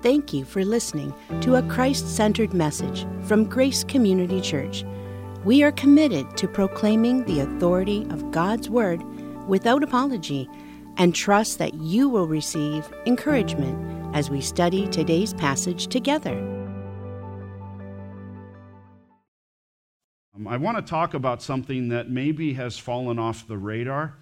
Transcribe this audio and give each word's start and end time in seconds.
Thank 0.00 0.32
you 0.32 0.44
for 0.44 0.64
listening 0.64 1.12
to 1.40 1.56
a 1.56 1.62
Christ 1.64 2.14
centered 2.14 2.54
message 2.54 3.04
from 3.24 3.44
Grace 3.44 3.82
Community 3.82 4.40
Church. 4.40 4.84
We 5.44 5.64
are 5.64 5.72
committed 5.72 6.36
to 6.36 6.46
proclaiming 6.46 7.24
the 7.24 7.40
authority 7.40 8.06
of 8.10 8.30
God's 8.30 8.70
Word 8.70 9.02
without 9.48 9.82
apology 9.82 10.48
and 10.98 11.16
trust 11.16 11.58
that 11.58 11.74
you 11.74 12.08
will 12.08 12.28
receive 12.28 12.88
encouragement 13.06 14.14
as 14.14 14.30
we 14.30 14.40
study 14.40 14.86
today's 14.86 15.34
passage 15.34 15.88
together. 15.88 16.38
Um, 20.36 20.46
I 20.46 20.58
want 20.58 20.76
to 20.76 20.82
talk 20.88 21.14
about 21.14 21.42
something 21.42 21.88
that 21.88 22.08
maybe 22.08 22.52
has 22.52 22.78
fallen 22.78 23.18
off 23.18 23.48
the 23.48 23.58
radar. 23.58 24.14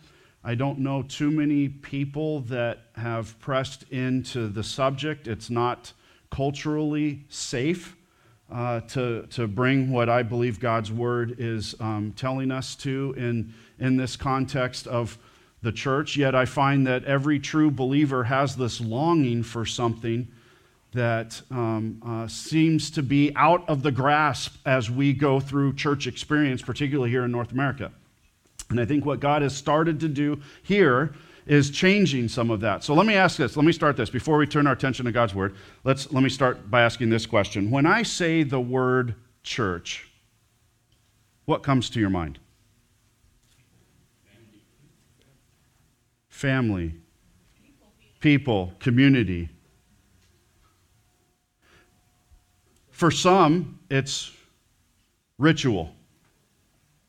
I 0.48 0.54
don't 0.54 0.78
know 0.78 1.02
too 1.02 1.32
many 1.32 1.68
people 1.68 2.38
that 2.42 2.84
have 2.94 3.36
pressed 3.40 3.82
into 3.90 4.46
the 4.46 4.62
subject. 4.62 5.26
It's 5.26 5.50
not 5.50 5.92
culturally 6.30 7.24
safe 7.28 7.96
uh, 8.48 8.82
to, 8.82 9.26
to 9.30 9.48
bring 9.48 9.90
what 9.90 10.08
I 10.08 10.22
believe 10.22 10.60
God's 10.60 10.92
word 10.92 11.34
is 11.40 11.74
um, 11.80 12.12
telling 12.14 12.52
us 12.52 12.76
to 12.76 13.12
in, 13.16 13.52
in 13.80 13.96
this 13.96 14.14
context 14.14 14.86
of 14.86 15.18
the 15.62 15.72
church. 15.72 16.16
Yet 16.16 16.36
I 16.36 16.44
find 16.44 16.86
that 16.86 17.02
every 17.06 17.40
true 17.40 17.72
believer 17.72 18.22
has 18.22 18.54
this 18.54 18.80
longing 18.80 19.42
for 19.42 19.66
something 19.66 20.28
that 20.92 21.42
um, 21.50 22.00
uh, 22.06 22.28
seems 22.28 22.92
to 22.92 23.02
be 23.02 23.32
out 23.34 23.68
of 23.68 23.82
the 23.82 23.90
grasp 23.90 24.58
as 24.64 24.92
we 24.92 25.12
go 25.12 25.40
through 25.40 25.74
church 25.74 26.06
experience, 26.06 26.62
particularly 26.62 27.10
here 27.10 27.24
in 27.24 27.32
North 27.32 27.50
America. 27.50 27.90
And 28.70 28.80
I 28.80 28.84
think 28.84 29.04
what 29.04 29.20
God 29.20 29.42
has 29.42 29.54
started 29.54 30.00
to 30.00 30.08
do 30.08 30.40
here 30.62 31.14
is 31.46 31.70
changing 31.70 32.28
some 32.28 32.50
of 32.50 32.60
that. 32.60 32.82
So 32.82 32.92
let 32.94 33.06
me 33.06 33.14
ask 33.14 33.36
this. 33.36 33.56
Let 33.56 33.64
me 33.64 33.72
start 33.72 33.96
this 33.96 34.10
before 34.10 34.36
we 34.36 34.46
turn 34.46 34.66
our 34.66 34.72
attention 34.72 35.04
to 35.04 35.12
God's 35.12 35.34
word. 35.34 35.54
Let's 35.84 36.12
let 36.12 36.22
me 36.22 36.28
start 36.28 36.70
by 36.70 36.82
asking 36.82 37.10
this 37.10 37.24
question. 37.24 37.70
When 37.70 37.86
I 37.86 38.02
say 38.02 38.42
the 38.42 38.60
word 38.60 39.14
church, 39.44 40.08
what 41.44 41.62
comes 41.62 41.88
to 41.90 42.00
your 42.00 42.10
mind? 42.10 42.40
Family, 46.28 46.94
people, 48.18 48.72
community. 48.80 49.48
For 52.90 53.10
some, 53.10 53.78
it's 53.88 54.32
ritual. 55.38 55.92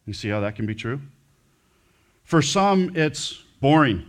You 0.06 0.14
see 0.14 0.30
how 0.30 0.40
that 0.42 0.56
can 0.56 0.66
be 0.66 0.76
true? 0.76 1.02
For 2.28 2.42
some, 2.42 2.92
it's 2.94 3.42
boring. 3.62 4.04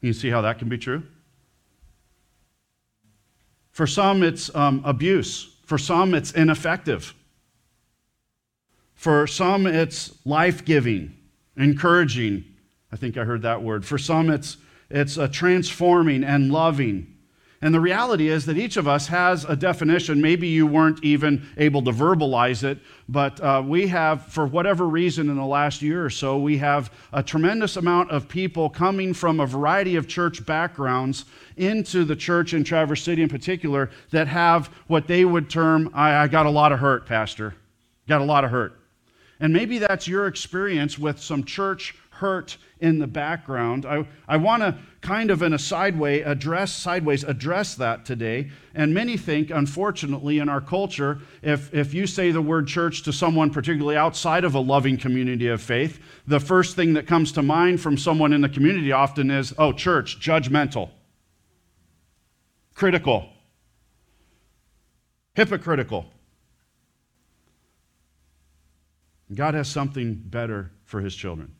You 0.00 0.14
see 0.14 0.30
how 0.30 0.40
that 0.40 0.58
can 0.58 0.70
be 0.70 0.78
true? 0.78 1.02
For 3.72 3.86
some, 3.86 4.22
it's 4.22 4.54
um, 4.54 4.80
abuse. 4.86 5.54
For 5.66 5.76
some, 5.76 6.14
it's 6.14 6.32
ineffective. 6.32 7.12
For 8.94 9.26
some, 9.26 9.66
it's 9.66 10.16
life 10.24 10.64
giving, 10.64 11.14
encouraging. 11.58 12.42
I 12.90 12.96
think 12.96 13.18
I 13.18 13.24
heard 13.24 13.42
that 13.42 13.62
word. 13.62 13.84
For 13.84 13.98
some, 13.98 14.30
it's, 14.30 14.56
it's 14.88 15.18
uh, 15.18 15.28
transforming 15.28 16.24
and 16.24 16.50
loving. 16.50 17.13
And 17.64 17.74
the 17.74 17.80
reality 17.80 18.28
is 18.28 18.44
that 18.44 18.58
each 18.58 18.76
of 18.76 18.86
us 18.86 19.06
has 19.06 19.46
a 19.46 19.56
definition. 19.56 20.20
Maybe 20.20 20.48
you 20.48 20.66
weren't 20.66 21.02
even 21.02 21.48
able 21.56 21.80
to 21.84 21.92
verbalize 21.92 22.62
it, 22.62 22.76
but 23.08 23.40
uh, 23.40 23.62
we 23.64 23.86
have, 23.86 24.26
for 24.26 24.46
whatever 24.46 24.86
reason, 24.86 25.30
in 25.30 25.36
the 25.36 25.46
last 25.46 25.80
year 25.80 26.04
or 26.04 26.10
so, 26.10 26.36
we 26.36 26.58
have 26.58 26.92
a 27.14 27.22
tremendous 27.22 27.78
amount 27.78 28.10
of 28.10 28.28
people 28.28 28.68
coming 28.68 29.14
from 29.14 29.40
a 29.40 29.46
variety 29.46 29.96
of 29.96 30.06
church 30.06 30.44
backgrounds 30.44 31.24
into 31.56 32.04
the 32.04 32.14
church 32.14 32.52
in 32.52 32.64
Traverse 32.64 33.02
City 33.02 33.22
in 33.22 33.30
particular 33.30 33.90
that 34.10 34.28
have 34.28 34.66
what 34.88 35.06
they 35.06 35.24
would 35.24 35.48
term, 35.48 35.90
I, 35.94 36.16
I 36.16 36.28
got 36.28 36.44
a 36.44 36.50
lot 36.50 36.70
of 36.70 36.80
hurt, 36.80 37.06
Pastor. 37.06 37.54
Got 38.06 38.20
a 38.20 38.24
lot 38.24 38.44
of 38.44 38.50
hurt. 38.50 38.78
And 39.40 39.54
maybe 39.54 39.78
that's 39.78 40.06
your 40.06 40.26
experience 40.26 40.98
with 40.98 41.18
some 41.18 41.44
church 41.44 41.94
hurt 42.24 42.56
in 42.80 42.98
the 43.00 43.06
background. 43.06 43.84
I, 43.84 44.06
I 44.26 44.38
want 44.38 44.62
to 44.62 44.78
kind 45.02 45.30
of 45.30 45.42
in 45.42 45.52
a 45.52 45.58
sideway 45.58 46.22
address 46.22 46.74
sideways 46.74 47.22
address 47.22 47.74
that 47.74 48.06
today. 48.06 48.50
And 48.74 48.94
many 48.94 49.18
think, 49.18 49.50
unfortunately, 49.50 50.38
in 50.38 50.48
our 50.48 50.62
culture, 50.62 51.18
if, 51.42 51.72
if 51.74 51.92
you 51.92 52.06
say 52.06 52.30
the 52.30 52.40
word 52.40 52.66
church 52.66 53.02
to 53.02 53.12
someone 53.12 53.50
particularly 53.50 53.98
outside 53.98 54.44
of 54.44 54.54
a 54.54 54.58
loving 54.58 54.96
community 54.96 55.48
of 55.48 55.60
faith, 55.60 56.00
the 56.26 56.40
first 56.40 56.76
thing 56.76 56.94
that 56.94 57.06
comes 57.06 57.30
to 57.32 57.42
mind 57.42 57.82
from 57.82 57.98
someone 57.98 58.32
in 58.32 58.40
the 58.40 58.48
community 58.48 58.90
often 58.90 59.30
is, 59.30 59.52
oh, 59.58 59.72
church, 59.72 60.18
judgmental, 60.18 60.88
critical, 62.74 63.28
hypocritical. 65.34 66.06
God 69.34 69.52
has 69.52 69.68
something 69.68 70.14
better 70.14 70.70
for 70.84 71.02
his 71.02 71.14
children. 71.14 71.54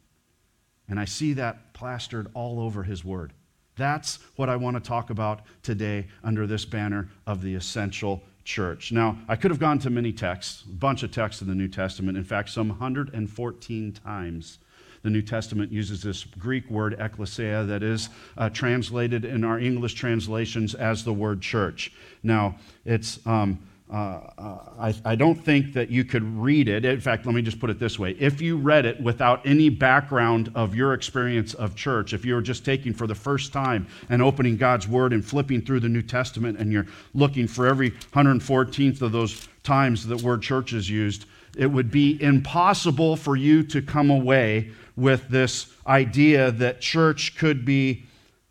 And 0.89 1.01
I 1.01 1.05
see 1.05 1.33
that 1.35 1.73
plastered 1.73 2.29
all 2.35 2.61
over 2.61 2.83
his 2.83 3.05
word. 3.05 3.33
That's 3.77 4.19
what 4.37 4.49
I 4.49 4.57
want 4.57 4.77
to 4.77 4.81
talk 4.81 5.11
about 5.11 5.41
today 5.63 6.07
under 6.23 6.47
this 6.47 6.65
banner 6.65 7.09
of 7.27 7.43
the 7.43 7.55
essential 7.55 8.23
church. 8.45 8.93
Now, 8.93 9.19
I 9.27 9.37
could 9.37 9.51
have 9.51 9.59
gone 9.59 9.79
to 9.81 9.91
many 9.91 10.13
texts, 10.13 10.63
a 10.63 10.73
bunch 10.73 11.03
of 11.03 11.11
texts 11.11 11.43
in 11.43 11.49
the 11.49 11.55
New 11.55 11.69
Testament. 11.69 12.17
In 12.17 12.25
fact, 12.25 12.51
some 12.51 12.69
114 12.69 13.93
times 13.93 14.59
the 15.03 15.11
New 15.11 15.23
Testament 15.23 15.73
uses 15.73 16.03
this 16.03 16.25
Greek 16.25 16.71
word 16.71 16.99
ekklesia 16.99 17.67
that 17.67 17.83
is 17.83 18.09
uh, 18.39 18.49
translated 18.51 19.25
in 19.25 19.45
our 19.45 19.59
English 19.59 19.95
translations 19.95 20.75
as 20.75 21.05
the 21.05 21.13
word 21.13 21.41
church. 21.41 21.93
Now, 22.23 22.57
it's. 22.85 23.25
Um, 23.27 23.59
Uh, 23.93 24.21
uh, 24.39 24.59
I, 24.79 24.95
I, 25.05 25.15
don't 25.15 25.35
think 25.35 25.75
that 25.75 25.91
you 25.91 26.07
could 26.07 26.23
read 26.23 26.69
it. 26.69 26.87
In 26.87 27.01
fact, 27.03 27.27
let 27.27 27.35
me 27.35 27.43
just 27.43 27.61
put 27.61 27.69
it 27.69 27.79
this 27.79 27.99
way. 27.99 28.13
If 28.19 28.41
you 28.41 28.57
read 28.57 28.87
it 28.87 28.99
without 28.99 29.47
any 29.47 29.69
background 29.69 30.51
of 30.55 30.75
your 30.75 30.95
experience 30.95 31.53
of 31.53 31.77
church, 31.77 32.15
if 32.15 32.25
you 32.25 32.35
were 32.35 32.41
just 32.41 32.65
taking 32.65 32.95
for 32.95 33.07
the 33.07 33.15
first 33.15 33.53
time 33.53 33.87
and 34.09 34.23
opening 34.23 34.57
God's 34.57 34.89
Word 34.89 35.13
and 35.13 35.23
flipping 35.23 35.61
through 35.61 35.81
the 35.81 35.89
New 35.91 36.01
Testament 36.01 36.59
and 36.59 36.73
you're 36.73 36.87
looking 37.13 37.47
for 37.47 37.67
every 37.67 37.91
114th 37.91 39.03
of 39.03 39.13
those 39.13 39.49
times 39.65 40.07
that 40.07 40.23
word 40.23 40.41
church 40.41 40.73
is 40.73 40.89
used, 40.89 41.27
it 41.55 41.67
would 41.67 41.91
be 41.91 42.21
impossible 42.23 43.17
for 43.17 43.37
you 43.37 43.63
to 43.65 43.83
come 43.83 44.09
away 44.09 44.71
with 44.97 45.29
this 45.29 45.67
idea 45.87 46.51
that 46.53 46.81
church 46.81 47.37
could 47.37 47.67
be 47.67 48.05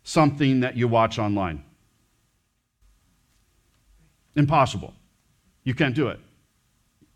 something 0.04 0.60
that 0.60 0.76
you 0.76 0.86
watch 0.86 1.18
online. 1.18 1.64
Impossible. 4.36 4.94
You 5.64 5.74
can't 5.74 5.94
do 5.94 6.08
it. 6.08 6.20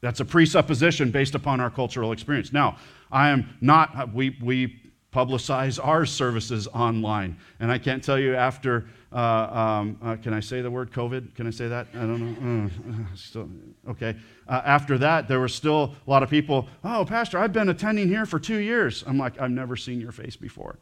That's 0.00 0.20
a 0.20 0.25
presupposition 0.25 1.10
based 1.10 1.34
upon 1.34 1.60
our 1.60 1.70
cultural 1.70 2.12
experience. 2.12 2.53
Now, 2.53 2.76
I 3.10 3.31
am 3.31 3.56
not, 3.60 4.12
we, 4.14 4.38
we 4.42 4.81
publicize 5.12 5.84
our 5.84 6.04
services 6.06 6.69
online. 6.69 7.37
And 7.60 7.72
I 7.72 7.78
can't 7.78 8.03
tell 8.04 8.19
you 8.19 8.34
after, 8.37 8.87
uh, 9.12 9.19
um, 9.19 9.98
uh, 10.03 10.16
can 10.16 10.34
I 10.34 10.41
say 10.41 10.60
the 10.60 10.70
word 10.70 10.92
COVID? 10.92 11.34
Can 11.34 11.47
I 11.47 11.50
say 11.50 11.66
that? 11.69 11.88
I 11.94 12.00
don't 12.00 12.20
know. 12.20 12.70
Uh, 12.88 13.14
still, 13.14 13.48
okay. 13.88 14.16
Uh, 14.47 14.62
after 14.64 14.98
that, 14.98 15.28
there 15.28 15.41
were 15.41 15.48
still 15.48 15.94
a 16.06 16.10
lot 16.10 16.22
of 16.22 16.31
people, 16.31 16.69
oh, 16.84 17.04
Pastor, 17.04 17.38
I've 17.38 17.53
been 17.53 17.69
attending 17.69 18.08
here 18.08 18.26
for 18.26 18.38
two 18.38 18.58
years. 18.58 19.03
I'm 19.06 19.19
like, 19.19 19.41
I've 19.41 19.50
never 19.50 19.76
seen 19.76 20.00
your 20.00 20.12
face 20.12 20.37
before. 20.37 20.78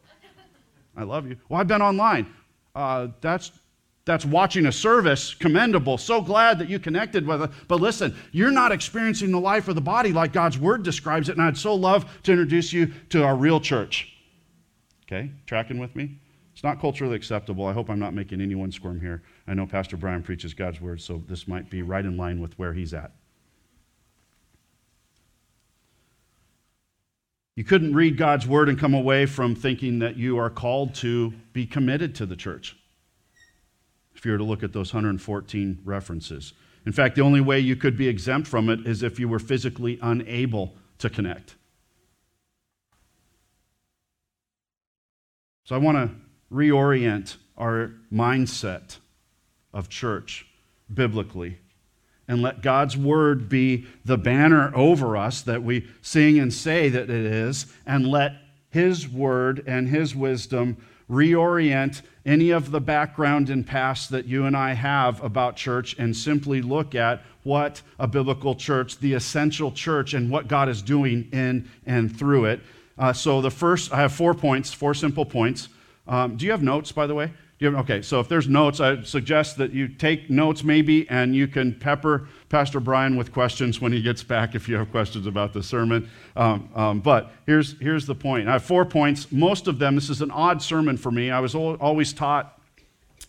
I 0.97 1.03
love 1.03 1.27
you. 1.27 1.37
Well, 1.47 1.59
I've 1.59 1.67
been 1.67 1.81
online. 1.81 2.27
Uh, 2.75 3.07
that's 3.21 3.51
that's 4.07 4.25
watching 4.25 4.65
a 4.65 4.71
service 4.71 5.35
commendable. 5.35 5.97
So 5.97 6.21
glad 6.21 6.57
that 6.59 6.69
you 6.69 6.79
connected 6.79 7.27
with 7.27 7.43
it. 7.43 7.51
But 7.67 7.81
listen, 7.81 8.15
you're 8.31 8.51
not 8.51 8.71
experiencing 8.71 9.31
the 9.31 9.39
life 9.39 9.67
of 9.67 9.75
the 9.75 9.81
body 9.81 10.13
like 10.13 10.31
God's 10.31 10.57
word 10.57 10.81
describes 10.81 11.27
it. 11.27 11.33
And 11.33 11.41
I'd 11.41 11.57
so 11.57 11.75
love 11.75 12.09
to 12.23 12.31
introduce 12.31 12.71
you 12.71 12.91
to 13.09 13.23
our 13.23 13.35
real 13.35 13.59
church. 13.59 14.15
Okay, 15.03 15.29
tracking 15.45 15.77
with 15.77 15.93
me? 15.95 16.17
It's 16.53 16.63
not 16.63 16.79
culturally 16.79 17.15
acceptable. 17.15 17.67
I 17.67 17.73
hope 17.73 17.89
I'm 17.89 17.99
not 17.99 18.13
making 18.13 18.41
anyone 18.41 18.71
squirm 18.71 18.99
here. 18.99 19.21
I 19.45 19.53
know 19.53 19.67
Pastor 19.67 19.97
Brian 19.97 20.23
preaches 20.23 20.53
God's 20.53 20.81
word, 20.81 21.01
so 21.01 21.21
this 21.27 21.47
might 21.47 21.69
be 21.69 21.81
right 21.81 22.03
in 22.03 22.17
line 22.17 22.39
with 22.39 22.57
where 22.57 22.73
he's 22.73 22.93
at. 22.93 23.11
You 27.55 27.65
couldn't 27.65 27.93
read 27.93 28.17
God's 28.17 28.47
word 28.47 28.69
and 28.69 28.79
come 28.79 28.93
away 28.93 29.25
from 29.25 29.53
thinking 29.53 29.99
that 29.99 30.15
you 30.15 30.37
are 30.37 30.49
called 30.49 30.95
to 30.95 31.33
be 31.51 31.65
committed 31.65 32.15
to 32.15 32.25
the 32.25 32.35
church 32.35 32.77
if 34.17 34.25
you 34.25 34.31
were 34.31 34.37
to 34.37 34.43
look 34.43 34.63
at 34.63 34.73
those 34.73 34.93
114 34.93 35.79
references. 35.85 36.53
In 36.85 36.91
fact, 36.91 37.15
the 37.15 37.21
only 37.21 37.41
way 37.41 37.59
you 37.59 37.75
could 37.75 37.95
be 37.95 38.07
exempt 38.07 38.47
from 38.47 38.69
it 38.69 38.85
is 38.87 39.03
if 39.03 39.19
you 39.19 39.27
were 39.27 39.39
physically 39.39 39.99
unable 40.01 40.73
to 40.99 41.09
connect. 41.09 41.55
So 45.65 45.75
I 45.75 45.79
want 45.79 45.97
to 45.97 46.15
reorient 46.51 47.35
our 47.57 47.91
mindset 48.11 48.97
of 49.73 49.89
church 49.89 50.47
biblically 50.91 51.59
and 52.27 52.41
let 52.41 52.61
God's 52.61 52.97
word 52.97 53.49
be 53.49 53.85
the 54.05 54.17
banner 54.17 54.71
over 54.75 55.15
us 55.15 55.41
that 55.41 55.63
we 55.63 55.87
sing 56.01 56.39
and 56.39 56.53
say 56.53 56.89
that 56.89 57.09
it 57.09 57.09
is, 57.09 57.67
and 57.85 58.07
let 58.07 58.33
His 58.69 59.07
word 59.07 59.63
and 59.67 59.87
His 59.87 60.15
wisdom 60.15 60.77
reorient 61.09 62.01
any 62.27 62.51
of 62.51 62.71
the 62.71 62.81
background 62.81 63.49
and 63.49 63.65
past 63.65 64.11
that 64.11 64.25
you 64.25 64.45
and 64.45 64.55
I 64.55 64.73
have 64.73 65.23
about 65.23 65.55
church 65.55 65.95
and 65.97 66.15
simply 66.15 66.61
look 66.61 66.93
at 66.93 67.23
what 67.43 67.81
a 67.97 68.07
biblical 68.07 68.53
church, 68.53 68.99
the 68.99 69.13
essential 69.13 69.71
church, 69.71 70.13
and 70.13 70.29
what 70.29 70.49
God 70.49 70.67
is 70.67 70.81
doing 70.81 71.29
in 71.31 71.69
and 71.85 72.15
through 72.15 72.45
it. 72.45 72.59
Uh, 72.97 73.13
so, 73.13 73.41
the 73.41 73.49
first, 73.49 73.93
I 73.93 73.97
have 74.01 74.11
four 74.11 74.33
points, 74.33 74.73
four 74.73 74.93
simple 74.93 75.25
points. 75.25 75.69
Um, 76.07 76.35
do 76.35 76.45
you 76.45 76.51
have 76.51 76.61
notes, 76.61 76.91
by 76.91 77.07
the 77.07 77.15
way? 77.15 77.31
Have, 77.61 77.75
okay, 77.75 78.01
so 78.01 78.19
if 78.19 78.27
there's 78.27 78.47
notes, 78.47 78.79
I 78.79 79.01
suggest 79.03 79.57
that 79.57 79.71
you 79.71 79.87
take 79.87 80.29
notes 80.29 80.63
maybe 80.63 81.09
and 81.09 81.35
you 81.35 81.47
can 81.47 81.73
pepper 81.73 82.27
Pastor 82.49 82.79
Brian 82.79 83.17
with 83.17 83.33
questions 83.33 83.81
when 83.81 83.91
he 83.91 84.01
gets 84.01 84.23
back 84.23 84.55
if 84.55 84.69
you 84.69 84.75
have 84.75 84.89
questions 84.89 85.27
about 85.27 85.53
the 85.53 85.61
sermon. 85.61 86.09
Um, 86.35 86.69
um, 86.75 86.99
but 87.01 87.31
here's, 87.45 87.77
here's 87.79 88.05
the 88.05 88.15
point 88.15 88.47
I 88.47 88.53
have 88.53 88.63
four 88.63 88.85
points. 88.85 89.31
Most 89.31 89.67
of 89.67 89.79
them, 89.79 89.95
this 89.95 90.09
is 90.09 90.21
an 90.21 90.31
odd 90.31 90.61
sermon 90.61 90.95
for 90.95 91.11
me. 91.11 91.29
I 91.29 91.39
was 91.39 91.55
always 91.55 92.13
taught 92.13 92.57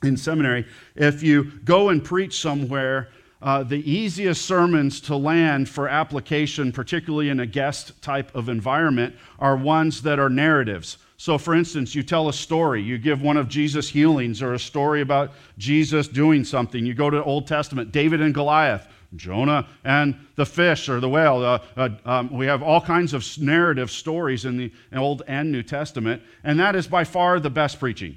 in 0.02 0.16
seminary 0.16 0.64
if 0.94 1.22
you 1.22 1.44
go 1.64 1.88
and 1.88 2.04
preach 2.04 2.40
somewhere, 2.40 3.08
uh, 3.40 3.62
the 3.62 3.88
easiest 3.90 4.44
sermons 4.46 5.00
to 5.00 5.16
land 5.16 5.68
for 5.68 5.88
application, 5.88 6.72
particularly 6.72 7.28
in 7.28 7.40
a 7.40 7.46
guest 7.46 8.00
type 8.02 8.34
of 8.34 8.48
environment, 8.48 9.14
are 9.38 9.56
ones 9.56 10.02
that 10.02 10.18
are 10.18 10.28
narratives. 10.28 10.98
So, 11.16 11.36
for 11.38 11.54
instance, 11.54 11.94
you 11.94 12.02
tell 12.04 12.28
a 12.28 12.32
story. 12.32 12.80
You 12.82 12.98
give 12.98 13.22
one 13.22 13.36
of 13.36 13.48
Jesus' 13.48 13.88
healings 13.88 14.40
or 14.40 14.54
a 14.54 14.58
story 14.58 15.00
about 15.00 15.32
Jesus 15.56 16.06
doing 16.06 16.44
something. 16.44 16.84
You 16.86 16.94
go 16.94 17.10
to 17.10 17.22
Old 17.22 17.46
Testament, 17.46 17.90
David 17.90 18.20
and 18.20 18.32
Goliath, 18.32 18.86
Jonah 19.16 19.66
and 19.84 20.14
the 20.36 20.46
fish 20.46 20.88
or 20.88 21.00
the 21.00 21.08
whale. 21.08 21.42
Uh, 21.42 21.58
uh, 21.76 21.88
um, 22.04 22.30
we 22.32 22.46
have 22.46 22.62
all 22.62 22.80
kinds 22.80 23.14
of 23.14 23.26
narrative 23.38 23.90
stories 23.90 24.44
in 24.44 24.56
the 24.56 24.72
Old 24.94 25.22
and 25.26 25.50
New 25.50 25.62
Testament, 25.62 26.22
and 26.44 26.60
that 26.60 26.76
is 26.76 26.86
by 26.86 27.04
far 27.04 27.40
the 27.40 27.50
best 27.50 27.80
preaching. 27.80 28.16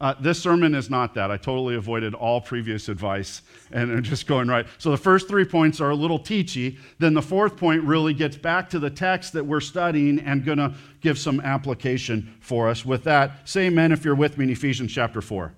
Uh, 0.00 0.14
this 0.20 0.40
sermon 0.40 0.76
is 0.76 0.88
not 0.88 1.14
that. 1.14 1.30
I 1.30 1.36
totally 1.36 1.74
avoided 1.74 2.14
all 2.14 2.40
previous 2.40 2.88
advice 2.88 3.42
and 3.72 3.90
I'm 3.90 4.04
just 4.04 4.28
going 4.28 4.46
right. 4.46 4.64
So 4.78 4.92
the 4.92 4.96
first 4.96 5.26
three 5.26 5.44
points 5.44 5.80
are 5.80 5.90
a 5.90 5.94
little 5.94 6.20
teachy. 6.20 6.78
Then 7.00 7.14
the 7.14 7.22
fourth 7.22 7.56
point 7.56 7.82
really 7.82 8.14
gets 8.14 8.36
back 8.36 8.70
to 8.70 8.78
the 8.78 8.90
text 8.90 9.32
that 9.32 9.44
we're 9.44 9.60
studying 9.60 10.20
and 10.20 10.44
going 10.44 10.58
to 10.58 10.72
give 11.00 11.18
some 11.18 11.40
application 11.40 12.32
for 12.38 12.68
us. 12.68 12.84
With 12.84 13.02
that, 13.04 13.48
say 13.48 13.66
amen 13.66 13.90
if 13.90 14.04
you're 14.04 14.14
with 14.14 14.38
me 14.38 14.44
in 14.44 14.50
Ephesians 14.50 14.92
chapter 14.92 15.20
4. 15.20 15.52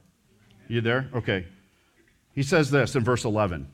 You 0.69 0.81
there? 0.81 1.11
Okay. 1.15 1.47
He 2.33 2.43
says 2.43 2.71
this 2.71 2.97
in 2.97 3.05
verse 3.05 3.25
11. 3.27 3.69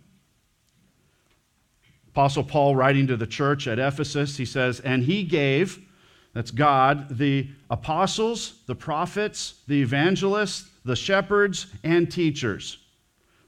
Apostle 2.16 2.44
Paul 2.44 2.74
writing 2.74 3.06
to 3.08 3.16
the 3.18 3.26
church 3.26 3.68
at 3.68 3.78
Ephesus, 3.78 4.38
he 4.38 4.46
says, 4.46 4.80
And 4.80 5.02
he 5.02 5.22
gave 5.22 5.86
that's 6.32 6.50
God, 6.50 7.18
the 7.18 7.50
apostles, 7.68 8.54
the 8.64 8.74
prophets, 8.74 9.60
the 9.68 9.82
evangelists, 9.82 10.70
the 10.82 10.96
shepherds, 10.96 11.66
and 11.84 12.10
teachers. 12.10 12.78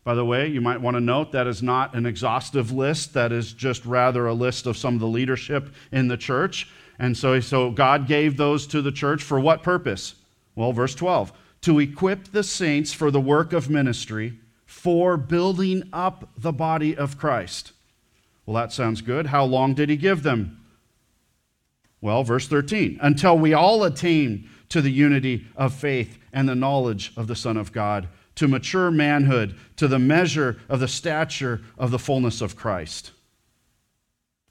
By 0.04 0.14
the 0.14 0.24
way, 0.26 0.48
you 0.48 0.60
might 0.60 0.82
want 0.82 0.96
to 0.96 1.00
note 1.00 1.32
that 1.32 1.46
is 1.46 1.62
not 1.62 1.94
an 1.94 2.04
exhaustive 2.04 2.70
list. 2.70 3.14
That 3.14 3.32
is 3.32 3.54
just 3.54 3.86
rather 3.86 4.26
a 4.26 4.34
list 4.34 4.66
of 4.66 4.76
some 4.76 4.92
of 4.92 5.00
the 5.00 5.06
leadership 5.06 5.70
in 5.90 6.08
the 6.08 6.18
church. 6.18 6.70
And 6.98 7.16
so, 7.16 7.40
so 7.40 7.70
God 7.70 8.06
gave 8.06 8.36
those 8.36 8.66
to 8.66 8.82
the 8.82 8.92
church 8.92 9.22
for 9.22 9.40
what 9.40 9.62
purpose? 9.62 10.14
Well, 10.54 10.74
verse 10.74 10.94
12 10.94 11.32
to 11.62 11.78
equip 11.78 12.32
the 12.32 12.42
saints 12.42 12.92
for 12.92 13.10
the 13.10 13.18
work 13.18 13.54
of 13.54 13.70
ministry, 13.70 14.38
for 14.66 15.16
building 15.16 15.88
up 15.90 16.28
the 16.36 16.52
body 16.52 16.94
of 16.94 17.16
Christ. 17.16 17.72
Well, 18.48 18.54
that 18.54 18.72
sounds 18.72 19.02
good. 19.02 19.26
How 19.26 19.44
long 19.44 19.74
did 19.74 19.90
he 19.90 19.98
give 19.98 20.22
them? 20.22 20.64
Well, 22.00 22.24
verse 22.24 22.48
13, 22.48 22.98
until 23.02 23.36
we 23.36 23.52
all 23.52 23.84
attain 23.84 24.48
to 24.70 24.80
the 24.80 24.90
unity 24.90 25.44
of 25.54 25.74
faith 25.74 26.16
and 26.32 26.48
the 26.48 26.54
knowledge 26.54 27.12
of 27.14 27.26
the 27.26 27.36
Son 27.36 27.58
of 27.58 27.72
God, 27.72 28.08
to 28.36 28.48
mature 28.48 28.90
manhood, 28.90 29.54
to 29.76 29.86
the 29.86 29.98
measure 29.98 30.58
of 30.70 30.80
the 30.80 30.88
stature 30.88 31.60
of 31.76 31.90
the 31.90 31.98
fullness 31.98 32.40
of 32.40 32.56
Christ. 32.56 33.10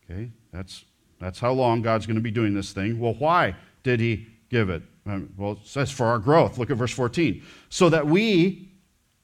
Okay, 0.05 0.29
that's, 0.53 0.85
that's 1.19 1.39
how 1.39 1.53
long 1.53 1.81
God's 1.81 2.05
going 2.05 2.17
to 2.17 2.21
be 2.21 2.29
doing 2.29 2.53
this 2.53 2.73
thing. 2.73 2.99
Well, 2.99 3.15
why 3.15 3.55
did 3.81 3.99
he 3.99 4.27
give 4.51 4.69
it? 4.69 4.83
Um, 5.07 5.33
well, 5.37 5.53
it 5.53 5.65
says 5.65 5.89
for 5.89 6.05
our 6.05 6.19
growth. 6.19 6.59
Look 6.59 6.69
at 6.69 6.77
verse 6.77 6.93
14. 6.93 7.41
So 7.69 7.89
that 7.89 8.05
we, 8.05 8.66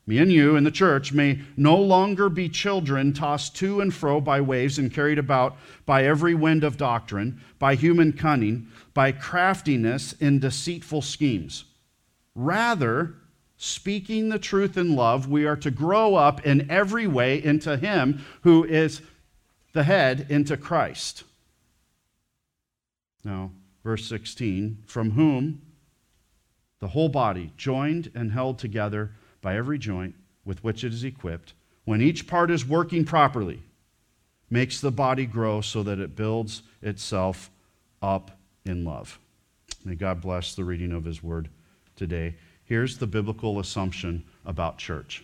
me 0.06 0.18
and 0.18 0.32
you 0.32 0.56
in 0.56 0.66
the 0.66 0.72
church 0.72 1.14
may 1.14 1.40
no 1.56 1.78
longer 1.78 2.28
be 2.28 2.50
children 2.50 3.14
tossed 3.14 3.56
to 3.58 3.80
and 3.80 3.94
fro 3.94 4.20
by 4.20 4.42
waves 4.42 4.78
and 4.78 4.94
carried 4.94 5.18
about 5.18 5.56
by 5.86 6.04
every 6.04 6.36
wind 6.36 6.64
of 6.64 6.78
doctrine, 6.78 7.40
by 7.58 7.76
human 7.76 8.12
cunning, 8.12 8.68
by 8.94 9.14
craftiness 9.14 10.14
in 10.14 10.40
deceitful 10.40 11.02
schemes. 11.02 11.64
Rather, 12.36 13.16
speaking 13.56 14.28
the 14.28 14.40
truth 14.40 14.76
in 14.76 14.96
love, 14.96 15.30
we 15.30 15.46
are 15.46 15.56
to 15.56 15.72
grow 15.72 16.16
up 16.16 16.46
in 16.46 16.70
every 16.70 17.08
way 17.08 17.42
into 17.42 17.78
Him 17.78 18.26
who 18.42 18.66
is 18.66 19.02
the 19.72 19.84
head, 19.84 20.28
into 20.30 20.58
Christ. 20.58 21.24
Now, 23.24 23.52
verse 23.86 24.06
16, 24.06 24.84
from 24.86 25.12
whom 25.12 25.62
the 26.82 26.90
whole 26.90 27.08
body, 27.08 27.54
joined 27.56 28.12
and 28.14 28.34
held 28.34 28.60
together, 28.60 29.12
by 29.44 29.56
every 29.56 29.78
joint 29.78 30.16
with 30.44 30.64
which 30.64 30.84
it 30.84 30.92
is 30.92 31.04
equipped, 31.04 31.54
when 31.86 32.02
each 32.02 32.26
part 32.26 32.50
is 32.50 32.66
working 32.66 33.06
properly, 33.06 33.62
makes 34.50 34.82
the 34.82 34.92
body 34.92 35.28
grow 35.28 35.62
so 35.62 35.84
that 35.84 36.00
it 36.00 36.16
builds 36.16 36.64
itself 36.82 37.52
up 38.02 38.32
in 38.66 38.84
love. 38.84 39.20
May 39.86 39.96
God 39.96 40.22
bless 40.22 40.56
the 40.56 40.64
reading 40.64 40.92
of 40.92 41.04
His 41.04 41.22
word 41.22 41.50
today. 41.96 42.36
Here's 42.64 42.98
the 42.98 43.08
biblical 43.08 43.60
assumption 43.60 44.24
about 44.46 44.80
church 44.80 45.24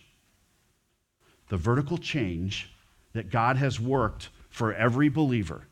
the 1.48 1.58
vertical 1.58 1.98
change 1.98 2.72
that 3.14 3.32
God 3.32 3.58
has 3.58 3.80
worked 3.80 4.30
for 4.50 4.74
every 4.74 5.10
believer. 5.10 5.64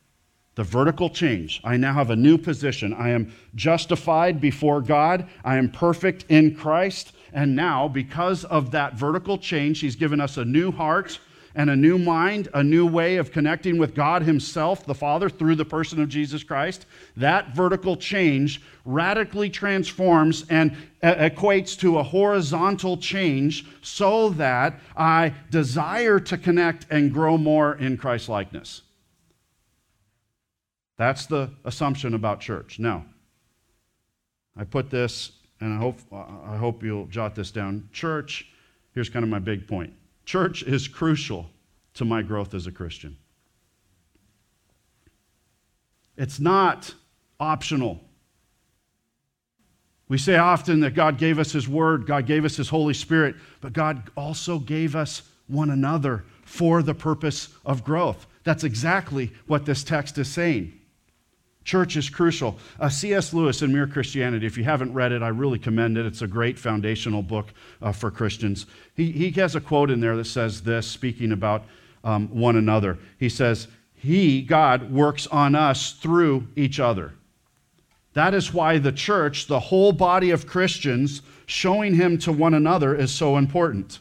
The 0.55 0.63
vertical 0.63 1.11
change. 1.11 1.61
I 1.63 1.77
now 1.77 1.93
have 1.93 2.09
a 2.09 2.15
new 2.15 2.35
position. 2.35 2.91
I 2.91 3.09
am 3.09 3.31
justified 3.53 4.41
before 4.41 4.81
God. 4.81 5.27
I 5.45 5.57
am 5.57 5.69
perfect 5.69 6.25
in 6.29 6.55
Christ. 6.55 7.11
And 7.37 7.55
now, 7.55 7.87
because 7.87 8.45
of 8.45 8.71
that 8.71 8.95
vertical 8.95 9.37
change, 9.37 9.79
He's 9.79 9.95
given 9.95 10.19
us 10.19 10.37
a 10.37 10.43
new 10.43 10.71
heart 10.71 11.19
and 11.53 11.69
a 11.69 11.75
new 11.75 11.99
mind, 11.99 12.47
a 12.55 12.63
new 12.63 12.87
way 12.87 13.17
of 13.17 13.31
connecting 13.31 13.77
with 13.77 13.93
God 13.93 14.23
Himself, 14.23 14.87
the 14.87 14.95
Father, 14.95 15.29
through 15.29 15.53
the 15.53 15.63
person 15.63 16.01
of 16.01 16.09
Jesus 16.09 16.43
Christ. 16.43 16.87
That 17.15 17.53
vertical 17.55 17.95
change 17.95 18.63
radically 18.85 19.51
transforms 19.51 20.45
and 20.49 20.75
equates 21.03 21.77
to 21.81 21.99
a 21.99 22.03
horizontal 22.03 22.97
change 22.97 23.67
so 23.83 24.29
that 24.29 24.79
I 24.95 25.35
desire 25.51 26.19
to 26.19 26.39
connect 26.39 26.87
and 26.89 27.13
grow 27.13 27.37
more 27.37 27.75
in 27.75 27.97
Christ 27.97 28.29
likeness. 28.29 28.81
That's 30.97 31.27
the 31.27 31.51
assumption 31.65 32.15
about 32.15 32.39
church. 32.39 32.79
Now, 32.79 33.05
I 34.55 34.63
put 34.63 34.89
this 34.89 35.36
and 35.59 35.73
I 35.73 35.77
hope, 35.77 35.99
I 36.11 36.57
hope 36.57 36.83
you'll 36.83 37.07
jot 37.07 37.35
this 37.35 37.51
down. 37.51 37.89
Church, 37.91 38.47
here's 38.93 39.09
kind 39.09 39.23
of 39.23 39.29
my 39.29 39.39
big 39.39 39.67
point 39.67 39.93
church 40.25 40.61
is 40.63 40.87
crucial 40.87 41.49
to 41.93 42.05
my 42.05 42.21
growth 42.21 42.53
as 42.53 42.67
a 42.67 42.71
Christian. 42.71 43.17
It's 46.17 46.39
not 46.39 46.93
optional. 47.39 48.01
We 50.09 50.17
say 50.17 50.35
often 50.35 50.79
that 50.81 50.95
God 50.95 51.17
gave 51.17 51.39
us 51.39 51.51
His 51.51 51.67
Word, 51.67 52.05
God 52.05 52.25
gave 52.25 52.45
us 52.45 52.55
His 52.55 52.69
Holy 52.69 52.93
Spirit, 52.93 53.35
but 53.61 53.73
God 53.73 54.09
also 54.15 54.59
gave 54.59 54.95
us 54.95 55.23
one 55.47 55.69
another 55.69 56.23
for 56.43 56.81
the 56.81 56.93
purpose 56.93 57.49
of 57.65 57.83
growth. 57.83 58.25
That's 58.43 58.63
exactly 58.63 59.31
what 59.47 59.65
this 59.65 59.83
text 59.83 60.17
is 60.17 60.29
saying. 60.29 60.73
Church 61.67 61.97
is 61.97 62.09
crucial. 62.09 62.57
Uh, 62.79 62.87
C.S. 62.87 63.33
Lewis 63.33 63.61
in 63.61 63.73
Mere 63.73 63.87
Christianity, 63.87 64.45
if 64.45 64.57
you 64.57 64.63
haven't 64.63 64.93
read 64.93 65.11
it, 65.11 65.21
I 65.21 65.27
really 65.27 65.59
commend 65.59 65.97
it. 65.97 66.05
It's 66.05 66.21
a 66.21 66.27
great 66.27 66.57
foundational 66.57 67.21
book 67.21 67.53
uh, 67.81 67.91
for 67.91 68.09
Christians. 68.09 68.67
He, 68.95 69.11
he 69.11 69.31
has 69.31 69.53
a 69.53 69.59
quote 69.59 69.91
in 69.91 69.99
there 69.99 70.15
that 70.15 70.27
says 70.27 70.61
this, 70.61 70.87
speaking 70.87 71.33
about 71.33 71.65
um, 72.05 72.29
one 72.29 72.55
another. 72.55 72.97
He 73.19 73.27
says, 73.27 73.67
He, 73.95 74.43
God, 74.43 74.93
works 74.93 75.27
on 75.27 75.55
us 75.55 75.91
through 75.91 76.47
each 76.55 76.79
other. 76.79 77.13
That 78.13 78.33
is 78.33 78.53
why 78.53 78.77
the 78.77 78.93
church, 78.93 79.47
the 79.47 79.59
whole 79.59 79.91
body 79.91 80.31
of 80.31 80.47
Christians, 80.47 81.21
showing 81.47 81.95
Him 81.95 82.17
to 82.19 82.31
one 82.31 82.53
another 82.53 82.95
is 82.95 83.11
so 83.11 83.35
important. 83.35 83.99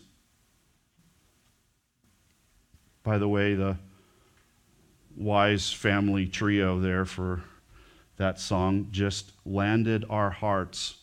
By 3.02 3.18
the 3.18 3.26
way, 3.26 3.54
the 3.54 3.76
wise 5.16 5.72
family 5.72 6.28
trio 6.28 6.78
there 6.78 7.04
for 7.04 7.42
that 8.16 8.40
song 8.40 8.88
just 8.90 9.32
landed 9.44 10.04
our 10.08 10.30
hearts 10.30 10.98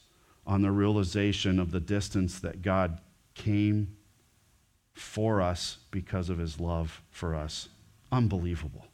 on 0.46 0.62
the 0.62 0.72
realization 0.72 1.60
of 1.60 1.72
the 1.72 1.79
distance 1.79 2.39
that 2.39 2.62
God 2.62 3.00
came 3.36 3.96
for 4.93 5.41
us 5.41 5.77
because 5.91 6.29
of 6.29 6.38
his 6.38 6.60
love 6.60 7.01
for 7.10 7.36
us. 7.36 7.70
Unbelievable. 8.12 8.86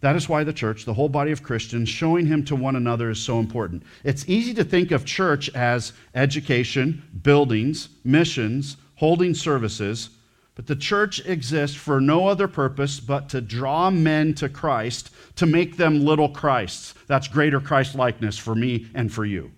That 0.00 0.14
is 0.14 0.28
why 0.28 0.44
the 0.44 0.52
church, 0.52 0.84
the 0.84 0.94
whole 0.94 1.08
body 1.08 1.32
of 1.32 1.42
Christians, 1.42 1.88
showing 1.88 2.26
him 2.26 2.44
to 2.44 2.54
one 2.54 2.76
another 2.76 3.10
is 3.10 3.18
so 3.18 3.40
important. 3.40 3.82
It's 4.04 4.28
easy 4.28 4.54
to 4.54 4.62
think 4.62 4.92
of 4.92 5.04
church 5.04 5.50
as 5.56 5.92
education, 6.14 7.02
buildings, 7.22 7.88
missions, 8.04 8.76
holding 8.94 9.34
services, 9.34 10.10
but 10.58 10.66
the 10.66 10.74
church 10.74 11.24
exists 11.24 11.76
for 11.76 12.00
no 12.00 12.26
other 12.26 12.48
purpose 12.48 12.98
but 12.98 13.28
to 13.28 13.40
draw 13.40 13.92
men 13.92 14.34
to 14.34 14.48
Christ, 14.48 15.10
to 15.36 15.46
make 15.46 15.76
them 15.76 16.04
little 16.04 16.30
Christs. 16.30 16.94
That's 17.06 17.28
greater 17.28 17.60
Christ 17.60 17.94
likeness 17.94 18.36
for 18.36 18.56
me 18.56 18.88
and 18.92 19.12
for 19.12 19.24
you. 19.24 19.52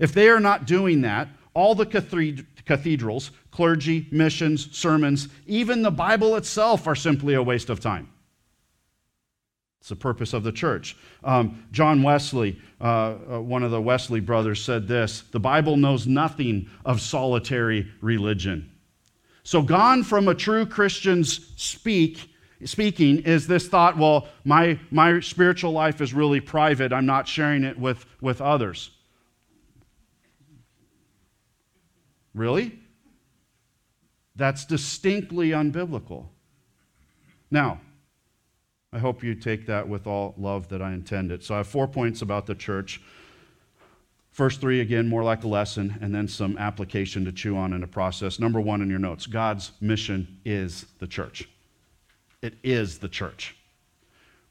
If 0.00 0.12
they 0.12 0.28
are 0.28 0.40
not 0.40 0.66
doing 0.66 1.02
that, 1.02 1.28
all 1.54 1.76
the 1.76 1.86
cathedrals, 1.86 3.30
clergy, 3.52 4.08
missions, 4.10 4.76
sermons, 4.76 5.28
even 5.46 5.82
the 5.82 5.92
Bible 5.92 6.34
itself 6.34 6.88
are 6.88 6.96
simply 6.96 7.34
a 7.34 7.42
waste 7.42 7.70
of 7.70 7.78
time. 7.78 8.10
It's 9.78 9.90
the 9.90 9.94
purpose 9.94 10.32
of 10.32 10.42
the 10.42 10.50
church. 10.50 10.96
Um, 11.22 11.64
John 11.70 12.02
Wesley, 12.02 12.60
uh, 12.80 12.84
uh, 13.34 13.40
one 13.40 13.62
of 13.62 13.70
the 13.70 13.80
Wesley 13.80 14.18
brothers, 14.18 14.60
said 14.60 14.88
this 14.88 15.20
The 15.30 15.38
Bible 15.38 15.76
knows 15.76 16.08
nothing 16.08 16.68
of 16.84 17.00
solitary 17.00 17.86
religion. 18.00 18.72
So, 19.44 19.60
gone 19.60 20.02
from 20.02 20.26
a 20.28 20.34
true 20.34 20.64
Christian's 20.64 21.52
speak, 21.56 22.30
speaking 22.64 23.18
is 23.20 23.46
this 23.46 23.68
thought, 23.68 23.98
well, 23.98 24.26
my, 24.44 24.78
my 24.90 25.20
spiritual 25.20 25.72
life 25.72 26.00
is 26.00 26.14
really 26.14 26.40
private. 26.40 26.94
I'm 26.94 27.04
not 27.04 27.28
sharing 27.28 27.62
it 27.62 27.78
with, 27.78 28.06
with 28.22 28.40
others. 28.40 28.90
Really? 32.32 32.78
That's 34.34 34.64
distinctly 34.64 35.50
unbiblical. 35.50 36.26
Now, 37.50 37.80
I 38.94 38.98
hope 38.98 39.22
you 39.22 39.34
take 39.34 39.66
that 39.66 39.88
with 39.88 40.06
all 40.06 40.34
love 40.38 40.68
that 40.68 40.80
I 40.80 40.92
intended. 40.92 41.42
So 41.44 41.54
I 41.54 41.58
have 41.58 41.68
four 41.68 41.86
points 41.86 42.22
about 42.22 42.46
the 42.46 42.54
church. 42.54 43.02
First 44.34 44.60
three, 44.60 44.80
again, 44.80 45.06
more 45.08 45.22
like 45.22 45.44
a 45.44 45.48
lesson, 45.48 45.96
and 46.00 46.12
then 46.12 46.26
some 46.26 46.58
application 46.58 47.24
to 47.24 47.30
chew 47.30 47.56
on 47.56 47.72
in 47.72 47.84
a 47.84 47.86
process. 47.86 48.40
Number 48.40 48.60
one 48.60 48.82
in 48.82 48.90
your 48.90 48.98
notes 48.98 49.26
God's 49.26 49.70
mission 49.80 50.40
is 50.44 50.86
the 50.98 51.06
church. 51.06 51.48
It 52.42 52.54
is 52.64 52.98
the 52.98 53.08
church. 53.08 53.54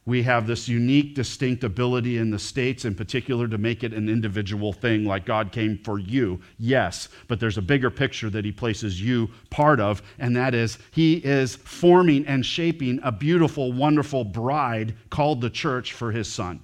We 0.05 0.23
have 0.23 0.47
this 0.47 0.69
unique, 0.69 1.15
distinct 1.15 1.65
ability 1.65 2.17
in 2.17 2.31
the 2.31 2.39
States, 2.39 2.85
in 2.85 2.95
particular, 2.95 3.45
to 3.49 3.57
make 3.57 3.83
it 3.83 3.91
an 3.91 4.07
individual 4.07 4.71
thing, 4.71 5.03
like 5.03 5.25
God 5.25 5.51
came 5.51 5.77
for 5.77 5.99
you. 5.99 6.39
Yes, 6.57 7.09
but 7.27 7.41
there's 7.41 7.57
a 7.57 7.61
bigger 7.61 7.89
picture 7.89 8.29
that 8.29 8.45
He 8.45 8.53
places 8.53 9.01
you 9.01 9.29
part 9.49 9.81
of, 9.81 10.01
and 10.17 10.33
that 10.37 10.55
is 10.55 10.77
He 10.91 11.15
is 11.15 11.57
forming 11.57 12.25
and 12.25 12.45
shaping 12.45 13.01
a 13.03 13.11
beautiful, 13.11 13.73
wonderful 13.73 14.23
bride 14.23 14.95
called 15.09 15.41
the 15.41 15.49
church 15.49 15.91
for 15.91 16.13
His 16.13 16.31
Son. 16.31 16.61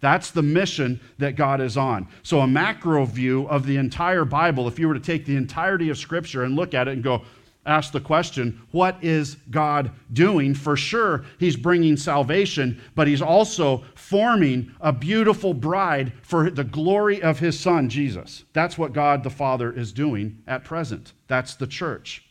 That's 0.00 0.30
the 0.30 0.42
mission 0.42 1.00
that 1.18 1.36
God 1.36 1.60
is 1.60 1.76
on. 1.76 2.06
So, 2.22 2.40
a 2.40 2.46
macro 2.46 3.04
view 3.04 3.48
of 3.48 3.66
the 3.66 3.76
entire 3.76 4.24
Bible, 4.24 4.68
if 4.68 4.78
you 4.78 4.88
were 4.88 4.94
to 4.94 5.00
take 5.00 5.24
the 5.24 5.36
entirety 5.36 5.88
of 5.90 5.98
Scripture 5.98 6.44
and 6.44 6.54
look 6.54 6.74
at 6.74 6.88
it 6.88 6.92
and 6.92 7.02
go, 7.02 7.22
ask 7.66 7.92
the 7.92 8.00
question, 8.00 8.60
what 8.70 8.96
is 9.02 9.36
God 9.50 9.90
doing? 10.12 10.54
For 10.54 10.76
sure, 10.76 11.24
He's 11.38 11.56
bringing 11.56 11.96
salvation, 11.96 12.80
but 12.94 13.08
He's 13.08 13.22
also 13.22 13.84
forming 13.94 14.72
a 14.80 14.92
beautiful 14.92 15.52
bride 15.52 16.12
for 16.22 16.48
the 16.48 16.64
glory 16.64 17.20
of 17.22 17.38
His 17.38 17.58
Son, 17.58 17.88
Jesus. 17.88 18.44
That's 18.52 18.78
what 18.78 18.92
God 18.92 19.22
the 19.22 19.30
Father 19.30 19.72
is 19.72 19.92
doing 19.92 20.42
at 20.46 20.64
present. 20.64 21.12
That's 21.26 21.54
the 21.56 21.66
church. 21.66 22.24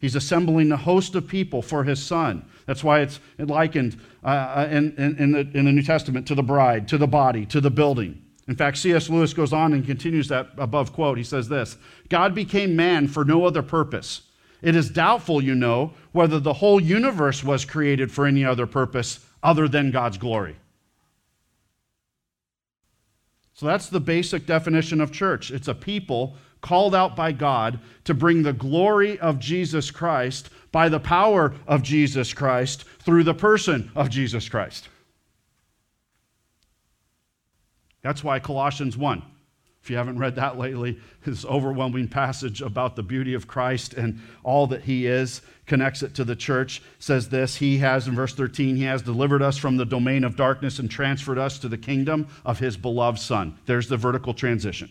He's 0.00 0.16
assembling 0.16 0.72
a 0.72 0.78
host 0.78 1.14
of 1.14 1.28
people 1.28 1.60
for 1.60 1.84
his 1.84 2.02
son. 2.02 2.46
That's 2.70 2.84
why 2.84 3.00
it's 3.00 3.18
likened 3.36 4.00
uh, 4.22 4.28
uh 4.28 4.68
in, 4.70 4.94
in, 4.96 5.32
the, 5.32 5.40
in 5.40 5.64
the 5.64 5.72
New 5.72 5.82
Testament 5.82 6.28
to 6.28 6.36
the 6.36 6.42
bride, 6.44 6.86
to 6.86 6.98
the 6.98 7.08
body, 7.08 7.44
to 7.46 7.60
the 7.60 7.68
building. 7.68 8.22
In 8.46 8.54
fact, 8.54 8.78
C.S. 8.78 9.10
Lewis 9.10 9.34
goes 9.34 9.52
on 9.52 9.72
and 9.72 9.84
continues 9.84 10.28
that 10.28 10.50
above 10.56 10.92
quote. 10.92 11.18
He 11.18 11.24
says 11.24 11.48
this 11.48 11.76
God 12.08 12.32
became 12.32 12.76
man 12.76 13.08
for 13.08 13.24
no 13.24 13.44
other 13.44 13.62
purpose. 13.62 14.22
It 14.62 14.76
is 14.76 14.88
doubtful, 14.88 15.42
you 15.42 15.56
know, 15.56 15.94
whether 16.12 16.38
the 16.38 16.52
whole 16.52 16.80
universe 16.80 17.42
was 17.42 17.64
created 17.64 18.12
for 18.12 18.24
any 18.24 18.44
other 18.44 18.68
purpose 18.68 19.18
other 19.42 19.66
than 19.66 19.90
God's 19.90 20.18
glory. 20.18 20.54
So 23.52 23.66
that's 23.66 23.88
the 23.88 23.98
basic 23.98 24.46
definition 24.46 25.00
of 25.00 25.10
church 25.10 25.50
it's 25.50 25.66
a 25.66 25.74
people 25.74 26.36
called 26.60 26.94
out 26.94 27.16
by 27.16 27.32
God 27.32 27.80
to 28.04 28.14
bring 28.14 28.44
the 28.44 28.52
glory 28.52 29.18
of 29.18 29.40
Jesus 29.40 29.90
Christ 29.90 30.50
by 30.72 30.88
the 30.88 31.00
power 31.00 31.54
of 31.66 31.82
Jesus 31.82 32.32
Christ 32.32 32.84
through 33.00 33.24
the 33.24 33.34
person 33.34 33.90
of 33.94 34.10
Jesus 34.10 34.48
Christ. 34.48 34.88
That's 38.02 38.24
why 38.24 38.38
Colossians 38.38 38.96
1, 38.96 39.22
if 39.82 39.90
you 39.90 39.96
haven't 39.96 40.18
read 40.18 40.36
that 40.36 40.58
lately, 40.58 40.98
this 41.24 41.44
overwhelming 41.44 42.08
passage 42.08 42.62
about 42.62 42.96
the 42.96 43.02
beauty 43.02 43.34
of 43.34 43.46
Christ 43.46 43.94
and 43.94 44.20
all 44.42 44.66
that 44.68 44.84
he 44.84 45.06
is 45.06 45.42
connects 45.66 46.02
it 46.02 46.14
to 46.14 46.24
the 46.24 46.34
church 46.34 46.82
says 46.98 47.28
this 47.28 47.56
he 47.56 47.78
has 47.78 48.08
in 48.08 48.14
verse 48.14 48.34
13 48.34 48.74
he 48.74 48.82
has 48.82 49.02
delivered 49.02 49.40
us 49.40 49.56
from 49.56 49.76
the 49.76 49.84
domain 49.84 50.24
of 50.24 50.34
darkness 50.34 50.80
and 50.80 50.90
transferred 50.90 51.38
us 51.38 51.60
to 51.60 51.68
the 51.68 51.78
kingdom 51.78 52.26
of 52.44 52.58
his 52.58 52.76
beloved 52.76 53.20
son 53.20 53.56
there's 53.66 53.86
the 53.86 53.96
vertical 53.96 54.34
transition 54.34 54.90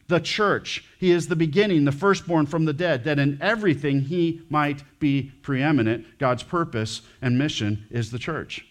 the 0.11 0.19
church. 0.19 0.83
He 0.99 1.09
is 1.09 1.27
the 1.27 1.35
beginning, 1.35 1.85
the 1.85 1.91
firstborn 1.91 2.45
from 2.45 2.65
the 2.65 2.73
dead, 2.73 3.05
that 3.05 3.17
in 3.17 3.39
everything 3.41 4.01
he 4.01 4.43
might 4.49 4.83
be 4.99 5.31
preeminent. 5.41 6.19
God's 6.19 6.43
purpose 6.43 7.01
and 7.21 7.39
mission 7.39 7.87
is 7.89 8.11
the 8.11 8.19
church. 8.19 8.67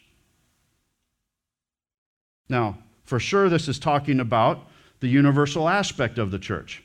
Now, 2.49 2.79
for 3.05 3.19
sure, 3.19 3.49
this 3.49 3.67
is 3.67 3.81
talking 3.81 4.21
about 4.21 4.69
the 5.01 5.09
universal 5.09 5.69
aspect 5.69 6.19
of 6.19 6.31
the 6.31 6.39
church. 6.39 6.85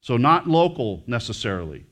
So, 0.00 0.16
not 0.16 0.46
local 0.46 1.02
necessarily. 1.06 1.84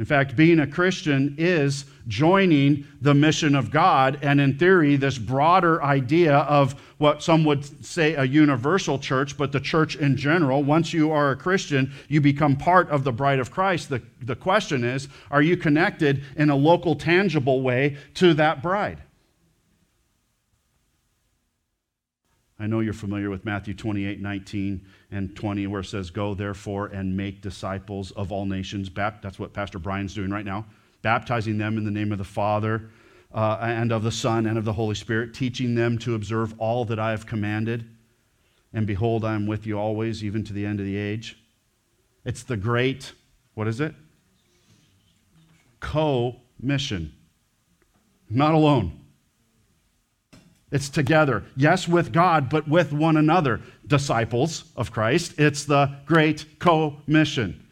In 0.00 0.06
fact, 0.06 0.34
being 0.34 0.60
a 0.60 0.66
Christian 0.66 1.34
is 1.36 1.84
joining 2.08 2.86
the 3.02 3.12
mission 3.12 3.54
of 3.54 3.70
God, 3.70 4.18
and 4.22 4.40
in 4.40 4.56
theory, 4.56 4.96
this 4.96 5.18
broader 5.18 5.82
idea 5.82 6.38
of 6.38 6.72
what 6.96 7.22
some 7.22 7.44
would 7.44 7.84
say 7.84 8.14
a 8.14 8.24
universal 8.24 8.98
church, 8.98 9.36
but 9.36 9.52
the 9.52 9.60
church 9.60 9.96
in 9.96 10.16
general. 10.16 10.62
Once 10.62 10.94
you 10.94 11.12
are 11.12 11.32
a 11.32 11.36
Christian, 11.36 11.92
you 12.08 12.22
become 12.22 12.56
part 12.56 12.88
of 12.88 13.04
the 13.04 13.12
bride 13.12 13.40
of 13.40 13.50
Christ. 13.50 13.90
The, 13.90 14.00
the 14.22 14.34
question 14.34 14.84
is 14.84 15.06
are 15.30 15.42
you 15.42 15.58
connected 15.58 16.24
in 16.34 16.48
a 16.48 16.56
local, 16.56 16.96
tangible 16.96 17.60
way 17.60 17.98
to 18.14 18.32
that 18.32 18.62
bride? 18.62 19.02
I 22.60 22.66
know 22.66 22.80
you're 22.80 22.92
familiar 22.92 23.30
with 23.30 23.46
Matthew 23.46 23.72
28 23.72 24.20
19 24.20 24.86
and 25.10 25.34
20, 25.34 25.66
where 25.66 25.80
it 25.80 25.86
says, 25.86 26.10
Go 26.10 26.34
therefore 26.34 26.86
and 26.88 27.16
make 27.16 27.40
disciples 27.40 28.10
of 28.12 28.30
all 28.30 28.44
nations. 28.44 28.90
That's 28.94 29.38
what 29.38 29.54
Pastor 29.54 29.78
Brian's 29.78 30.14
doing 30.14 30.30
right 30.30 30.44
now, 30.44 30.66
baptizing 31.00 31.56
them 31.56 31.78
in 31.78 31.84
the 31.84 31.90
name 31.90 32.12
of 32.12 32.18
the 32.18 32.24
Father 32.24 32.90
uh, 33.32 33.56
and 33.62 33.92
of 33.92 34.02
the 34.02 34.12
Son 34.12 34.46
and 34.46 34.58
of 34.58 34.66
the 34.66 34.74
Holy 34.74 34.94
Spirit, 34.94 35.32
teaching 35.32 35.74
them 35.74 35.96
to 36.00 36.14
observe 36.14 36.54
all 36.58 36.84
that 36.84 36.98
I 36.98 37.12
have 37.12 37.24
commanded. 37.24 37.88
And 38.74 38.86
behold, 38.86 39.24
I 39.24 39.34
am 39.34 39.46
with 39.46 39.66
you 39.66 39.78
always, 39.78 40.22
even 40.22 40.44
to 40.44 40.52
the 40.52 40.66
end 40.66 40.80
of 40.80 40.86
the 40.86 40.96
age. 40.96 41.42
It's 42.26 42.42
the 42.42 42.58
great, 42.58 43.14
what 43.54 43.68
is 43.68 43.80
it? 43.80 43.94
Co 45.80 46.36
mission. 46.60 47.14
Not 48.28 48.52
alone. 48.52 48.99
It's 50.70 50.88
together. 50.88 51.44
Yes, 51.56 51.88
with 51.88 52.12
God, 52.12 52.48
but 52.48 52.68
with 52.68 52.92
one 52.92 53.16
another. 53.16 53.60
Disciples 53.86 54.64
of 54.76 54.92
Christ. 54.92 55.34
It's 55.38 55.64
the 55.64 55.96
great 56.06 56.46
co 56.58 56.96
mission. 57.06 57.66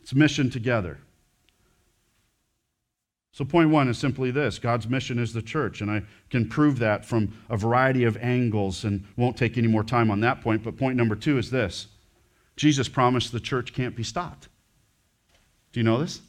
It's 0.00 0.14
mission 0.14 0.50
together. 0.50 0.98
So, 3.34 3.44
point 3.44 3.70
one 3.70 3.88
is 3.88 3.98
simply 3.98 4.30
this 4.30 4.58
God's 4.58 4.88
mission 4.88 5.18
is 5.18 5.32
the 5.32 5.42
church, 5.42 5.80
and 5.80 5.90
I 5.90 6.02
can 6.30 6.48
prove 6.48 6.78
that 6.80 7.04
from 7.04 7.32
a 7.50 7.56
variety 7.56 8.04
of 8.04 8.16
angles 8.18 8.84
and 8.84 9.04
won't 9.16 9.36
take 9.36 9.58
any 9.58 9.66
more 9.66 9.82
time 9.82 10.10
on 10.10 10.20
that 10.20 10.40
point. 10.40 10.62
But 10.62 10.76
point 10.76 10.96
number 10.96 11.16
two 11.16 11.38
is 11.38 11.50
this 11.50 11.88
Jesus 12.56 12.88
promised 12.88 13.32
the 13.32 13.40
church 13.40 13.72
can't 13.72 13.96
be 13.96 14.04
stopped. 14.04 14.48
Do 15.72 15.80
you 15.80 15.84
know 15.84 15.98
this? 15.98 16.20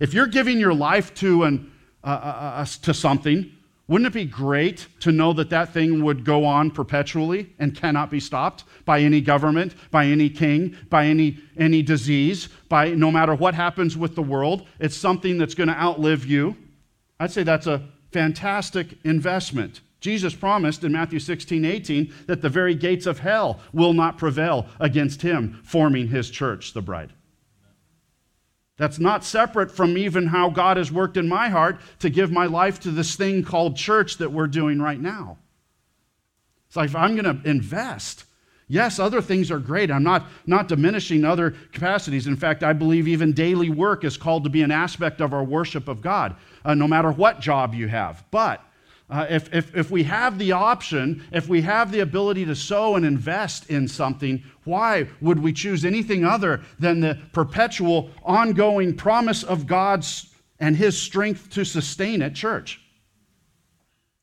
If 0.00 0.14
you're 0.14 0.26
giving 0.26 0.58
your 0.58 0.74
life 0.74 1.14
to, 1.14 1.44
an, 1.44 1.72
uh, 2.02 2.06
uh, 2.06 2.62
uh 2.62 2.64
to 2.64 2.94
something, 2.94 3.52
Wouldn't 3.88 4.06
it 4.08 4.12
be 4.12 4.26
great 4.26 4.86
to 5.00 5.10
know 5.10 5.32
that 5.32 5.48
that 5.48 5.72
thing 5.72 6.04
would 6.04 6.22
go 6.22 6.44
on 6.44 6.70
perpetually 6.70 7.54
and 7.58 7.74
cannot 7.74 8.10
be 8.10 8.20
stopped 8.20 8.64
by 8.84 9.00
any 9.00 9.22
government, 9.22 9.74
by 9.90 10.04
any 10.04 10.28
king, 10.28 10.76
by 10.90 11.06
any, 11.06 11.38
any 11.56 11.82
disease, 11.82 12.50
by 12.68 12.90
no 12.90 13.10
matter 13.10 13.34
what 13.34 13.54
happens 13.54 13.96
with 13.96 14.14
the 14.14 14.22
world? 14.22 14.66
It's 14.78 14.96
something 14.96 15.38
that's 15.38 15.54
going 15.54 15.70
to 15.70 15.74
outlive 15.74 16.26
you. 16.26 16.54
I'd 17.18 17.32
say 17.32 17.42
that's 17.42 17.66
a 17.66 17.88
fantastic 18.12 18.98
investment. 19.04 19.80
Jesus 20.00 20.34
promised 20.34 20.84
in 20.84 20.92
Matthew 20.92 21.18
16, 21.18 21.64
18 21.64 22.12
that 22.26 22.42
the 22.42 22.48
very 22.50 22.74
gates 22.74 23.06
of 23.06 23.18
hell 23.20 23.60
will 23.72 23.94
not 23.94 24.18
prevail 24.18 24.66
against 24.80 25.22
him 25.22 25.60
forming 25.64 26.08
his 26.08 26.30
church, 26.30 26.74
the 26.74 26.82
bride. 26.82 27.14
That's 28.78 29.00
not 29.00 29.24
separate 29.24 29.72
from 29.72 29.98
even 29.98 30.28
how 30.28 30.50
God 30.50 30.76
has 30.76 30.90
worked 30.90 31.16
in 31.16 31.28
my 31.28 31.48
heart 31.48 31.80
to 31.98 32.08
give 32.08 32.30
my 32.30 32.46
life 32.46 32.80
to 32.80 32.90
this 32.90 33.16
thing 33.16 33.42
called 33.42 33.76
church 33.76 34.18
that 34.18 34.32
we're 34.32 34.46
doing 34.46 34.80
right 34.80 35.00
now. 35.00 35.36
It's 36.68 36.76
like 36.76 36.90
if 36.90 36.96
I'm 36.96 37.16
going 37.16 37.42
to 37.42 37.48
invest, 37.48 38.24
yes, 38.68 39.00
other 39.00 39.20
things 39.20 39.50
are 39.50 39.58
great. 39.58 39.90
I'm 39.90 40.04
not, 40.04 40.26
not 40.46 40.68
diminishing 40.68 41.24
other 41.24 41.56
capacities. 41.72 42.28
In 42.28 42.36
fact, 42.36 42.62
I 42.62 42.72
believe 42.72 43.08
even 43.08 43.32
daily 43.32 43.68
work 43.68 44.04
is 44.04 44.16
called 44.16 44.44
to 44.44 44.50
be 44.50 44.62
an 44.62 44.70
aspect 44.70 45.20
of 45.20 45.34
our 45.34 45.44
worship 45.44 45.88
of 45.88 46.00
God, 46.00 46.36
uh, 46.64 46.74
no 46.74 46.86
matter 46.86 47.10
what 47.10 47.40
job 47.40 47.74
you 47.74 47.88
have. 47.88 48.24
But 48.30 48.62
uh, 49.10 49.26
if, 49.30 49.52
if, 49.54 49.74
if 49.74 49.90
we 49.90 50.02
have 50.02 50.38
the 50.38 50.52
option, 50.52 51.24
if 51.32 51.48
we 51.48 51.62
have 51.62 51.90
the 51.90 52.00
ability 52.00 52.44
to 52.44 52.54
sow 52.54 52.96
and 52.96 53.06
invest 53.06 53.70
in 53.70 53.88
something, 53.88 54.42
why 54.64 55.08
would 55.22 55.42
we 55.42 55.52
choose 55.52 55.84
anything 55.84 56.24
other 56.24 56.60
than 56.78 57.00
the 57.00 57.18
perpetual, 57.32 58.10
ongoing 58.22 58.94
promise 58.94 59.42
of 59.42 59.66
God's 59.66 60.34
and 60.60 60.76
His 60.76 61.00
strength 61.00 61.48
to 61.50 61.64
sustain 61.64 62.20
it, 62.20 62.34
church? 62.34 62.80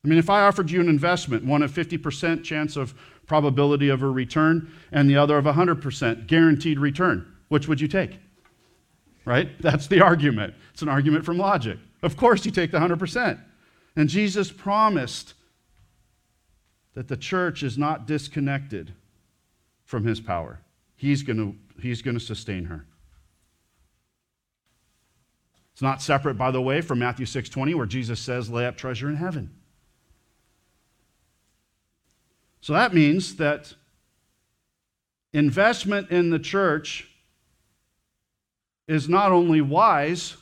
I 0.04 0.08
mean, 0.08 0.18
if 0.18 0.30
I 0.30 0.42
offered 0.42 0.70
you 0.70 0.80
an 0.80 0.88
investment, 0.88 1.44
one 1.44 1.62
of 1.62 1.72
50% 1.72 2.44
chance 2.44 2.76
of 2.76 2.94
probability 3.26 3.88
of 3.88 4.04
a 4.04 4.08
return 4.08 4.70
and 4.92 5.10
the 5.10 5.16
other 5.16 5.36
of 5.36 5.46
100% 5.46 6.28
guaranteed 6.28 6.78
return, 6.78 7.26
which 7.48 7.66
would 7.66 7.80
you 7.80 7.88
take? 7.88 8.20
Right? 9.24 9.60
That's 9.60 9.88
the 9.88 10.00
argument. 10.00 10.54
It's 10.72 10.82
an 10.82 10.88
argument 10.88 11.24
from 11.24 11.38
logic. 11.38 11.78
Of 12.02 12.16
course, 12.16 12.46
you 12.46 12.52
take 12.52 12.70
the 12.70 12.78
100%. 12.78 13.40
And 13.96 14.10
Jesus 14.10 14.52
promised 14.52 15.32
that 16.94 17.08
the 17.08 17.16
church 17.16 17.62
is 17.62 17.78
not 17.78 18.06
disconnected 18.06 18.92
from 19.84 20.04
his 20.04 20.20
power. 20.20 20.60
He's 20.94 21.22
going 21.22 21.38
to, 21.38 21.80
he's 21.80 22.02
to 22.02 22.20
sustain 22.20 22.66
her. 22.66 22.86
It's 25.72 25.82
not 25.82 26.00
separate, 26.00 26.34
by 26.38 26.50
the 26.50 26.62
way, 26.62 26.80
from 26.80 27.00
Matthew 27.00 27.26
6:20, 27.26 27.74
where 27.74 27.86
Jesus 27.86 28.20
says, 28.20 28.48
lay 28.48 28.66
up 28.66 28.76
treasure 28.76 29.10
in 29.10 29.16
heaven. 29.16 29.50
So 32.62 32.72
that 32.72 32.94
means 32.94 33.36
that 33.36 33.74
investment 35.32 36.10
in 36.10 36.30
the 36.30 36.38
church 36.38 37.10
is 38.88 39.08
not 39.08 39.32
only 39.32 39.60
wise, 39.60 40.36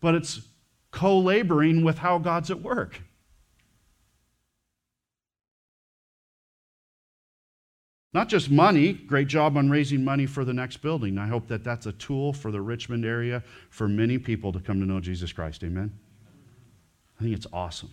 but 0.00 0.14
it's 0.14 0.40
co 0.94 1.18
laboring 1.18 1.82
with 1.82 1.98
how 1.98 2.18
God's 2.18 2.52
at 2.52 2.62
work. 2.62 3.02
Not 8.12 8.28
just 8.28 8.48
money, 8.48 8.92
great 8.92 9.26
job 9.26 9.56
on 9.56 9.68
raising 9.68 10.04
money 10.04 10.24
for 10.24 10.44
the 10.44 10.54
next 10.54 10.76
building. 10.76 11.18
I 11.18 11.26
hope 11.26 11.48
that 11.48 11.64
that's 11.64 11.86
a 11.86 11.92
tool 11.92 12.32
for 12.32 12.52
the 12.52 12.60
Richmond 12.60 13.04
area 13.04 13.42
for 13.70 13.88
many 13.88 14.18
people 14.18 14.52
to 14.52 14.60
come 14.60 14.78
to 14.78 14.86
know 14.86 15.00
Jesus 15.00 15.32
Christ. 15.32 15.64
Amen? 15.64 15.92
I 17.18 17.24
think 17.24 17.34
it's 17.34 17.48
awesome. 17.52 17.90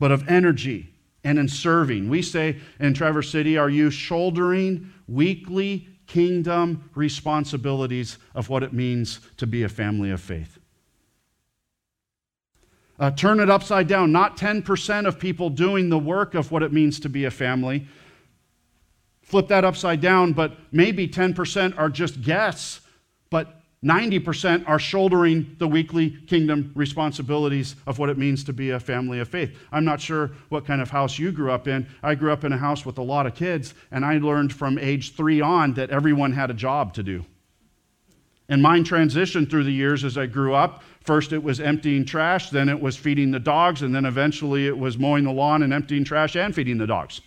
But 0.00 0.10
of 0.10 0.28
energy 0.28 0.92
and 1.22 1.38
in 1.38 1.46
serving. 1.46 2.08
We 2.08 2.22
say 2.22 2.56
in 2.80 2.92
Traverse 2.92 3.30
City, 3.30 3.56
are 3.56 3.70
you 3.70 3.88
shouldering 3.88 4.90
weekly 5.06 5.86
kingdom 6.08 6.90
responsibilities 6.96 8.18
of 8.34 8.48
what 8.48 8.64
it 8.64 8.72
means 8.72 9.20
to 9.36 9.46
be 9.46 9.62
a 9.62 9.68
family 9.68 10.10
of 10.10 10.20
faith? 10.20 10.58
Uh, 12.98 13.10
turn 13.10 13.40
it 13.40 13.50
upside 13.50 13.88
down. 13.88 14.12
Not 14.12 14.36
10% 14.36 15.06
of 15.06 15.18
people 15.18 15.50
doing 15.50 15.88
the 15.88 15.98
work 15.98 16.34
of 16.34 16.52
what 16.52 16.62
it 16.62 16.72
means 16.72 17.00
to 17.00 17.08
be 17.08 17.24
a 17.24 17.30
family. 17.30 17.86
Flip 19.22 19.48
that 19.48 19.64
upside 19.64 20.00
down, 20.00 20.32
but 20.32 20.56
maybe 20.70 21.08
10% 21.08 21.78
are 21.78 21.88
just 21.88 22.20
guests, 22.22 22.80
but 23.30 23.62
90% 23.84 24.68
are 24.68 24.78
shouldering 24.78 25.56
the 25.58 25.66
weekly 25.66 26.10
kingdom 26.10 26.70
responsibilities 26.74 27.74
of 27.86 27.98
what 27.98 28.10
it 28.10 28.16
means 28.16 28.44
to 28.44 28.52
be 28.52 28.70
a 28.70 28.78
family 28.78 29.18
of 29.18 29.28
faith. 29.28 29.58
I'm 29.72 29.84
not 29.84 30.00
sure 30.00 30.30
what 30.50 30.64
kind 30.64 30.80
of 30.80 30.90
house 30.90 31.18
you 31.18 31.32
grew 31.32 31.50
up 31.50 31.66
in. 31.66 31.88
I 32.02 32.14
grew 32.14 32.32
up 32.32 32.44
in 32.44 32.52
a 32.52 32.58
house 32.58 32.86
with 32.86 32.98
a 32.98 33.02
lot 33.02 33.26
of 33.26 33.34
kids, 33.34 33.74
and 33.90 34.04
I 34.04 34.18
learned 34.18 34.52
from 34.52 34.78
age 34.78 35.16
three 35.16 35.40
on 35.40 35.74
that 35.74 35.90
everyone 35.90 36.32
had 36.32 36.50
a 36.50 36.54
job 36.54 36.94
to 36.94 37.02
do. 37.02 37.24
And 38.48 38.62
mine 38.62 38.84
transitioned 38.84 39.50
through 39.50 39.64
the 39.64 39.72
years 39.72 40.04
as 40.04 40.16
I 40.16 40.26
grew 40.26 40.54
up 40.54 40.84
First, 41.04 41.32
it 41.32 41.42
was 41.42 41.60
emptying 41.60 42.04
trash, 42.04 42.50
then, 42.50 42.68
it 42.68 42.80
was 42.80 42.96
feeding 42.96 43.32
the 43.32 43.40
dogs, 43.40 43.82
and 43.82 43.94
then 43.94 44.04
eventually 44.04 44.66
it 44.66 44.76
was 44.76 44.98
mowing 44.98 45.24
the 45.24 45.32
lawn 45.32 45.62
and 45.62 45.72
emptying 45.72 46.04
trash 46.04 46.36
and 46.36 46.54
feeding 46.54 46.78
the 46.78 46.86
dogs. 46.86 47.20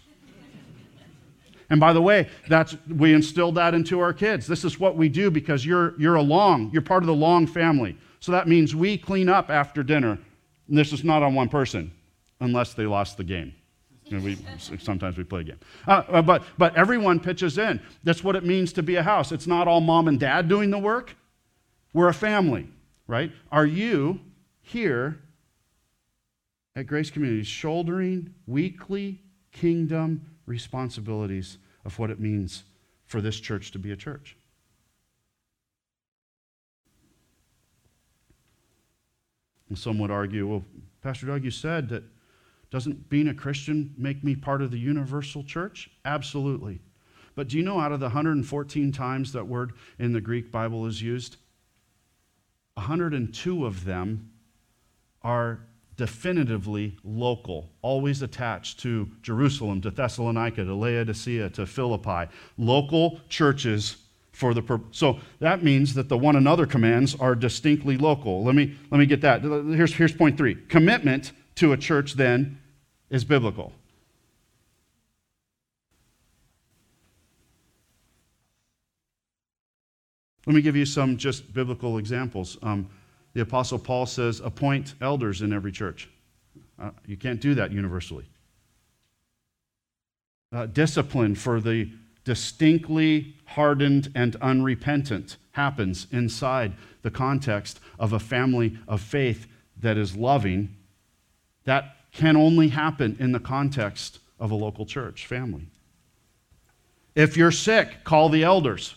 And 1.69 1.79
by 1.79 1.93
the 1.93 2.01
way, 2.01 2.29
that's, 2.47 2.77
we 2.87 3.13
instilled 3.13 3.55
that 3.55 3.73
into 3.73 3.99
our 3.99 4.13
kids. 4.13 4.47
This 4.47 4.63
is 4.63 4.79
what 4.79 4.95
we 4.95 5.09
do 5.09 5.31
because 5.31 5.65
you're, 5.65 5.99
you're 5.99 6.15
a 6.15 6.21
long, 6.21 6.69
you're 6.71 6.81
part 6.81 7.03
of 7.03 7.07
the 7.07 7.15
long 7.15 7.47
family. 7.47 7.97
So 8.19 8.31
that 8.31 8.47
means 8.47 8.75
we 8.75 8.97
clean 8.97 9.29
up 9.29 9.49
after 9.49 9.83
dinner. 9.83 10.19
And 10.67 10.77
this 10.77 10.93
is 10.93 11.03
not 11.03 11.23
on 11.23 11.33
one 11.33 11.49
person, 11.49 11.91
unless 12.39 12.73
they 12.75 12.85
lost 12.85 13.17
the 13.17 13.23
game. 13.23 13.53
You 14.05 14.17
know, 14.17 14.23
we, 14.23 14.37
sometimes 14.77 15.17
we 15.17 15.23
play 15.23 15.41
a 15.41 15.43
game. 15.43 15.59
Uh, 15.87 16.03
uh, 16.07 16.21
but, 16.21 16.43
but 16.57 16.75
everyone 16.75 17.19
pitches 17.19 17.57
in. 17.57 17.81
That's 18.03 18.23
what 18.23 18.35
it 18.35 18.45
means 18.45 18.71
to 18.73 18.83
be 18.83 18.95
a 18.95 19.03
house. 19.03 19.31
It's 19.31 19.47
not 19.47 19.67
all 19.67 19.81
mom 19.81 20.07
and 20.07 20.19
dad 20.19 20.47
doing 20.47 20.69
the 20.69 20.77
work, 20.77 21.15
we're 21.93 22.09
a 22.09 22.13
family 22.13 22.67
right? 23.07 23.31
Are 23.51 23.65
you 23.65 24.19
here 24.61 25.19
at 26.75 26.87
Grace 26.87 27.09
Community 27.09 27.43
shouldering 27.43 28.33
weekly 28.47 29.21
kingdom 29.51 30.21
responsibilities 30.45 31.57
of 31.85 31.97
what 31.99 32.09
it 32.09 32.19
means 32.19 32.63
for 33.05 33.21
this 33.21 33.39
church 33.39 33.71
to 33.71 33.79
be 33.79 33.91
a 33.91 33.95
church? 33.95 34.37
And 39.69 39.77
some 39.77 39.99
would 39.99 40.11
argue, 40.11 40.47
well, 40.47 40.63
Pastor 41.01 41.25
Doug, 41.25 41.43
you 41.43 41.51
said 41.51 41.89
that 41.89 42.03
doesn't 42.71 43.09
being 43.09 43.29
a 43.29 43.33
Christian 43.33 43.93
make 43.97 44.23
me 44.23 44.35
part 44.35 44.61
of 44.61 44.71
the 44.71 44.77
universal 44.77 45.43
church? 45.43 45.89
Absolutely. 46.03 46.81
But 47.35 47.49
do 47.49 47.57
you 47.57 47.63
know 47.63 47.79
out 47.79 47.91
of 47.91 47.99
the 47.99 48.07
114 48.07 48.91
times 48.91 49.33
that 49.33 49.45
word 49.45 49.73
in 49.99 50.13
the 50.13 50.21
Greek 50.21 50.51
Bible 50.51 50.85
is 50.85 51.01
used, 51.01 51.37
102 52.75 53.65
of 53.65 53.85
them 53.85 54.29
are 55.21 55.59
definitively 55.97 56.97
local, 57.03 57.69
always 57.81 58.21
attached 58.21 58.79
to 58.81 59.09
Jerusalem, 59.21 59.81
to 59.81 59.91
Thessalonica, 59.91 60.63
to 60.63 60.75
Laodicea, 60.75 61.49
to 61.51 61.65
Philippi. 61.65 62.31
Local 62.57 63.19
churches 63.29 63.97
for 64.33 64.53
the 64.53 64.61
purpose. 64.61 64.97
So 64.97 65.19
that 65.39 65.63
means 65.63 65.93
that 65.93 66.09
the 66.09 66.17
one 66.17 66.35
another 66.35 66.65
commands 66.65 67.15
are 67.15 67.33
distinctly 67.33 67.97
local. 67.97 68.43
Let 68.43 68.55
me, 68.55 68.75
let 68.91 68.97
me 68.97 69.05
get 69.05 69.21
that. 69.21 69.41
Here's, 69.41 69.93
here's 69.93 70.13
point 70.13 70.37
three 70.37 70.55
commitment 70.55 71.31
to 71.55 71.71
a 71.71 71.77
church 71.77 72.15
then 72.15 72.59
is 73.09 73.23
biblical. 73.23 73.71
Let 80.45 80.55
me 80.55 80.61
give 80.61 80.75
you 80.75 80.85
some 80.85 81.17
just 81.17 81.53
biblical 81.53 81.97
examples. 81.97 82.57
Um, 82.61 82.89
the 83.33 83.41
Apostle 83.41 83.79
Paul 83.79 84.05
says, 84.05 84.39
appoint 84.39 84.93
elders 85.01 85.41
in 85.41 85.51
every 85.51 85.71
church. 85.71 86.09
Uh, 86.79 86.91
you 87.05 87.17
can't 87.17 87.41
do 87.41 87.55
that 87.55 87.71
universally. 87.71 88.25
Uh, 90.51 90.67
discipline 90.67 91.35
for 91.35 91.59
the 91.59 91.89
distinctly 92.23 93.35
hardened 93.45 94.11
and 94.15 94.35
unrepentant 94.37 95.37
happens 95.51 96.07
inside 96.11 96.73
the 97.01 97.11
context 97.11 97.79
of 97.99 98.13
a 98.13 98.19
family 98.19 98.77
of 98.87 99.01
faith 99.01 99.47
that 99.77 99.97
is 99.97 100.15
loving. 100.15 100.75
That 101.65 101.95
can 102.11 102.37
only 102.37 102.69
happen 102.69 103.17
in 103.19 103.31
the 103.31 103.39
context 103.39 104.19
of 104.39 104.51
a 104.51 104.55
local 104.55 104.85
church 104.85 105.25
family. 105.27 105.67
If 107.15 107.37
you're 107.37 107.51
sick, 107.51 108.03
call 108.03 108.29
the 108.29 108.43
elders. 108.43 108.95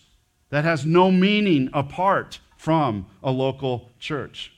That 0.51 0.65
has 0.65 0.87
no 0.87 1.11
meaning 1.11 1.71
apart 1.73 2.41
from 2.57 3.07
a 3.23 3.31
local 3.31 3.91
church. 3.99 4.53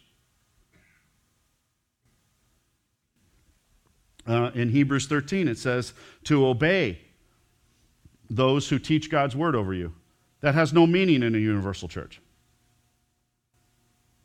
Uh, 4.26 4.50
in 4.54 4.70
Hebrews 4.70 5.06
13, 5.06 5.48
it 5.48 5.58
says 5.58 5.92
to 6.24 6.46
obey 6.46 7.00
those 8.28 8.68
who 8.68 8.78
teach 8.78 9.10
God's 9.10 9.34
word 9.34 9.56
over 9.56 9.74
you. 9.74 9.92
That 10.40 10.54
has 10.54 10.72
no 10.72 10.86
meaning 10.86 11.22
in 11.22 11.34
a 11.34 11.38
universal 11.38 11.88
church. 11.88 12.20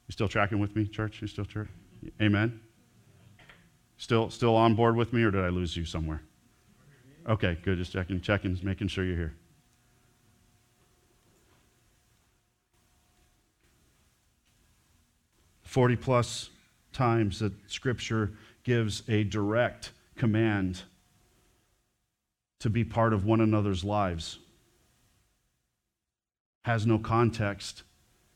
You 0.08 0.12
still 0.12 0.28
tracking 0.28 0.60
with 0.60 0.76
me, 0.76 0.86
church? 0.86 1.22
You 1.22 1.28
still 1.28 1.46
church? 1.46 1.70
Amen. 2.22 2.60
Still, 3.98 4.30
still 4.30 4.56
on 4.56 4.76
board 4.76 4.96
with 4.96 5.14
me, 5.14 5.24
or 5.24 5.32
did 5.32 5.44
I 5.44 5.50
lose 5.50 5.76
you 5.76 5.86
somewhere? 5.86 6.22
Okay, 7.28 7.58
good. 7.64 7.78
Just 7.78 7.92
checking, 7.92 8.22
checking, 8.22 8.60
making 8.62 8.90
sure 8.90 9.04
you're 9.04 9.16
here. 9.16 9.34
Forty 15.76 15.98
plus 15.98 16.52
times 16.94 17.40
that 17.40 17.52
Scripture 17.70 18.32
gives 18.64 19.04
a 19.10 19.26
direct 19.26 19.92
command 20.16 20.84
to 22.62 22.70
be 22.70 22.86
part 22.86 23.12
of 23.12 23.26
one 23.26 23.42
another's 23.42 23.84
lives. 23.84 24.40
Has 26.64 26.88
no 26.88 26.98
context 26.98 27.84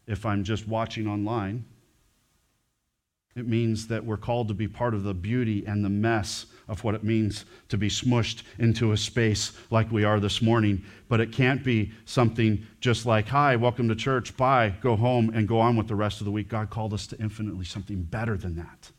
if 0.06 0.26
I'm 0.26 0.44
just 0.44 0.68
watching 0.68 1.08
online. 1.08 1.64
It 3.38 3.48
means 3.48 3.88
that 3.88 4.04
we're 4.04 4.18
called 4.18 4.50
to 4.50 4.54
be 4.54 4.68
part 4.68 4.94
of 4.94 5.04
the 5.04 5.14
beauty 5.14 5.66
and 5.66 5.86
the 5.86 5.90
mess 5.90 6.46
of 6.70 6.84
what 6.84 6.96
it 6.96 7.04
means 7.04 7.44
to 7.68 7.78
be 7.78 7.90
smushed 7.90 8.44
into 8.60 8.94
a 8.94 8.98
space 8.98 9.52
like 9.72 9.92
we 9.92 10.04
are 10.04 10.20
this 10.20 10.42
morning. 10.42 10.84
But 11.10 11.20
it 11.20 11.34
can't 11.34 11.64
be 11.64 11.92
something 12.06 12.66
just 12.80 13.06
like, 13.06 13.28
hi, 13.28 13.56
welcome 13.56 13.90
to 13.90 13.96
church, 13.96 14.38
bye, 14.38 14.74
go 14.80 14.96
home, 14.96 15.32
and 15.34 15.48
go 15.48 15.60
on 15.60 15.76
with 15.76 15.88
the 15.88 15.96
rest 15.96 16.22
of 16.22 16.26
the 16.26 16.32
week. 16.32 16.48
God 16.48 16.70
called 16.70 16.94
us 16.94 17.08
to 17.08 17.20
infinitely 17.20 17.66
something 17.66 18.04
better 18.04 18.38
than 18.38 18.56
that. 18.56 18.92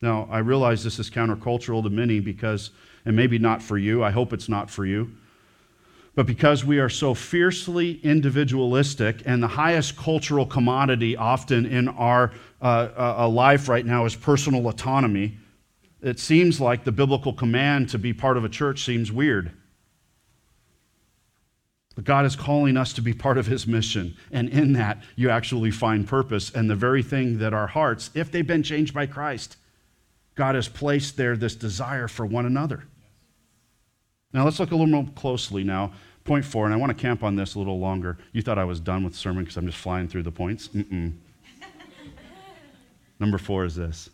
Now, 0.00 0.28
I 0.30 0.38
realize 0.38 0.84
this 0.84 0.98
is 0.98 1.10
countercultural 1.10 1.82
to 1.82 1.90
many 1.90 2.20
because, 2.20 2.70
and 3.04 3.16
maybe 3.16 3.38
not 3.38 3.62
for 3.62 3.78
you, 3.78 4.04
I 4.04 4.10
hope 4.10 4.32
it's 4.32 4.48
not 4.48 4.70
for 4.70 4.84
you, 4.84 5.12
but 6.18 6.26
because 6.26 6.64
we 6.64 6.80
are 6.80 6.88
so 6.88 7.14
fiercely 7.14 8.00
individualistic, 8.02 9.22
and 9.24 9.40
the 9.40 9.46
highest 9.46 9.96
cultural 9.96 10.44
commodity 10.44 11.16
often 11.16 11.64
in 11.64 11.86
our 11.90 12.32
uh, 12.60 12.88
uh, 13.20 13.28
life 13.28 13.68
right 13.68 13.86
now 13.86 14.04
is 14.04 14.16
personal 14.16 14.66
autonomy, 14.66 15.36
it 16.02 16.18
seems 16.18 16.60
like 16.60 16.82
the 16.82 16.90
biblical 16.90 17.32
command 17.32 17.88
to 17.90 18.00
be 18.00 18.12
part 18.12 18.36
of 18.36 18.44
a 18.44 18.48
church 18.48 18.84
seems 18.84 19.12
weird. 19.12 19.52
But 21.94 22.04
God 22.04 22.26
is 22.26 22.34
calling 22.34 22.76
us 22.76 22.92
to 22.94 23.00
be 23.00 23.12
part 23.12 23.38
of 23.38 23.46
His 23.46 23.68
mission. 23.68 24.16
And 24.32 24.48
in 24.48 24.72
that, 24.72 25.04
you 25.14 25.30
actually 25.30 25.70
find 25.70 26.04
purpose 26.04 26.50
and 26.50 26.68
the 26.68 26.74
very 26.74 27.04
thing 27.04 27.38
that 27.38 27.54
our 27.54 27.68
hearts, 27.68 28.10
if 28.14 28.32
they've 28.32 28.44
been 28.44 28.64
changed 28.64 28.92
by 28.92 29.06
Christ, 29.06 29.56
God 30.34 30.56
has 30.56 30.66
placed 30.66 31.16
there 31.16 31.36
this 31.36 31.54
desire 31.54 32.08
for 32.08 32.26
one 32.26 32.44
another. 32.44 32.88
Now, 34.32 34.44
let's 34.44 34.60
look 34.60 34.70
a 34.70 34.76
little 34.76 34.86
more 34.86 35.06
closely 35.14 35.64
now. 35.64 35.92
Point 36.24 36.44
four, 36.44 36.66
and 36.66 36.74
I 36.74 36.76
want 36.76 36.90
to 36.90 37.00
camp 37.00 37.22
on 37.22 37.36
this 37.36 37.54
a 37.54 37.58
little 37.58 37.78
longer. 37.78 38.18
You 38.32 38.42
thought 38.42 38.58
I 38.58 38.64
was 38.64 38.80
done 38.80 39.02
with 39.02 39.14
sermon 39.14 39.44
because 39.44 39.56
I'm 39.56 39.66
just 39.66 39.78
flying 39.78 40.08
through 40.08 40.24
the 40.24 40.30
points? 40.30 40.68
Mm-mm. 40.68 41.14
Number 43.18 43.38
four 43.38 43.64
is 43.64 43.74
this 43.74 44.10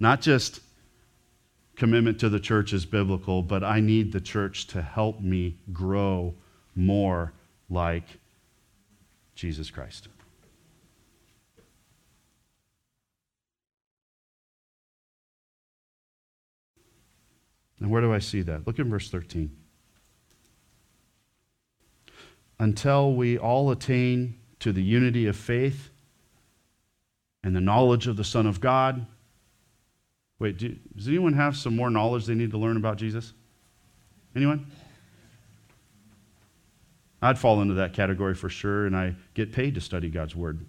not 0.00 0.20
just 0.20 0.60
commitment 1.76 2.18
to 2.20 2.28
the 2.28 2.40
church 2.40 2.72
is 2.72 2.86
biblical, 2.86 3.42
but 3.42 3.62
I 3.62 3.80
need 3.80 4.12
the 4.12 4.20
church 4.20 4.66
to 4.68 4.82
help 4.82 5.20
me 5.20 5.56
grow 5.72 6.34
more 6.74 7.32
like 7.68 8.04
Jesus 9.34 9.70
Christ. 9.70 10.08
And 17.80 17.90
where 17.90 18.00
do 18.00 18.12
I 18.12 18.18
see 18.18 18.42
that? 18.42 18.66
Look 18.66 18.78
at 18.78 18.86
verse 18.86 19.10
13. 19.10 19.50
Until 22.58 23.14
we 23.14 23.38
all 23.38 23.70
attain 23.70 24.38
to 24.60 24.72
the 24.72 24.82
unity 24.82 25.26
of 25.26 25.36
faith 25.36 25.90
and 27.44 27.54
the 27.54 27.60
knowledge 27.60 28.06
of 28.06 28.16
the 28.16 28.24
Son 28.24 28.46
of 28.46 28.60
God. 28.60 29.06
Wait, 30.38 30.58
do, 30.58 30.76
does 30.96 31.08
anyone 31.08 31.32
have 31.34 31.56
some 31.56 31.74
more 31.74 31.90
knowledge 31.90 32.26
they 32.26 32.34
need 32.34 32.50
to 32.50 32.58
learn 32.58 32.76
about 32.76 32.96
Jesus? 32.96 33.32
Anyone? 34.34 34.66
I'd 37.20 37.38
fall 37.38 37.60
into 37.60 37.74
that 37.74 37.94
category 37.94 38.34
for 38.34 38.48
sure, 38.48 38.86
and 38.86 38.96
I 38.96 39.14
get 39.34 39.52
paid 39.52 39.74
to 39.74 39.80
study 39.80 40.08
God's 40.08 40.36
Word. 40.36 40.64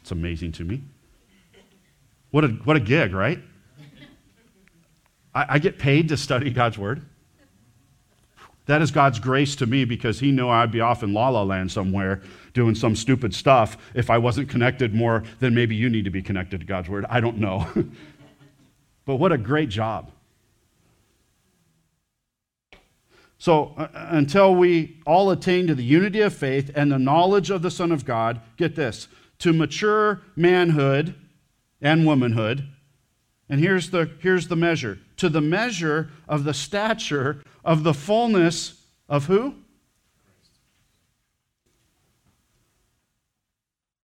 It's 0.00 0.10
amazing 0.10 0.52
to 0.52 0.64
me. 0.64 0.82
What 2.30 2.44
a, 2.44 2.48
what 2.48 2.76
a 2.76 2.80
gig, 2.80 3.12
right? 3.12 3.38
I, 5.34 5.46
I 5.50 5.58
get 5.58 5.78
paid 5.78 6.08
to 6.08 6.16
study 6.16 6.50
God's 6.50 6.78
Word. 6.78 7.02
That 8.66 8.80
is 8.80 8.90
God's 8.90 9.18
grace 9.18 9.56
to 9.56 9.66
me 9.66 9.84
because 9.84 10.20
He 10.20 10.30
knew 10.30 10.48
I'd 10.48 10.70
be 10.70 10.80
off 10.80 11.02
in 11.02 11.12
la 11.12 11.28
la 11.28 11.42
land 11.42 11.70
somewhere 11.70 12.22
doing 12.54 12.74
some 12.74 12.96
stupid 12.96 13.34
stuff 13.34 13.76
if 13.94 14.08
I 14.08 14.16
wasn't 14.18 14.48
connected 14.48 14.94
more 14.94 15.24
than 15.40 15.54
maybe 15.54 15.74
you 15.74 15.90
need 15.90 16.04
to 16.04 16.10
be 16.10 16.22
connected 16.22 16.60
to 16.60 16.66
God's 16.66 16.88
Word. 16.88 17.04
I 17.10 17.20
don't 17.20 17.38
know. 17.38 17.66
but 19.04 19.16
what 19.16 19.32
a 19.32 19.38
great 19.38 19.68
job. 19.68 20.10
So, 23.36 23.74
uh, 23.76 23.88
until 23.92 24.54
we 24.54 25.02
all 25.04 25.30
attain 25.30 25.66
to 25.66 25.74
the 25.74 25.84
unity 25.84 26.20
of 26.22 26.32
faith 26.32 26.70
and 26.74 26.90
the 26.90 26.98
knowledge 26.98 27.50
of 27.50 27.60
the 27.60 27.70
Son 27.70 27.92
of 27.92 28.06
God, 28.06 28.40
get 28.56 28.74
this, 28.74 29.08
to 29.40 29.52
mature 29.52 30.22
manhood 30.34 31.14
and 31.82 32.06
womanhood. 32.06 32.66
And 33.48 33.60
here's 33.60 33.90
the, 33.90 34.10
here's 34.20 34.48
the 34.48 34.56
measure 34.56 34.98
to 35.18 35.28
the 35.28 35.40
measure 35.40 36.10
of 36.28 36.44
the 36.44 36.54
stature 36.54 37.42
of 37.64 37.82
the 37.82 37.94
fullness 37.94 38.80
of 39.08 39.26
who? 39.26 39.54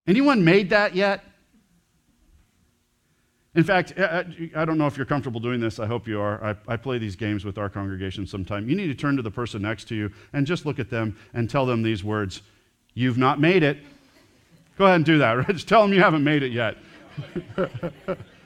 Anyone 0.07 0.45
made 0.45 0.71
that 0.71 0.95
yet? 0.95 1.25
In 3.55 3.65
fact, 3.65 3.95
uh, 3.99 4.03
uh, 4.03 4.25
I 4.55 4.65
don't 4.65 4.79
know 4.79 4.87
if 4.87 4.97
you're 4.97 5.07
comfortable 5.07 5.41
doing 5.41 5.61
this. 5.61 5.79
I 5.79 5.87
hope 5.87 6.07
you 6.07 6.21
are. 6.21 6.43
I, 6.45 6.57
I, 6.73 6.77
play 6.77 6.99
these 6.99 7.17
games 7.17 7.45
with 7.45 7.59
our 7.59 7.69
congregation 7.69 8.27
sometime. 8.27 8.69
You 8.69 8.77
need 8.77 8.87
to 8.87 8.95
turn 8.95 9.17
to 9.17 9.23
the 9.23 9.31
person 9.31 9.63
next 9.63 9.89
to 9.89 9.97
you 9.97 10.13
and 10.33 10.47
just 10.47 10.67
look 10.67 10.79
at 10.79 10.89
them 10.89 11.17
and 11.35 11.51
tell 11.51 11.67
them 11.67 11.83
these 11.83 12.05
words 12.05 12.43
You've 12.95 13.19
not 13.19 13.41
made 13.41 13.63
it. 13.63 13.79
Go 14.77 14.85
ahead 14.85 14.97
and 14.97 15.05
do 15.05 15.19
that. 15.19 15.47
Just 15.53 15.69
tell 15.69 15.83
them 15.83 15.93
you 15.93 16.01
haven't 16.01 16.25
made 16.25 16.43
it 16.43 16.53
yet. 16.53 16.77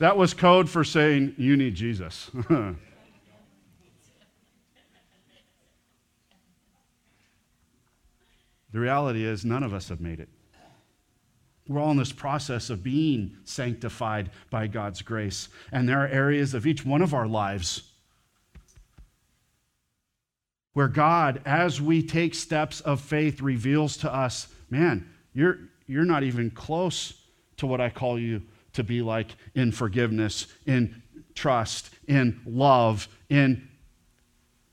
That 0.00 0.16
was 0.16 0.34
code 0.34 0.68
for 0.68 0.84
saying, 0.84 1.34
You 1.38 1.56
need 1.56 1.74
Jesus. 1.74 2.30
the 2.48 2.76
reality 8.72 9.24
is, 9.24 9.44
none 9.44 9.62
of 9.62 9.72
us 9.72 9.88
have 9.88 10.00
made 10.00 10.20
it. 10.20 10.28
We're 11.68 11.80
all 11.80 11.92
in 11.92 11.96
this 11.96 12.12
process 12.12 12.68
of 12.68 12.82
being 12.82 13.36
sanctified 13.44 14.30
by 14.50 14.66
God's 14.66 15.00
grace. 15.00 15.48
And 15.72 15.88
there 15.88 16.00
are 16.00 16.08
areas 16.08 16.52
of 16.52 16.66
each 16.66 16.84
one 16.84 17.00
of 17.00 17.14
our 17.14 17.26
lives 17.26 17.90
where 20.74 20.88
God, 20.88 21.40
as 21.46 21.80
we 21.80 22.02
take 22.02 22.34
steps 22.34 22.80
of 22.80 23.00
faith, 23.00 23.40
reveals 23.40 23.96
to 23.98 24.12
us, 24.12 24.48
man, 24.68 25.08
you're, 25.32 25.58
you're 25.86 26.04
not 26.04 26.22
even 26.24 26.50
close 26.50 27.14
to 27.58 27.66
what 27.66 27.80
I 27.80 27.88
call 27.88 28.18
you 28.18 28.42
to 28.74 28.84
be 28.84 29.02
like 29.02 29.34
in 29.54 29.72
forgiveness, 29.72 30.46
in 30.66 31.02
trust, 31.34 31.90
in 32.06 32.40
love, 32.46 33.08
in 33.28 33.68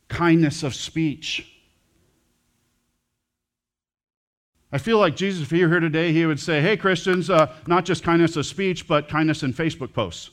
kindness 0.09 0.63
of 0.63 0.75
speech. 0.75 1.47
I 4.73 4.77
feel 4.77 4.99
like 4.99 5.15
Jesus, 5.15 5.43
if 5.43 5.51
he 5.51 5.63
were 5.63 5.69
here 5.69 5.79
today, 5.79 6.13
he 6.13 6.25
would 6.25 6.39
say, 6.39 6.61
Hey, 6.61 6.77
Christians, 6.77 7.29
uh, 7.29 7.53
not 7.67 7.85
just 7.85 8.03
kindness 8.03 8.37
of 8.37 8.45
speech, 8.45 8.87
but 8.87 9.09
kindness 9.09 9.43
in 9.43 9.53
Facebook 9.53 9.93
posts. 9.93 10.31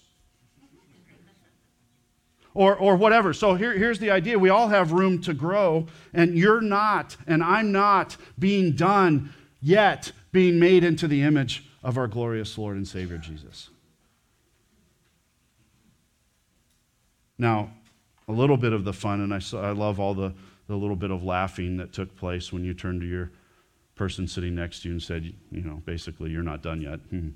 or, 2.54 2.76
or 2.76 2.96
whatever. 2.96 3.32
So 3.32 3.54
here, 3.54 3.72
here's 3.72 3.98
the 3.98 4.10
idea 4.10 4.38
we 4.38 4.48
all 4.48 4.68
have 4.68 4.92
room 4.92 5.20
to 5.22 5.34
grow, 5.34 5.86
and 6.12 6.36
you're 6.36 6.60
not, 6.60 7.16
and 7.26 7.42
I'm 7.42 7.72
not 7.72 8.16
being 8.38 8.72
done 8.72 9.32
yet 9.60 10.12
being 10.32 10.58
made 10.58 10.84
into 10.84 11.08
the 11.08 11.22
image 11.22 11.67
of 11.88 11.96
our 11.96 12.06
glorious 12.06 12.58
Lord 12.58 12.76
and 12.76 12.86
Savior 12.86 13.16
Jesus. 13.16 13.70
Now, 17.38 17.70
a 18.28 18.32
little 18.32 18.58
bit 18.58 18.74
of 18.74 18.84
the 18.84 18.92
fun, 18.92 19.22
and 19.22 19.32
I, 19.32 19.40
I 19.56 19.70
love 19.70 19.98
all 19.98 20.12
the, 20.12 20.34
the 20.66 20.76
little 20.76 20.96
bit 20.96 21.10
of 21.10 21.24
laughing 21.24 21.78
that 21.78 21.94
took 21.94 22.14
place 22.14 22.52
when 22.52 22.62
you 22.62 22.74
turned 22.74 23.00
to 23.00 23.06
your 23.06 23.30
person 23.94 24.28
sitting 24.28 24.54
next 24.54 24.82
to 24.82 24.88
you 24.88 24.94
and 24.96 25.02
said, 25.02 25.32
you 25.50 25.62
know, 25.62 25.80
basically, 25.86 26.30
you're 26.30 26.42
not 26.42 26.62
done 26.62 26.82
yet. 26.82 27.00
Hmm. 27.08 27.30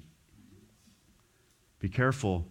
Be 1.78 1.88
careful 1.88 2.46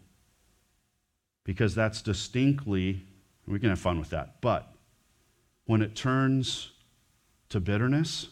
because 1.43 1.75
that's 1.75 2.01
distinctly, 2.01 3.05
we 3.45 3.59
can 3.59 3.69
have 3.69 3.79
fun 3.79 3.99
with 3.99 4.09
that, 4.09 4.41
but 4.41 4.73
when 5.65 5.83
it 5.83 5.95
turns 5.95 6.71
to 7.49 7.59
bitterness 7.59 8.29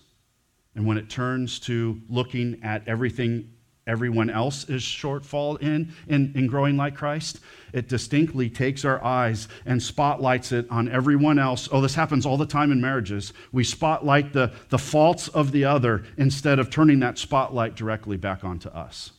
and 0.74 0.88
when 0.88 0.98
it 0.98 1.08
turns 1.08 1.60
to 1.60 2.02
looking 2.10 2.60
at 2.64 2.88
everything 2.88 3.54
everyone 3.90 4.30
else 4.30 4.70
is 4.70 4.82
shortfall 4.82 5.62
in, 5.62 5.92
in, 6.08 6.32
in 6.36 6.48
growing 6.48 6.78
like 6.78 6.96
Christ. 6.96 7.40
It 7.74 7.90
distinctly 7.90 8.50
takes 8.50 8.86
our 8.86 9.04
eyes 9.04 9.48
and 9.66 9.82
spotlights 9.82 10.52
it 10.52 10.68
on 10.70 10.88
everyone 10.90 11.40
else. 11.40 11.68
Oh, 11.72 11.82
this 11.82 11.96
happens 11.96 12.26
all 12.26 12.38
the 12.38 12.46
time 12.46 12.72
in 12.72 12.80
marriages. 12.80 13.34
We 13.52 13.64
spotlight 13.64 14.34
the, 14.34 14.54
the 14.70 14.78
faults 14.78 15.28
of 15.28 15.52
the 15.52 15.66
other 15.66 16.06
instead 16.18 16.60
of 16.60 16.70
turning 16.70 17.00
that 17.00 17.18
spotlight 17.18 17.76
directly 17.76 18.18
back 18.18 18.44
onto 18.44 18.70
us. 18.70 19.12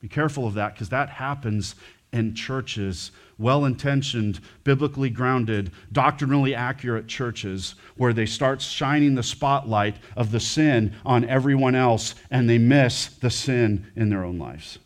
Be 0.00 0.08
careful 0.08 0.46
of 0.46 0.54
that 0.54 0.74
because 0.74 0.90
that 0.90 1.08
happens 1.08 1.74
in 2.12 2.34
churches, 2.34 3.12
well 3.38 3.64
intentioned, 3.64 4.40
biblically 4.64 5.10
grounded, 5.10 5.70
doctrinally 5.92 6.54
accurate 6.54 7.06
churches, 7.06 7.74
where 7.96 8.12
they 8.12 8.26
start 8.26 8.62
shining 8.62 9.14
the 9.14 9.22
spotlight 9.22 9.96
of 10.16 10.30
the 10.30 10.40
sin 10.40 10.94
on 11.04 11.24
everyone 11.24 11.74
else 11.74 12.14
and 12.30 12.48
they 12.48 12.58
miss 12.58 13.06
the 13.06 13.30
sin 13.30 13.86
in 13.94 14.08
their 14.08 14.24
own 14.24 14.38
lives. 14.38 14.78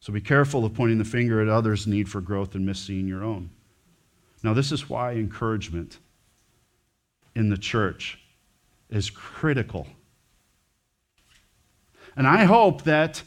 So 0.00 0.12
be 0.12 0.20
careful 0.20 0.64
of 0.64 0.74
pointing 0.74 0.98
the 0.98 1.04
finger 1.04 1.40
at 1.40 1.48
others' 1.48 1.86
need 1.86 2.08
for 2.08 2.20
growth 2.20 2.56
and 2.56 2.66
missing 2.66 3.06
your 3.06 3.22
own. 3.22 3.50
Now, 4.42 4.52
this 4.52 4.72
is 4.72 4.90
why 4.90 5.12
encouragement 5.12 6.00
in 7.36 7.48
the 7.48 7.56
church 7.56 8.18
is 8.90 9.10
critical. 9.10 9.86
And 12.16 12.26
I 12.26 12.44
hope 12.44 12.82
that 12.82 13.22